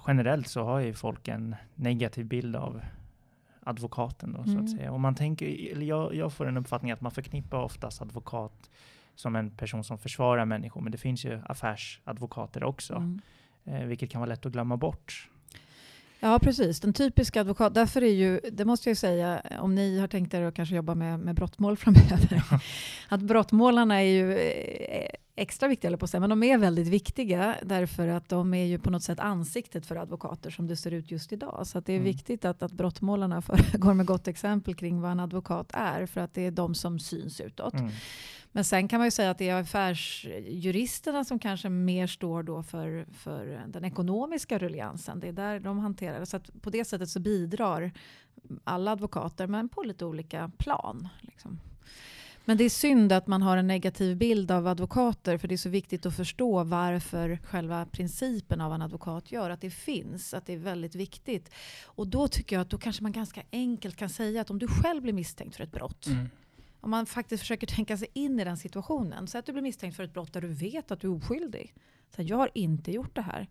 generellt 0.08 0.48
så 0.48 0.64
har 0.64 0.80
ju 0.80 0.94
folk 0.94 1.28
en 1.28 1.56
negativ 1.76 2.26
bild 2.26 2.56
av 2.56 2.82
advokaten 3.64 4.34
då, 4.34 4.42
mm. 4.42 4.48
så 4.48 4.54
att 4.54 4.68
mm. 4.68 4.78
säga. 4.78 4.92
Och 4.92 5.00
man 5.00 5.16
tänker, 5.16 5.78
jag, 5.84 6.16
jag 6.16 6.34
får 6.34 6.48
en 6.48 6.58
uppfattning 6.58 6.92
att 6.92 7.02
man 7.02 7.12
förknippar 7.12 7.58
oftast 7.58 8.02
advokat 8.02 8.70
som 9.16 9.36
en 9.36 9.50
person 9.50 9.84
som 9.84 9.98
försvarar 9.98 10.46
människor, 10.46 10.82
men 10.82 10.92
det 10.92 10.98
finns 10.98 11.26
ju 11.26 11.40
affärsadvokater 11.46 12.64
också, 12.64 12.96
mm. 12.96 13.22
eh, 13.66 13.86
vilket 13.86 14.12
kan 14.12 14.22
vara 14.22 14.30
lätt 14.30 14.46
att 14.46 14.52
glömma 14.52 14.78
bort. 14.78 15.30
Ja, 16.20 16.40
precis. 16.40 16.80
Den 16.80 16.94
typiska 16.94 17.42
advokat, 17.42 17.74
därför 17.74 18.04
är 18.04 18.14
ju, 18.14 18.40
det 18.52 18.66
måste 18.66 18.90
jag 18.90 18.98
säga, 18.98 19.42
om 19.60 19.76
ni 19.76 20.00
har 20.00 20.08
tänkt 20.08 20.34
er 20.34 20.42
att 20.42 20.56
kanske 20.56 20.76
jobba 20.76 20.96
med, 20.96 21.20
med 21.20 21.36
brottmål 21.36 21.78
framöver, 21.78 22.44
att 23.10 23.22
brottmålarna 23.22 23.96
är 23.96 24.06
ju 24.06 24.38
eh, 24.38 25.10
extra 25.36 25.68
viktiga, 25.68 25.98
på 25.98 26.06
att 26.06 26.12
säga, 26.12 26.22
men 26.22 26.30
de 26.30 26.44
är 26.44 26.58
väldigt 26.58 26.88
viktiga 26.88 27.56
därför 27.64 28.08
att 28.08 28.30
de 28.30 28.54
är 28.54 28.66
ju 28.66 28.80
på 28.80 28.90
något 28.90 29.04
sätt 29.04 29.20
ansiktet 29.20 29.86
för 29.86 29.96
advokater 29.96 30.50
som 30.50 30.68
det 30.68 30.76
ser 30.76 30.92
ut 30.92 31.12
just 31.12 31.34
idag. 31.34 31.68
Så 31.68 31.80
det 31.80 31.94
är 31.94 31.98
mm. 31.98 32.06
viktigt 32.06 32.46
att, 32.46 32.64
att 32.64 32.72
brottmålarna 32.72 33.42
föregår 33.42 33.94
med 33.94 34.06
gott 34.06 34.28
exempel 34.28 34.76
kring 34.76 35.02
vad 35.02 35.12
en 35.12 35.20
advokat 35.20 35.72
är, 35.74 36.06
för 36.06 36.22
att 36.22 36.34
det 36.34 36.46
är 36.46 36.52
de 36.52 36.76
som 36.76 37.00
syns 37.00 37.42
utåt. 37.42 37.74
Mm. 37.74 37.92
Men 38.52 38.64
sen 38.64 38.88
kan 38.88 39.00
man 39.00 39.08
ju 39.08 39.12
säga 39.12 39.32
att 39.32 39.38
det 39.38 39.50
är 39.50 39.62
affärsjuristerna 39.62 41.24
som 41.24 41.40
kanske 41.40 41.70
mer 41.70 42.08
står 42.08 42.44
då 42.44 42.64
för, 42.64 43.06
för 43.14 43.64
den 43.68 43.86
ekonomiska 43.86 44.58
rulliansen. 44.58 45.20
Det 45.20 45.28
är 45.28 45.34
där 45.34 45.60
de 45.60 45.80
hanterar 45.80 46.20
det. 46.20 46.26
Så 46.26 46.40
på 46.62 46.70
det 46.70 46.86
sättet 46.86 47.10
så 47.10 47.20
bidrar 47.20 47.92
alla 48.64 48.92
advokater, 48.92 49.48
men 49.48 49.70
på 49.70 49.84
lite 49.84 50.06
olika 50.06 50.52
plan. 50.58 51.08
Liksom. 51.22 51.60
Men 52.46 52.58
det 52.58 52.64
är 52.64 52.70
synd 52.70 53.12
att 53.12 53.28
man 53.28 53.42
har 53.42 53.58
en 53.58 53.68
negativ 53.68 54.18
bild 54.18 54.52
av 54.52 54.68
advokater, 54.68 55.38
för 55.38 55.48
det 55.48 55.56
är 55.56 55.58
så 55.58 55.70
viktigt 55.70 56.06
att 56.06 56.16
förstå 56.16 56.64
varför 56.64 57.40
själva 57.44 57.86
principen 57.86 58.62
av 58.62 58.74
en 58.74 58.82
advokat 58.82 59.32
gör, 59.32 59.50
att 59.50 59.62
det 59.62 59.70
finns, 59.70 60.34
att 60.34 60.46
det 60.46 60.54
är 60.54 60.58
väldigt 60.58 60.96
viktigt. 60.96 61.52
Och 61.86 62.08
då 62.08 62.28
tycker 62.28 62.56
jag 62.56 62.62
att 62.62 62.70
då 62.70 62.78
kanske 62.78 63.04
man 63.04 63.12
ganska 63.12 63.44
enkelt 63.52 63.96
kan 63.96 64.10
säga 64.10 64.42
att 64.42 64.50
om 64.50 64.60
du 64.60 64.68
själv 64.68 65.02
blir 65.02 65.14
misstänkt 65.14 65.56
för 65.56 65.64
ett 65.64 65.72
brott, 65.72 66.08
mm 66.08 66.30
om 66.88 66.92
man 66.92 67.06
faktiskt 67.06 67.42
försöker 67.42 67.68
tänka 67.68 67.98
sig 67.98 68.08
in 68.14 68.40
i 68.40 68.44
den 68.44 68.58
situationen. 68.58 69.28
Så 69.28 69.38
att 69.38 69.46
du 69.46 69.52
blir 69.52 69.64
misstänkt 69.64 69.96
för 69.96 70.04
ett 70.04 70.14
brott 70.14 70.34
där 70.34 70.42
du 70.42 70.48
vet 70.48 70.92
att 70.92 71.00
du 71.00 71.08
är 71.08 71.16
oskyldig. 71.16 71.74
Så 72.16 72.22
jag 72.22 72.38
har 72.38 72.50
inte 72.54 72.92
gjort 72.92 73.16
det 73.16 73.22
här. 73.22 73.48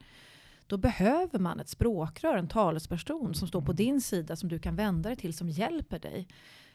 Då 0.67 0.77
behöver 0.77 1.39
man 1.39 1.61
ett 1.61 1.69
språkrör, 1.69 2.37
en 2.37 2.49
talesperson 2.49 3.35
som 3.35 3.49
står 3.49 3.61
på 3.61 3.73
mm. 3.73 3.77
din 3.77 4.01
sida 4.01 4.37
som 4.37 4.49
du 4.49 4.59
kan 4.59 4.77
vända 4.77 5.09
dig 5.09 5.17
till 5.17 5.35
som 5.35 5.49
hjälper 5.49 5.99
dig. 5.99 6.29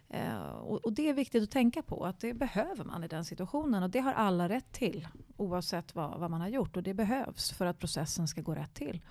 Eh, 0.09 0.41
och, 0.41 0.85
och, 0.85 0.93
det 0.93 1.09
är 1.09 1.13
viktigt 1.13 1.43
att 1.43 1.51
tänka 1.51 1.81
på 1.81 2.05
att 2.05 2.19
det 2.19 2.33
behöver 2.33 2.83
man 2.83 3.03
i 3.03 3.07
den 3.07 3.25
situationen 3.25 3.83
och 3.83 3.89
det 3.89 3.99
har 3.99 4.13
alla 4.13 4.49
rätt 4.49 4.71
till 4.71 5.07
oavsett 5.37 5.95
vad, 5.95 6.19
vad 6.19 6.31
man 6.31 6.41
har 6.41 6.49
gjort 6.49 6.77
och 6.77 6.83
det 6.83 6.93
behövs 6.93 7.51
för 7.51 7.65
att 7.65 7.79
processen 7.79 8.27
ska 8.27 8.41
gå 8.41 8.55
rätt 8.55 8.73
till. 8.73 9.01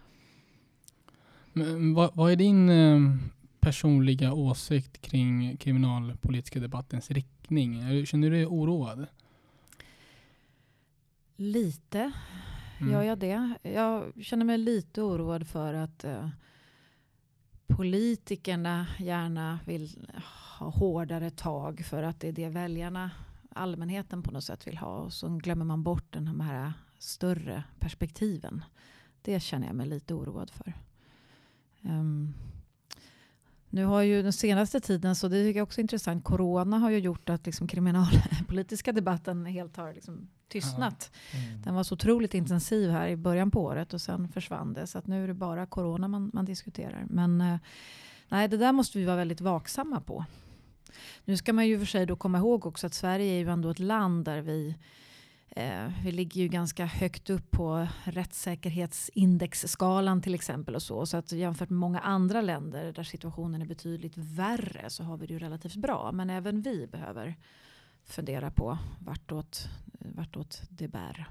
Men, 1.52 1.94
vad, 1.94 2.16
vad 2.16 2.32
är 2.32 2.36
din 2.36 2.68
eh, 2.68 3.00
personliga 3.60 4.32
åsikt 4.32 5.00
kring 5.00 5.56
kriminalpolitiska 5.56 6.60
debattens 6.60 7.10
riktning? 7.50 8.06
Känner 8.06 8.30
du 8.30 8.36
dig 8.36 8.46
oroad? 8.46 9.06
Lite 11.36 12.12
mm. 12.80 12.92
gör 12.92 13.02
jag 13.02 13.18
det. 13.18 13.54
Jag 13.62 14.12
känner 14.24 14.44
mig 14.44 14.58
lite 14.58 15.02
oroad 15.02 15.48
för 15.48 15.74
att 15.74 16.04
uh, 16.04 16.28
politikerna 17.66 18.86
gärna 18.98 19.58
vill 19.66 20.08
ha 20.58 20.68
hårdare 20.68 21.30
tag 21.30 21.84
för 21.84 22.02
att 22.02 22.20
det 22.20 22.28
är 22.28 22.32
det 22.32 22.48
väljarna, 22.48 23.10
allmänheten 23.50 24.22
på 24.22 24.30
något 24.30 24.44
sätt 24.44 24.66
vill 24.66 24.78
ha. 24.78 24.96
Och 24.96 25.12
så 25.12 25.28
glömmer 25.28 25.64
man 25.64 25.82
bort 25.82 26.12
de 26.12 26.40
här 26.40 26.72
större 26.98 27.64
perspektiven. 27.78 28.64
Det 29.22 29.40
känner 29.40 29.66
jag 29.66 29.76
mig 29.76 29.86
lite 29.86 30.14
oroad 30.14 30.50
för. 30.50 30.74
Um, 31.82 32.34
nu 33.70 33.84
har 33.84 34.02
ju 34.02 34.22
den 34.22 34.32
senaste 34.32 34.80
tiden, 34.80 35.16
så 35.16 35.28
det 35.28 35.44
tycker 35.44 35.60
jag 35.60 35.66
också 35.66 35.80
är 35.80 35.82
intressant, 35.82 36.24
corona 36.24 36.78
har 36.78 36.90
ju 36.90 36.98
gjort 36.98 37.28
att 37.28 37.46
liksom 37.46 37.66
kriminalpolitiska 37.68 38.92
debatten 39.00 39.46
helt 39.46 39.76
har 39.76 39.94
liksom 39.94 40.28
tystnat. 40.48 41.10
Mm. 41.32 41.62
Den 41.62 41.74
var 41.74 41.82
så 41.82 41.94
otroligt 41.94 42.34
intensiv 42.34 42.90
här 42.90 43.08
i 43.08 43.16
början 43.16 43.50
på 43.50 43.62
året 43.62 43.94
och 43.94 44.00
sen 44.00 44.28
försvann 44.28 44.72
det. 44.72 44.86
Så 44.86 44.98
att 44.98 45.06
nu 45.06 45.24
är 45.24 45.28
det 45.28 45.34
bara 45.34 45.66
corona 45.66 46.08
man, 46.08 46.30
man 46.34 46.44
diskuterar. 46.44 47.06
Men 47.08 47.40
eh, 47.40 47.56
nej, 48.28 48.48
det 48.48 48.56
där 48.56 48.72
måste 48.72 48.98
vi 48.98 49.04
vara 49.04 49.16
väldigt 49.16 49.40
vaksamma 49.40 50.00
på. 50.00 50.24
Nu 51.24 51.36
ska 51.36 51.52
man 51.52 51.66
ju 51.66 51.78
för 51.78 51.86
sig 51.86 52.06
då 52.06 52.16
komma 52.16 52.38
ihåg 52.38 52.66
också 52.66 52.86
att 52.86 52.94
Sverige 52.94 53.32
är 53.32 53.38
ju 53.38 53.50
ändå 53.50 53.70
ett 53.70 53.78
land 53.78 54.24
där 54.24 54.40
vi 54.40 54.74
Eh, 55.56 55.88
vi 56.04 56.12
ligger 56.12 56.40
ju 56.40 56.48
ganska 56.48 56.86
högt 56.86 57.30
upp 57.30 57.50
på 57.50 57.88
rättssäkerhetsindexskalan 58.04 60.22
till 60.22 60.34
exempel. 60.34 60.74
och 60.74 60.82
Så 60.82 61.06
så 61.06 61.16
att 61.16 61.32
jämfört 61.32 61.70
med 61.70 61.78
många 61.78 62.00
andra 62.00 62.40
länder 62.40 62.92
där 62.92 63.02
situationen 63.02 63.62
är 63.62 63.66
betydligt 63.66 64.16
värre 64.16 64.90
så 64.90 65.04
har 65.04 65.16
vi 65.16 65.26
det 65.26 65.32
ju 65.32 65.38
relativt 65.38 65.76
bra. 65.76 66.12
Men 66.12 66.30
även 66.30 66.62
vi 66.62 66.86
behöver 66.86 67.34
fundera 68.04 68.50
på 68.50 68.78
vartåt, 68.98 69.68
vartåt 69.92 70.62
det 70.70 70.88
bär. 70.88 71.28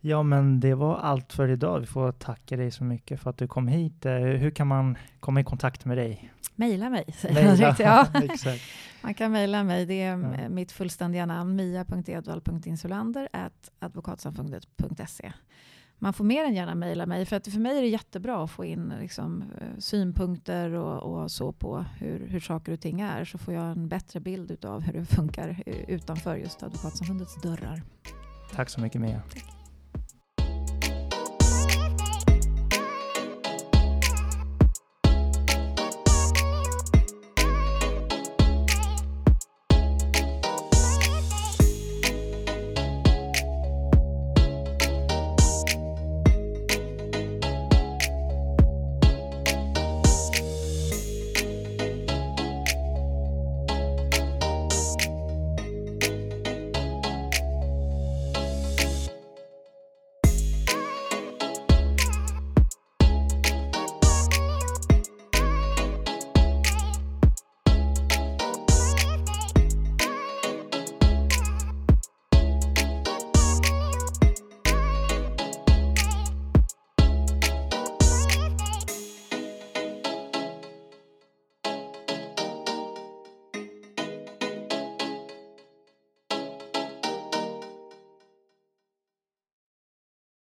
Ja, 0.00 0.22
men 0.22 0.60
det 0.60 0.74
var 0.74 0.96
allt 0.96 1.32
för 1.32 1.48
idag. 1.48 1.80
Vi 1.80 1.86
får 1.86 2.12
tacka 2.12 2.56
dig 2.56 2.70
så 2.70 2.84
mycket 2.84 3.20
för 3.20 3.30
att 3.30 3.38
du 3.38 3.48
kom 3.48 3.68
hit. 3.68 4.06
Eh, 4.06 4.12
hur 4.12 4.50
kan 4.50 4.66
man 4.66 4.98
komma 5.20 5.40
i 5.40 5.44
kontakt 5.44 5.84
med 5.84 5.98
dig? 5.98 6.32
Mejla 6.54 6.90
mig. 6.90 7.04
Mejla. 7.34 7.76
ja. 7.78 8.06
Man 9.02 9.14
kan 9.14 9.32
mejla 9.32 9.64
mig. 9.64 9.86
Det 9.86 10.02
är 10.02 10.40
ja. 10.42 10.48
mitt 10.48 10.72
fullständiga 10.72 11.26
namn, 11.26 11.56
mia.edvall.insulander 11.56 13.28
advokatsamfundet.se. 13.78 15.32
Man 15.98 16.12
får 16.12 16.24
mer 16.24 16.44
än 16.44 16.54
gärna 16.54 16.74
mejla 16.74 17.06
mig, 17.06 17.26
för 17.26 17.36
att 17.36 17.48
för 17.48 17.60
mig 17.60 17.78
är 17.78 17.82
det 17.82 17.88
jättebra 17.88 18.44
att 18.44 18.50
få 18.50 18.64
in 18.64 18.94
liksom, 19.00 19.44
eh, 19.60 19.78
synpunkter 19.78 20.70
och, 20.70 21.22
och, 21.22 21.30
så 21.30 21.52
på 21.52 21.84
hur, 21.98 22.26
hur 22.26 22.40
saker 22.40 22.72
och 22.72 22.80
ting 22.80 23.00
är, 23.00 23.24
så 23.24 23.38
får 23.38 23.54
jag 23.54 23.64
en 23.64 23.88
bättre 23.88 24.20
bild 24.20 24.64
av 24.64 24.80
hur 24.80 24.92
det 24.92 25.04
funkar 25.04 25.62
utanför 25.88 26.36
just 26.36 26.62
Advokatsamfundets 26.62 27.42
dörrar. 27.42 27.82
Tack 28.54 28.68
så 28.68 28.80
mycket 28.80 29.00
Mia. 29.00 29.22